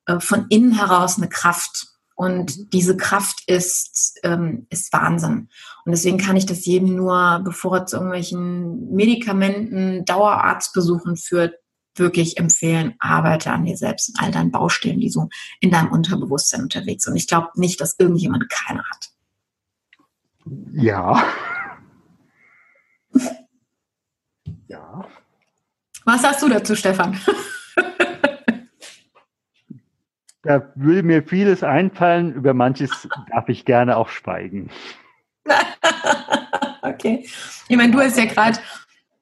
äh, 0.05 0.19
von 0.19 0.47
innen 0.49 0.77
heraus 0.77 1.17
eine 1.17 1.29
Kraft 1.29 1.87
und 2.17 2.73
diese 2.73 2.97
Kraft 2.97 3.43
ist, 3.45 4.19
ähm, 4.23 4.65
ist 4.71 4.91
Wahnsinn. 4.91 5.49
Und 5.85 5.91
deswegen 5.91 6.17
kann 6.17 6.35
ich 6.35 6.47
das 6.47 6.65
jedem 6.65 6.95
nur, 6.95 7.41
bevor 7.43 7.77
er 7.77 7.85
zu 7.85 7.97
irgendwelchen 7.97 8.91
Medikamenten, 8.91 10.03
Dauerarztbesuchen 10.03 11.15
führt, 11.15 11.53
wirklich 11.93 12.37
empfehlen, 12.37 12.95
arbeite 12.97 13.51
an 13.51 13.65
dir 13.65 13.77
selbst 13.77 14.09
und 14.09 14.19
all 14.19 14.31
deinen 14.31 14.49
Baustellen, 14.49 14.99
die 14.99 15.11
so 15.11 15.29
in 15.59 15.69
deinem 15.69 15.91
Unterbewusstsein 15.91 16.63
unterwegs 16.63 17.03
sind. 17.03 17.11
Und 17.11 17.17
ich 17.17 17.27
glaube 17.27 17.49
nicht, 17.53 17.79
dass 17.81 17.99
irgendjemand 17.99 18.49
keine 18.49 18.83
hat. 18.83 19.09
Ja. 20.73 21.23
ja. 24.67 25.05
Was 26.03 26.21
sagst 26.23 26.41
du 26.41 26.49
dazu, 26.49 26.75
Stefan? 26.75 27.19
Da 30.47 30.71
würde 30.75 31.03
mir 31.03 31.23
vieles 31.23 31.61
einfallen, 31.61 32.33
über 32.33 32.53
manches 32.53 33.09
darf 33.31 33.49
ich 33.49 33.65
gerne 33.65 33.97
auch 33.97 34.07
schweigen. 34.07 34.69
okay. 36.81 37.25
Ich 37.67 37.75
meine, 37.75 37.91
du 37.91 37.99
hast 37.99 38.17
ja 38.17 38.23
gerade. 38.23 38.57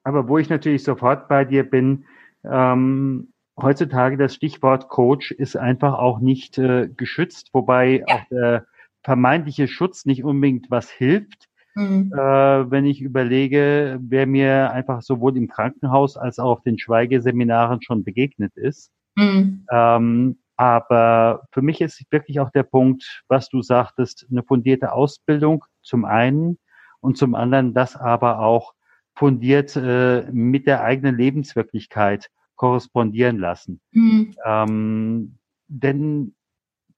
Aber 0.03 0.27
wo 0.27 0.37
ich 0.37 0.49
natürlich 0.49 0.83
sofort 0.83 1.27
bei 1.27 1.43
dir 1.43 1.67
bin, 1.67 2.05
ähm, 2.43 3.33
heutzutage 3.59 4.17
das 4.17 4.35
Stichwort 4.35 4.87
Coach 4.89 5.31
ist 5.31 5.55
einfach 5.57 5.95
auch 5.95 6.19
nicht 6.19 6.59
äh, 6.59 6.89
geschützt, 6.95 7.49
wobei 7.53 8.03
ja. 8.07 8.15
auch 8.15 8.21
der 8.29 8.67
vermeintliche 9.01 9.67
Schutz 9.67 10.05
nicht 10.05 10.23
unbedingt 10.23 10.69
was 10.69 10.91
hilft. 10.91 11.47
Mhm. 11.73 12.13
Äh, 12.13 12.69
wenn 12.69 12.85
ich 12.85 13.01
überlege, 13.01 13.97
wer 13.99 14.27
mir 14.27 14.69
einfach 14.71 15.01
sowohl 15.01 15.35
im 15.37 15.47
Krankenhaus 15.47 16.17
als 16.17 16.37
auch 16.37 16.51
auf 16.51 16.61
den 16.61 16.77
Schweigeseminaren 16.77 17.81
schon 17.81 18.03
begegnet 18.03 18.55
ist. 18.57 18.91
Mhm. 19.15 19.65
Ähm, 19.71 20.37
aber 20.57 21.47
für 21.51 21.61
mich 21.61 21.81
ist 21.81 22.03
wirklich 22.11 22.39
auch 22.39 22.51
der 22.51 22.63
Punkt, 22.63 23.23
was 23.27 23.49
du 23.49 23.61
sagtest, 23.61 24.25
eine 24.29 24.43
fundierte 24.43 24.93
Ausbildung 24.93 25.65
zum 25.81 26.05
einen 26.05 26.57
und 27.01 27.17
zum 27.17 27.35
anderen 27.35 27.73
das 27.73 27.95
aber 27.95 28.39
auch 28.39 28.73
fundiert 29.15 29.75
äh, 29.75 30.29
mit 30.31 30.67
der 30.67 30.83
eigenen 30.83 31.17
Lebenswirklichkeit 31.17 32.29
korrespondieren 32.55 33.37
lassen. 33.37 33.81
Mhm. 33.91 34.35
Ähm, 34.45 35.37
denn 35.67 36.35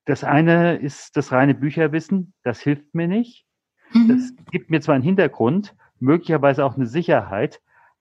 das 0.04 0.24
eine 0.24 0.76
ist 0.76 1.16
das 1.16 1.32
reine 1.32 1.54
Bücherwissen, 1.54 2.32
das 2.42 2.60
hilft 2.60 2.94
mir 2.94 3.08
nicht. 3.08 3.44
Mhm. 3.92 4.08
Das 4.08 4.32
gibt 4.50 4.70
mir 4.70 4.80
zwar 4.80 4.94
einen 4.94 5.04
Hintergrund, 5.04 5.74
möglicherweise 6.00 6.64
auch 6.64 6.76
eine 6.76 6.86
Sicherheit, 6.86 7.60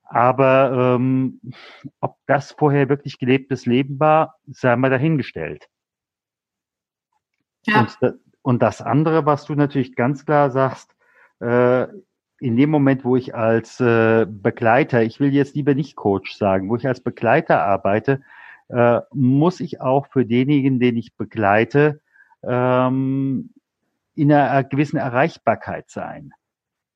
aber 0.09 0.95
ähm, 0.95 1.41
ob 1.99 2.17
das 2.25 2.51
vorher 2.51 2.89
wirklich 2.89 3.19
gelebtes 3.19 3.65
Leben 3.65 3.99
war, 3.99 4.35
sei 4.47 4.75
mal 4.75 4.89
dahingestellt. 4.89 5.67
Ja. 7.65 7.81
Und, 7.81 8.15
und 8.41 8.61
das 8.61 8.81
andere, 8.81 9.25
was 9.25 9.45
du 9.45 9.55
natürlich 9.55 9.95
ganz 9.95 10.25
klar 10.25 10.51
sagst, 10.51 10.95
äh, 11.39 11.87
in 12.39 12.55
dem 12.55 12.69
Moment, 12.69 13.03
wo 13.03 13.15
ich 13.15 13.35
als 13.35 13.79
äh, 13.79 14.25
Begleiter, 14.29 15.03
ich 15.03 15.19
will 15.19 15.33
jetzt 15.33 15.55
lieber 15.55 15.73
nicht 15.73 15.95
Coach 15.95 16.35
sagen, 16.35 16.69
wo 16.69 16.75
ich 16.75 16.87
als 16.87 17.01
Begleiter 17.01 17.63
arbeite, 17.63 18.21
äh, 18.69 19.01
muss 19.11 19.59
ich 19.59 19.81
auch 19.81 20.07
für 20.07 20.25
denjenigen, 20.25 20.79
den 20.79 20.97
ich 20.97 21.15
begleite, 21.15 22.01
ähm, 22.43 23.53
in 24.15 24.31
einer 24.31 24.63
gewissen 24.63 24.97
Erreichbarkeit 24.97 25.89
sein. 25.89 26.33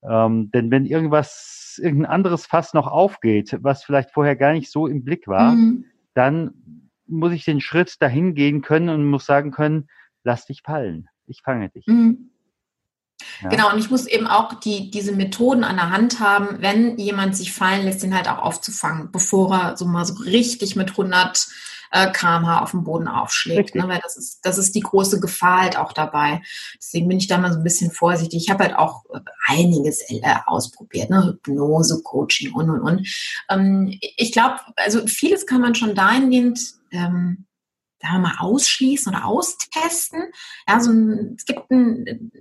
Ähm, 0.03 0.51
denn 0.51 0.71
wenn 0.71 0.85
irgendwas, 0.85 1.79
irgendein 1.81 2.11
anderes 2.11 2.45
Fass 2.45 2.73
noch 2.73 2.87
aufgeht, 2.87 3.57
was 3.61 3.83
vielleicht 3.83 4.11
vorher 4.11 4.35
gar 4.35 4.53
nicht 4.53 4.71
so 4.71 4.87
im 4.87 5.03
Blick 5.03 5.27
war, 5.27 5.53
mhm. 5.53 5.85
dann 6.13 6.53
muss 7.07 7.33
ich 7.33 7.45
den 7.45 7.61
Schritt 7.61 8.01
dahin 8.01 8.33
gehen 8.33 8.61
können 8.61 8.89
und 8.89 9.05
muss 9.05 9.25
sagen 9.25 9.51
können, 9.51 9.87
lass 10.23 10.45
dich 10.45 10.61
fallen. 10.63 11.07
Ich 11.27 11.41
fange 11.43 11.69
dich. 11.69 11.85
Mhm. 11.87 12.31
Ja. 13.41 13.49
Genau, 13.49 13.71
und 13.71 13.79
ich 13.79 13.89
muss 13.89 14.07
eben 14.07 14.27
auch 14.27 14.53
die, 14.55 14.89
diese 14.89 15.11
Methoden 15.11 15.63
an 15.63 15.75
der 15.75 15.91
Hand 15.91 16.19
haben, 16.19 16.61
wenn 16.61 16.97
jemand 16.97 17.35
sich 17.35 17.53
fallen 17.53 17.85
lässt, 17.85 18.03
den 18.03 18.15
halt 18.15 18.27
auch 18.27 18.39
aufzufangen, 18.39 19.11
bevor 19.11 19.53
er 19.53 19.77
so 19.77 19.85
mal 19.85 20.05
so 20.05 20.15
richtig 20.23 20.75
mit 20.75 20.91
100 20.91 21.47
äh, 21.91 22.11
kmh 22.11 22.61
auf 22.61 22.71
dem 22.71 22.83
Boden 22.83 23.07
aufschlägt. 23.07 23.75
Ne? 23.75 23.87
Weil 23.87 23.99
das 24.01 24.17
ist, 24.17 24.39
das 24.43 24.57
ist 24.57 24.75
die 24.75 24.81
große 24.81 25.19
Gefahr 25.19 25.61
halt 25.61 25.77
auch 25.77 25.93
dabei. 25.93 26.41
Deswegen 26.77 27.07
bin 27.07 27.17
ich 27.17 27.27
da 27.27 27.37
mal 27.37 27.51
so 27.51 27.59
ein 27.59 27.63
bisschen 27.63 27.91
vorsichtig. 27.91 28.43
Ich 28.43 28.49
habe 28.49 28.63
halt 28.63 28.75
auch 28.75 29.03
einiges 29.45 30.01
äh, 30.09 30.21
ausprobiert, 30.45 31.09
ne? 31.09 31.25
Hypnose, 31.25 32.01
Coaching 32.03 32.53
und, 32.53 32.69
und, 32.69 32.81
und. 32.81 33.07
Ähm, 33.49 33.97
ich 33.99 34.31
glaube, 34.31 34.59
also 34.75 35.05
vieles 35.07 35.45
kann 35.45 35.61
man 35.61 35.75
schon 35.75 35.95
dahingehend 35.95 36.59
ähm, 36.91 37.45
sagen 38.01 38.15
wir 38.15 38.29
mal, 38.29 38.37
ausschließen 38.39 39.13
oder 39.13 39.25
austesten. 39.25 40.31
Ja, 40.67 40.79
so 40.79 40.91
ein, 40.91 41.35
es 41.37 41.45
gibt 41.45 41.69
ein, 41.69 42.31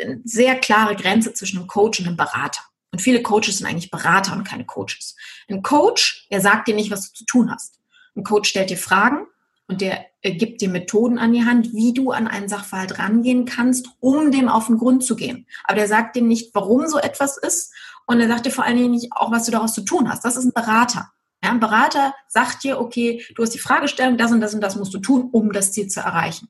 eine 0.00 0.20
sehr 0.24 0.56
klare 0.56 0.96
Grenze 0.96 1.34
zwischen 1.34 1.58
einem 1.58 1.66
Coach 1.66 2.00
und 2.00 2.06
einem 2.06 2.16
Berater. 2.16 2.62
Und 2.92 3.00
viele 3.00 3.22
Coaches 3.22 3.58
sind 3.58 3.66
eigentlich 3.66 3.90
Berater 3.90 4.32
und 4.32 4.44
keine 4.44 4.64
Coaches. 4.64 5.14
Ein 5.48 5.62
Coach, 5.62 6.26
der 6.30 6.40
sagt 6.40 6.68
dir 6.68 6.74
nicht, 6.74 6.90
was 6.90 7.08
du 7.08 7.18
zu 7.18 7.24
tun 7.24 7.50
hast. 7.50 7.79
Ein 8.16 8.24
Coach 8.24 8.50
stellt 8.50 8.70
dir 8.70 8.76
Fragen 8.76 9.26
und 9.68 9.80
der 9.80 10.06
gibt 10.22 10.60
dir 10.60 10.68
Methoden 10.68 11.18
an 11.18 11.32
die 11.32 11.44
Hand, 11.44 11.72
wie 11.72 11.94
du 11.94 12.10
an 12.10 12.28
einen 12.28 12.48
Sachverhalt 12.48 12.98
rangehen 12.98 13.44
kannst, 13.44 13.88
um 14.00 14.30
dem 14.30 14.48
auf 14.48 14.66
den 14.66 14.78
Grund 14.78 15.04
zu 15.04 15.16
gehen. 15.16 15.46
Aber 15.64 15.76
der 15.76 15.88
sagt 15.88 16.16
dir 16.16 16.22
nicht, 16.22 16.54
warum 16.54 16.86
so 16.86 16.98
etwas 16.98 17.38
ist 17.38 17.72
und 18.06 18.20
er 18.20 18.28
sagt 18.28 18.46
dir 18.46 18.50
vor 18.50 18.64
allen 18.64 18.76
Dingen 18.76 18.90
nicht 18.90 19.12
auch, 19.12 19.30
was 19.30 19.46
du 19.46 19.52
daraus 19.52 19.72
zu 19.72 19.82
tun 19.82 20.10
hast. 20.10 20.24
Das 20.24 20.36
ist 20.36 20.44
ein 20.44 20.52
Berater. 20.52 21.10
Ja, 21.42 21.50
ein 21.50 21.60
Berater 21.60 22.14
sagt 22.28 22.64
dir, 22.64 22.80
okay, 22.80 23.24
du 23.34 23.42
hast 23.42 23.54
die 23.54 23.58
Fragestellung, 23.58 24.18
das 24.18 24.32
und 24.32 24.40
das 24.40 24.52
und 24.52 24.60
das 24.60 24.76
musst 24.76 24.92
du 24.92 24.98
tun, 24.98 25.28
um 25.32 25.52
das 25.52 25.72
Ziel 25.72 25.88
zu 25.88 26.00
erreichen. 26.00 26.48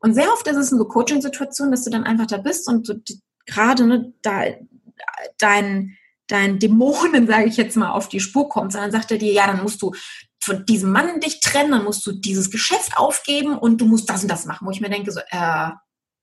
Und 0.00 0.14
sehr 0.14 0.32
oft 0.32 0.46
ist 0.46 0.56
es 0.56 0.72
eine 0.72 0.84
Coaching-Situation, 0.84 1.70
dass 1.70 1.84
du 1.84 1.90
dann 1.90 2.04
einfach 2.04 2.26
da 2.26 2.38
bist 2.38 2.66
und 2.68 2.86
so 2.86 2.94
gerade 3.46 3.86
ne, 3.86 4.14
da, 4.22 4.44
dein, 5.38 5.96
dein 6.26 6.58
Dämonen, 6.58 7.26
sage 7.26 7.46
ich 7.46 7.56
jetzt 7.56 7.76
mal, 7.76 7.90
auf 7.90 8.08
die 8.08 8.20
Spur 8.20 8.48
kommt, 8.48 8.72
sondern 8.72 8.92
sagt 8.92 9.10
er 9.10 9.18
dir, 9.18 9.32
ja, 9.32 9.46
dann 9.46 9.62
musst 9.62 9.82
du 9.82 9.92
von 10.42 10.64
diesem 10.64 10.92
Mann 10.92 11.20
dich 11.20 11.40
trennen, 11.40 11.72
dann 11.72 11.84
musst 11.84 12.06
du 12.06 12.12
dieses 12.12 12.50
Geschäft 12.50 12.96
aufgeben 12.96 13.58
und 13.58 13.80
du 13.80 13.86
musst 13.86 14.08
das 14.08 14.22
und 14.22 14.30
das 14.30 14.46
machen, 14.46 14.66
wo 14.66 14.70
ich 14.70 14.80
mir 14.80 14.88
denke, 14.88 15.12
so, 15.12 15.20
äh, 15.30 15.70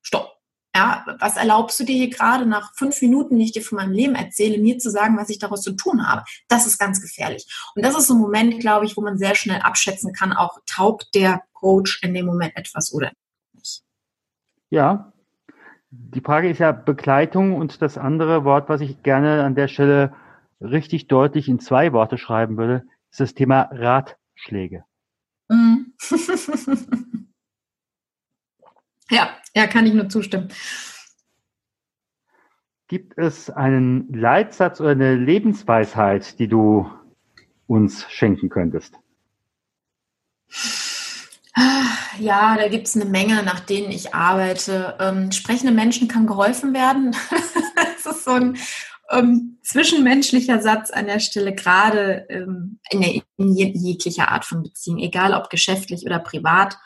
stopp. 0.01 0.33
Ja, 0.75 1.03
was 1.19 1.37
erlaubst 1.37 1.79
du 1.79 1.85
dir 1.85 1.95
hier 1.95 2.09
gerade 2.09 2.45
nach 2.45 2.71
fünf 2.75 3.01
Minuten, 3.01 3.37
wie 3.37 3.45
ich 3.45 3.51
dir 3.51 3.63
von 3.63 3.77
meinem 3.77 3.93
Leben 3.93 4.13
erzähle, 4.13 4.59
mir 4.59 4.77
zu 4.77 4.91
sagen, 4.91 5.17
was 5.17 5.29
ich 5.29 5.39
daraus 5.39 5.63
zu 5.63 5.71
tun 5.71 6.07
habe? 6.07 6.23
Das 6.49 6.67
ist 6.67 6.77
ganz 6.77 7.01
gefährlich. 7.01 7.47
Und 7.73 7.83
das 7.83 7.97
ist 7.97 8.07
so 8.07 8.13
ein 8.13 8.19
Moment, 8.19 8.59
glaube 8.59 8.85
ich, 8.85 8.95
wo 8.95 9.01
man 9.01 9.17
sehr 9.17 9.33
schnell 9.33 9.59
abschätzen 9.61 10.13
kann, 10.13 10.33
auch 10.33 10.59
taugt 10.67 11.15
der 11.15 11.41
Coach 11.53 12.03
in 12.03 12.13
dem 12.13 12.27
Moment 12.27 12.55
etwas 12.55 12.93
oder 12.93 13.11
nicht. 13.53 13.81
Ja, 14.69 15.11
die 15.89 16.21
Frage 16.21 16.49
ist 16.49 16.59
ja 16.59 16.73
Begleitung 16.73 17.55
und 17.55 17.81
das 17.81 17.97
andere 17.97 18.43
Wort, 18.43 18.69
was 18.69 18.81
ich 18.81 19.01
gerne 19.01 19.43
an 19.43 19.55
der 19.55 19.67
Stelle 19.67 20.13
richtig 20.61 21.07
deutlich 21.07 21.47
in 21.47 21.59
zwei 21.59 21.93
Worte 21.93 22.17
schreiben 22.17 22.57
würde, 22.57 22.83
ist 23.11 23.19
das 23.19 23.33
Thema 23.33 23.69
Ratschläge. 23.71 24.83
Mm. 25.49 25.93
ja, 29.09 29.29
ja, 29.55 29.67
kann 29.67 29.85
ich 29.85 29.93
nur 29.93 30.09
zustimmen. 30.09 30.49
Gibt 32.87 33.17
es 33.17 33.49
einen 33.49 34.13
Leitsatz 34.13 34.79
oder 34.79 34.91
eine 34.91 35.15
Lebensweisheit, 35.15 36.39
die 36.39 36.47
du 36.47 36.89
uns 37.67 38.09
schenken 38.09 38.49
könntest? 38.49 38.97
Ja, 42.19 42.55
da 42.55 42.67
gibt 42.67 42.87
es 42.87 42.95
eine 42.95 43.05
Menge, 43.05 43.43
nach 43.43 43.59
denen 43.59 43.91
ich 43.91 44.13
arbeite. 44.13 44.95
Ähm, 44.99 45.31
sprechende 45.31 45.73
Menschen 45.73 46.07
kann 46.07 46.27
geholfen 46.27 46.73
werden. 46.73 47.15
das 47.75 48.05
ist 48.05 48.23
so 48.23 48.31
ein 48.31 48.57
ähm, 49.09 49.57
zwischenmenschlicher 49.63 50.61
Satz 50.61 50.91
an 50.91 51.05
der 51.05 51.19
Stelle, 51.19 51.53
gerade 51.53 52.25
ähm, 52.29 52.79
in, 52.89 53.01
der, 53.01 53.21
in 53.37 53.55
jeglicher 53.55 54.29
Art 54.29 54.45
von 54.45 54.63
Beziehung, 54.63 54.99
egal 54.99 55.33
ob 55.33 55.49
geschäftlich 55.49 56.05
oder 56.05 56.19
privat. 56.19 56.77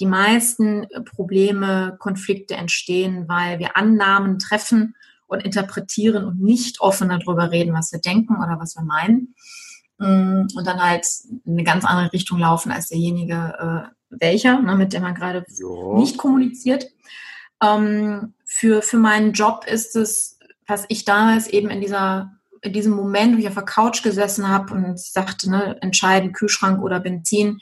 Die 0.00 0.06
meisten 0.06 0.86
Probleme, 1.04 1.96
Konflikte 1.98 2.54
entstehen, 2.54 3.28
weil 3.28 3.58
wir 3.58 3.76
Annahmen 3.76 4.38
treffen 4.38 4.94
und 5.26 5.44
interpretieren 5.44 6.24
und 6.24 6.40
nicht 6.40 6.80
offen 6.80 7.08
darüber 7.08 7.50
reden, 7.50 7.74
was 7.74 7.92
wir 7.92 8.00
denken 8.00 8.36
oder 8.36 8.58
was 8.60 8.76
wir 8.76 8.82
meinen. 8.82 9.34
Mm, 9.98 10.46
und 10.54 10.66
dann 10.66 10.82
halt 10.82 11.06
in 11.44 11.52
eine 11.52 11.64
ganz 11.64 11.84
andere 11.84 12.12
Richtung 12.12 12.38
laufen 12.38 12.70
als 12.70 12.88
derjenige, 12.88 13.90
äh, 13.90 13.94
welcher, 14.10 14.60
ne, 14.60 14.74
mit 14.76 14.92
dem 14.92 15.02
man 15.02 15.14
gerade 15.14 15.44
nicht 15.96 16.16
kommuniziert. 16.16 16.86
Ähm, 17.62 18.34
für, 18.44 18.82
für 18.82 18.98
meinen 18.98 19.32
Job 19.32 19.64
ist 19.66 19.96
es 19.96 20.37
was 20.68 20.84
ich 20.88 21.04
damals 21.04 21.48
eben 21.48 21.70
in 21.70 21.80
dieser 21.80 22.30
in 22.60 22.72
diesem 22.72 22.92
Moment, 22.92 23.36
wo 23.36 23.40
ich 23.40 23.48
auf 23.48 23.54
der 23.54 23.62
Couch 23.64 24.02
gesessen 24.02 24.48
habe 24.48 24.74
und 24.74 24.98
sagte, 24.98 25.48
ne, 25.50 25.76
entscheiden 25.80 26.32
Kühlschrank 26.32 26.82
oder 26.82 26.98
Benzin, 27.00 27.60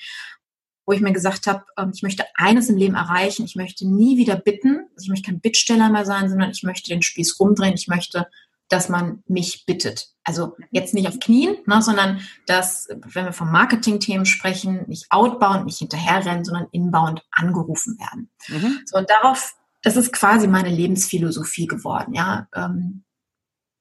wo 0.87 0.93
ich 0.93 1.01
mir 1.01 1.13
gesagt 1.13 1.47
habe, 1.47 1.65
ähm, 1.77 1.91
ich 1.95 2.03
möchte 2.03 2.25
eines 2.35 2.69
im 2.69 2.77
Leben 2.77 2.95
erreichen, 2.95 3.45
ich 3.45 3.57
möchte 3.57 3.87
nie 3.87 4.17
wieder 4.17 4.37
bitten, 4.37 4.87
also 4.95 5.05
ich 5.05 5.09
möchte 5.09 5.31
kein 5.31 5.41
Bittsteller 5.41 5.91
mehr 5.91 6.05
sein, 6.05 6.29
sondern 6.29 6.51
ich 6.51 6.63
möchte 6.63 6.89
den 6.89 7.03
Spieß 7.03 7.39
rumdrehen, 7.41 7.75
ich 7.75 7.89
möchte, 7.89 8.27
dass 8.69 8.89
man 8.89 9.23
mich 9.27 9.65
bittet. 9.67 10.09
Also 10.25 10.57
jetzt 10.71 10.95
nicht 10.95 11.09
auf 11.09 11.19
Knien, 11.19 11.57
ne, 11.67 11.83
sondern 11.83 12.21
dass, 12.47 12.89
wenn 12.89 13.27
wir 13.27 13.33
von 13.33 13.51
Marketing-Themen 13.51 14.27
sprechen, 14.27 14.85
nicht 14.89 15.07
outbound, 15.11 15.67
nicht 15.67 15.79
hinterherrennen, 15.79 16.45
sondern 16.45 16.69
inbound 16.73 17.23
angerufen 17.33 17.99
werden. 17.99 18.31
Mhm. 18.49 18.81
So, 18.87 18.99
und 18.99 19.11
darauf 19.11 19.55
das 19.87 19.95
ist 19.95 20.13
quasi 20.13 20.49
meine 20.49 20.69
Lebensphilosophie 20.69 21.69
geworden, 21.69 22.13
ja. 22.13 22.49
Ähm, 22.57 23.05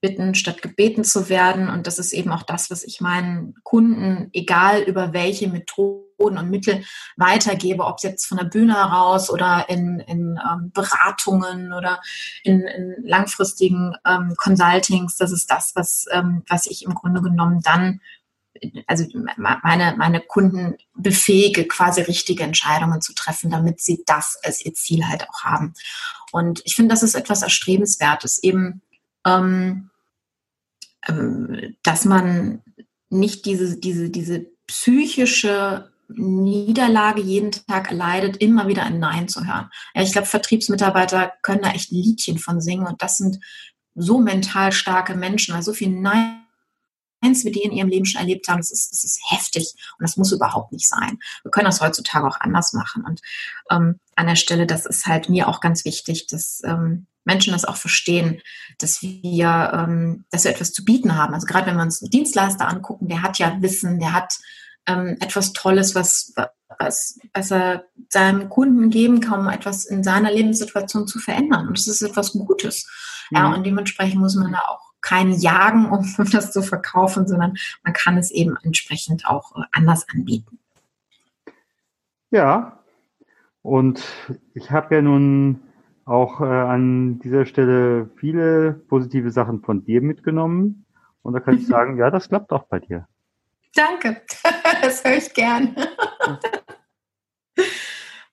bitten 0.01 0.35
statt 0.35 0.61
gebeten 0.61 1.03
zu 1.03 1.29
werden. 1.29 1.67
Und 1.67 1.87
das 1.87 1.97
ist 1.97 2.13
eben 2.13 2.31
auch 2.31 2.43
das, 2.43 2.69
was 2.69 2.83
ich 2.83 3.01
meinen 3.01 3.55
Kunden, 3.63 4.29
egal 4.31 4.83
über 4.83 5.13
welche 5.13 5.47
Methoden 5.47 6.37
und 6.37 6.51
Mittel 6.51 6.83
weitergebe, 7.17 7.83
ob 7.83 7.97
es 7.97 8.03
jetzt 8.03 8.27
von 8.27 8.37
der 8.37 8.45
Bühne 8.45 8.75
heraus 8.75 9.31
oder 9.31 9.65
in, 9.67 9.99
in 9.99 10.39
ähm, 10.47 10.71
Beratungen 10.75 11.73
oder 11.73 11.99
in, 12.43 12.61
in 12.61 12.97
langfristigen 13.03 13.95
ähm, 14.05 14.35
Consultings, 14.37 15.17
das 15.17 15.31
ist 15.31 15.49
das, 15.49 15.71
was, 15.73 16.05
ähm, 16.11 16.43
was 16.47 16.67
ich 16.67 16.85
im 16.85 16.93
Grunde 16.93 17.23
genommen 17.23 17.61
dann 17.63 17.99
also 18.87 19.05
meine, 19.37 19.95
meine 19.97 20.21
Kunden 20.21 20.75
befähige, 20.95 21.65
quasi 21.65 22.01
richtige 22.01 22.43
Entscheidungen 22.43 23.01
zu 23.01 23.13
treffen, 23.13 23.49
damit 23.49 23.81
sie 23.81 24.03
das 24.05 24.37
als 24.43 24.65
ihr 24.65 24.73
Ziel 24.73 25.07
halt 25.07 25.27
auch 25.29 25.43
haben. 25.43 25.73
Und 26.31 26.61
ich 26.65 26.75
finde, 26.75 26.93
das 26.93 27.03
ist 27.03 27.15
etwas 27.15 27.41
Erstrebenswertes, 27.41 28.41
eben, 28.43 28.81
ähm, 29.25 29.89
ähm, 31.07 31.75
dass 31.83 32.05
man 32.05 32.61
nicht 33.09 33.45
diese, 33.45 33.79
diese, 33.79 34.09
diese 34.09 34.45
psychische 34.67 35.91
Niederlage 36.07 37.21
jeden 37.21 37.51
Tag 37.51 37.89
erleidet, 37.89 38.37
immer 38.37 38.67
wieder 38.67 38.83
ein 38.83 38.99
Nein 38.99 39.27
zu 39.27 39.45
hören. 39.45 39.69
Ich 39.93 40.11
glaube, 40.11 40.27
Vertriebsmitarbeiter 40.27 41.33
können 41.41 41.61
da 41.63 41.71
echt 41.71 41.91
Liedchen 41.91 42.37
von 42.37 42.61
singen 42.61 42.85
und 42.85 43.01
das 43.01 43.17
sind 43.17 43.39
so 43.95 44.19
mental 44.19 44.71
starke 44.71 45.15
Menschen, 45.15 45.55
weil 45.55 45.63
so 45.63 45.73
viel 45.73 45.89
Nein 45.89 46.44
wie 47.45 47.51
die 47.51 47.63
in 47.63 47.71
ihrem 47.71 47.89
Leben 47.89 48.05
schon 48.05 48.21
erlebt 48.21 48.47
haben, 48.47 48.57
das 48.57 48.71
ist, 48.71 48.91
das 48.91 49.03
ist 49.03 49.19
heftig 49.29 49.73
und 49.97 50.03
das 50.03 50.17
muss 50.17 50.31
überhaupt 50.31 50.71
nicht 50.71 50.87
sein. 50.87 51.17
Wir 51.43 51.51
können 51.51 51.65
das 51.65 51.81
heutzutage 51.81 52.27
auch 52.27 52.39
anders 52.39 52.73
machen. 52.73 53.03
Und 53.05 53.21
ähm, 53.71 53.99
an 54.15 54.27
der 54.27 54.35
Stelle, 54.35 54.67
das 54.67 54.85
ist 54.85 55.05
halt 55.05 55.29
mir 55.29 55.47
auch 55.47 55.61
ganz 55.61 55.85
wichtig, 55.85 56.27
dass 56.27 56.61
ähm, 56.63 57.07
Menschen 57.25 57.53
das 57.53 57.65
auch 57.65 57.75
verstehen, 57.75 58.41
dass 58.79 59.01
wir, 59.01 59.71
ähm, 59.73 60.25
dass 60.29 60.43
wir 60.43 60.51
etwas 60.51 60.71
zu 60.71 60.85
bieten 60.85 61.17
haben. 61.17 61.33
Also 61.33 61.47
gerade 61.47 61.67
wenn 61.67 61.75
wir 61.75 61.83
uns 61.83 62.01
einen 62.01 62.11
Dienstleister 62.11 62.67
angucken, 62.67 63.07
der 63.07 63.23
hat 63.23 63.39
ja 63.39 63.61
Wissen, 63.61 63.99
der 63.99 64.13
hat 64.13 64.37
ähm, 64.87 65.17
etwas 65.19 65.53
Tolles, 65.53 65.95
was, 65.95 66.33
was, 66.79 67.19
was 67.33 67.51
er 67.51 67.85
seinem 68.09 68.49
Kunden 68.49 68.89
geben 68.91 69.19
kann, 69.19 69.41
um 69.41 69.49
etwas 69.49 69.85
in 69.85 70.03
seiner 70.03 70.31
Lebenssituation 70.31 71.07
zu 71.07 71.19
verändern. 71.19 71.67
Und 71.67 71.77
das 71.77 71.87
ist 71.87 72.01
etwas 72.01 72.33
Gutes. 72.33 72.87
Mhm. 73.31 73.37
Ja, 73.37 73.53
und 73.53 73.65
dementsprechend 73.65 74.19
muss 74.19 74.35
man 74.35 74.51
da 74.51 74.59
auch 74.59 74.84
kein 75.05 75.31
Jagen, 75.31 75.85
um 75.91 76.03
das 76.31 76.51
zu 76.51 76.61
verkaufen, 76.61 77.27
sondern 77.27 77.55
man 77.83 77.93
kann 77.93 78.17
es 78.17 78.31
eben 78.31 78.57
entsprechend 78.63 79.27
auch 79.27 79.55
äh, 79.55 79.63
anders 79.71 80.07
anbieten. 80.09 80.59
Ja, 82.31 82.79
und 83.61 84.03
ich 84.53 84.71
habe 84.71 84.95
ja 84.95 85.01
nun 85.01 85.61
auch 86.05 86.41
äh, 86.41 86.45
an 86.45 87.19
dieser 87.19 87.45
Stelle 87.45 88.09
viele 88.17 88.73
positive 88.73 89.31
Sachen 89.31 89.61
von 89.61 89.85
dir 89.85 90.01
mitgenommen. 90.01 90.85
Und 91.21 91.33
da 91.33 91.39
kann 91.39 91.55
ich 91.55 91.67
sagen, 91.73 91.97
ja, 91.97 92.09
das 92.09 92.29
klappt 92.29 92.51
auch 92.51 92.65
bei 92.65 92.79
dir. 92.79 93.07
Danke, 93.75 94.21
das 94.81 95.03
höre 95.03 95.17
ich 95.17 95.33
gern. 95.33 95.75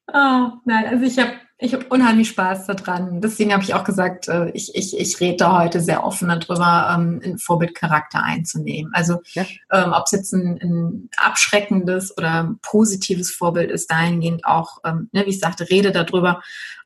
oh, 0.06 0.50
nein, 0.64 0.86
also 0.86 1.04
ich 1.04 1.18
habe 1.18 1.32
ich 1.62 1.74
habe 1.74 1.86
unheimlich 1.86 2.28
Spaß 2.28 2.66
daran. 2.66 3.20
Deswegen 3.20 3.52
habe 3.52 3.62
ich 3.62 3.74
auch 3.74 3.84
gesagt, 3.84 4.26
äh, 4.26 4.50
ich, 4.50 4.74
ich, 4.74 4.98
ich 4.98 5.20
rede 5.20 5.52
heute 5.52 5.80
sehr 5.80 6.04
offen 6.04 6.28
darüber, 6.28 6.92
ähm, 6.92 7.20
einen 7.22 7.38
Vorbildcharakter 7.38 8.22
einzunehmen. 8.22 8.92
Also 8.94 9.20
ja. 9.34 9.46
ähm, 9.70 9.92
ob 9.92 10.06
es 10.06 10.10
jetzt 10.10 10.32
ein, 10.32 10.58
ein 10.60 11.08
abschreckendes 11.16 12.16
oder 12.18 12.42
ein 12.42 12.58
positives 12.62 13.30
Vorbild 13.30 13.70
ist, 13.70 13.90
dahingehend 13.90 14.44
auch, 14.44 14.78
ähm, 14.84 15.08
ne, 15.12 15.24
wie 15.24 15.30
ich 15.30 15.38
sagte, 15.38 15.70
rede 15.70 15.92
darüber 15.92 16.42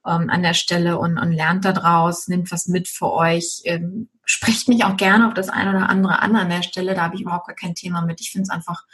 ähm, 0.07 0.29
an 0.29 0.43
der 0.43 0.55
Stelle 0.55 0.99
und, 0.99 1.19
und 1.19 1.33
lernt 1.33 1.65
daraus, 1.65 2.29
nimmt 2.29 2.53
was 2.53 2.69
mit 2.69 2.87
für 2.87 3.13
euch, 3.13 3.63
ähm, 3.65 4.11
sprecht 4.27 4.69
mich 4.69 4.85
auch 4.85 4.99
gerne 4.99 5.27
auf 5.27 5.35
das 5.35 5.49
eine 5.49 5.71
oder 5.71 5.89
andere 5.89 6.21
an 6.21 6.37
an 6.37 6.51
der 6.51 6.63
Stelle. 6.63 6.95
Da 6.95 7.03
habe 7.03 7.15
ich 7.15 7.23
überhaupt 7.23 7.47
gar 7.47 7.57
kein 7.57 7.75
Thema 7.75 8.03
mit. 8.03 8.21
Ich 8.21 8.31
finde 8.31 8.43
es 8.43 8.51
einfach 8.51 8.85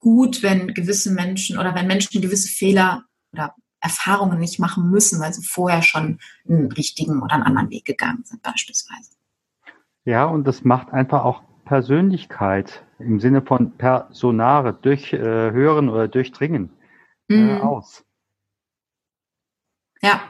gut, 0.00 0.42
wenn 0.42 0.74
gewisse 0.74 1.12
Menschen 1.12 1.58
oder 1.58 1.74
wenn 1.76 1.86
Menschen 1.86 2.20
gewisse 2.20 2.48
Fehler 2.48 3.04
oder 3.32 3.54
Erfahrungen 3.88 4.38
nicht 4.38 4.60
machen 4.60 4.90
müssen, 4.90 5.20
weil 5.20 5.32
sie 5.32 5.42
vorher 5.42 5.82
schon 5.82 6.18
einen 6.48 6.70
richtigen 6.72 7.22
oder 7.22 7.34
einen 7.34 7.44
anderen 7.44 7.70
Weg 7.70 7.84
gegangen 7.84 8.22
sind, 8.24 8.42
beispielsweise. 8.42 9.12
Ja, 10.04 10.24
und 10.24 10.46
das 10.46 10.64
macht 10.64 10.92
einfach 10.92 11.24
auch 11.24 11.42
Persönlichkeit 11.64 12.84
im 12.98 13.20
Sinne 13.20 13.42
von 13.42 13.76
Personare 13.76 14.72
durch 14.72 15.12
äh, 15.12 15.18
Hören 15.18 15.88
oder 15.88 16.08
Durchdringen 16.08 16.70
äh, 17.28 17.36
mhm. 17.36 17.60
aus. 17.60 18.04
Ja. 20.00 20.20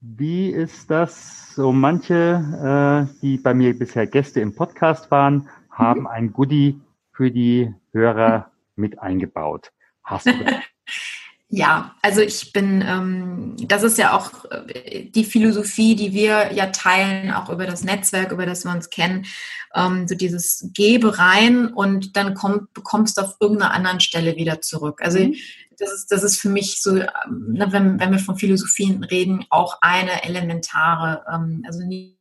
Wie 0.00 0.50
ist 0.50 0.90
das? 0.90 1.54
So 1.54 1.72
manche, 1.72 3.08
äh, 3.14 3.20
die 3.22 3.38
bei 3.38 3.54
mir 3.54 3.78
bisher 3.78 4.06
Gäste 4.06 4.40
im 4.40 4.54
Podcast 4.54 5.10
waren, 5.10 5.48
haben 5.70 6.00
mhm. 6.00 6.06
ein 6.06 6.32
Goodie 6.32 6.80
für 7.12 7.30
die 7.30 7.74
Hörer 7.92 8.50
mit 8.76 8.98
eingebaut. 8.98 9.72
Hast 10.02 10.26
du 10.26 10.44
das? 10.44 10.54
Ja, 11.48 11.94
also 12.02 12.20
ich 12.20 12.52
bin, 12.52 12.82
ähm, 12.86 13.54
das 13.68 13.82
ist 13.82 13.98
ja 13.98 14.16
auch 14.16 14.44
äh, 14.50 15.04
die 15.04 15.24
Philosophie, 15.24 15.94
die 15.94 16.12
wir 16.12 16.52
ja 16.52 16.66
teilen, 16.66 17.30
auch 17.30 17.50
über 17.50 17.66
das 17.66 17.84
Netzwerk, 17.84 18.32
über 18.32 18.46
das 18.46 18.64
wir 18.64 18.72
uns 18.72 18.90
kennen. 18.90 19.26
Ähm, 19.74 20.08
so 20.08 20.14
dieses 20.14 20.70
Gebe 20.72 21.18
rein 21.18 21.68
und 21.68 22.16
dann 22.16 22.34
kommt, 22.34 22.72
bekommst 22.72 23.18
du 23.18 23.22
auf 23.22 23.36
irgendeiner 23.40 23.72
anderen 23.72 24.00
Stelle 24.00 24.36
wieder 24.36 24.62
zurück. 24.62 25.00
Also 25.02 25.18
mhm. 25.20 25.36
das 25.78 25.92
ist, 25.92 26.10
das 26.10 26.22
ist 26.22 26.40
für 26.40 26.48
mich 26.48 26.80
so, 26.82 26.96
ähm, 26.96 27.56
wenn, 27.68 28.00
wenn 28.00 28.10
wir 28.10 28.18
von 28.18 28.38
Philosophien 28.38 29.04
reden, 29.04 29.44
auch 29.50 29.78
eine 29.80 30.24
elementare, 30.24 31.24
ähm, 31.32 31.62
also 31.66 31.84
nie 31.84 32.13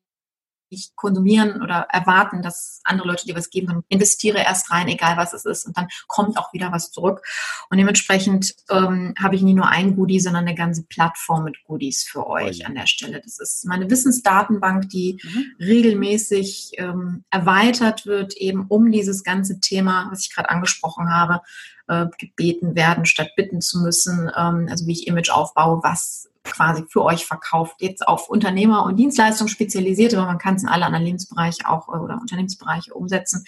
nicht 0.73 0.95
konsumieren 0.95 1.61
oder 1.61 1.87
erwarten, 1.89 2.41
dass 2.41 2.81
andere 2.83 3.07
Leute 3.07 3.25
dir 3.25 3.35
was 3.35 3.49
geben, 3.49 3.67
sondern 3.67 3.85
investiere 3.89 4.39
erst 4.39 4.71
rein, 4.71 4.87
egal 4.87 5.17
was 5.17 5.33
es 5.33 5.45
ist, 5.45 5.65
und 5.65 5.77
dann 5.77 5.87
kommt 6.07 6.37
auch 6.37 6.51
wieder 6.53 6.71
was 6.71 6.91
zurück. 6.91 7.21
Und 7.69 7.77
dementsprechend 7.77 8.55
ähm, 8.69 9.13
habe 9.21 9.35
ich 9.35 9.41
nie 9.41 9.53
nur 9.53 9.67
ein 9.67 9.95
Goodie, 9.95 10.19
sondern 10.19 10.45
eine 10.45 10.55
ganze 10.55 10.83
Plattform 10.83 11.45
mit 11.45 11.57
Goodies 11.65 12.03
für 12.03 12.27
euch 12.27 12.65
an 12.65 12.75
der 12.75 12.87
Stelle. 12.87 13.21
Das 13.23 13.39
ist 13.39 13.65
meine 13.65 13.89
Wissensdatenbank, 13.89 14.89
die 14.89 15.19
mhm. 15.23 15.65
regelmäßig 15.65 16.71
ähm, 16.77 17.23
erweitert 17.29 18.05
wird, 18.05 18.35
eben 18.35 18.65
um 18.67 18.91
dieses 18.91 19.23
ganze 19.23 19.59
Thema, 19.59 20.07
was 20.11 20.21
ich 20.21 20.33
gerade 20.33 20.49
angesprochen 20.49 21.09
habe, 21.13 21.41
äh, 21.87 22.07
gebeten 22.17 22.75
werden, 22.75 23.05
statt 23.05 23.29
bitten 23.35 23.61
zu 23.61 23.79
müssen. 23.79 24.31
Ähm, 24.35 24.67
also 24.69 24.87
wie 24.87 24.93
ich 24.93 25.07
Image 25.07 25.29
aufbaue, 25.29 25.81
was 25.83 26.29
quasi 26.43 26.85
für 26.89 27.03
euch 27.03 27.25
verkauft, 27.25 27.77
jetzt 27.79 28.07
auf 28.07 28.29
Unternehmer 28.29 28.85
und 28.85 28.97
Dienstleistungen 28.97 29.49
spezialisiert, 29.49 30.13
aber 30.13 30.25
man 30.25 30.37
kann 30.37 30.55
es 30.55 30.63
in 30.63 30.69
alle 30.69 30.85
anderen 30.85 31.05
Lebensbereiche 31.05 31.69
auch 31.69 31.89
äh, 31.89 31.97
oder 31.97 32.19
Unternehmensbereiche 32.19 32.93
umsetzen. 32.93 33.45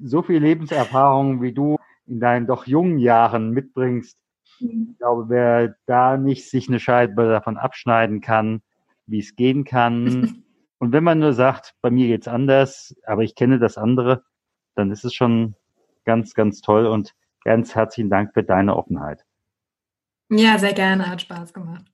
so 0.03 0.21
viel 0.21 0.39
Lebenserfahrung, 0.39 1.41
wie 1.41 1.55
du 1.55 1.79
in 2.07 2.21
deinen 2.21 2.47
doch 2.47 2.67
jungen 2.67 2.99
Jahren 2.99 3.53
mitbringst, 3.53 4.19
ich 4.61 4.99
glaube, 4.99 5.31
wer 5.31 5.75
da 5.87 6.19
nicht 6.19 6.51
sich 6.51 6.69
eine 6.69 6.79
Scheibe 6.79 7.27
davon 7.27 7.57
abschneiden 7.57 8.21
kann, 8.21 8.61
wie 9.07 9.21
es 9.21 9.35
gehen 9.35 9.65
kann. 9.65 10.45
Und 10.79 10.93
wenn 10.93 11.05
man 11.05 11.21
nur 11.21 11.33
sagt, 11.33 11.75
bei 11.81 11.91
mir 11.91 12.07
geht's 12.07 12.29
anders, 12.29 12.95
aber 13.07 13.23
ich 13.23 13.35
kenne 13.35 13.59
das 13.59 13.79
andere, 13.79 14.25
dann 14.75 14.91
ist 14.91 15.07
es 15.07 15.15
schon 15.15 15.55
ganz, 16.05 16.35
ganz 16.35 16.61
toll 16.61 16.87
und 16.87 17.15
ganz 17.45 17.75
herzlichen 17.75 18.11
Dank 18.11 18.35
für 18.35 18.43
deine 18.43 18.77
Offenheit. 18.77 19.25
Ja, 20.29 20.59
sehr 20.59 20.75
gerne, 20.75 21.09
hat 21.09 21.23
Spaß 21.23 21.55
gemacht. 21.55 21.94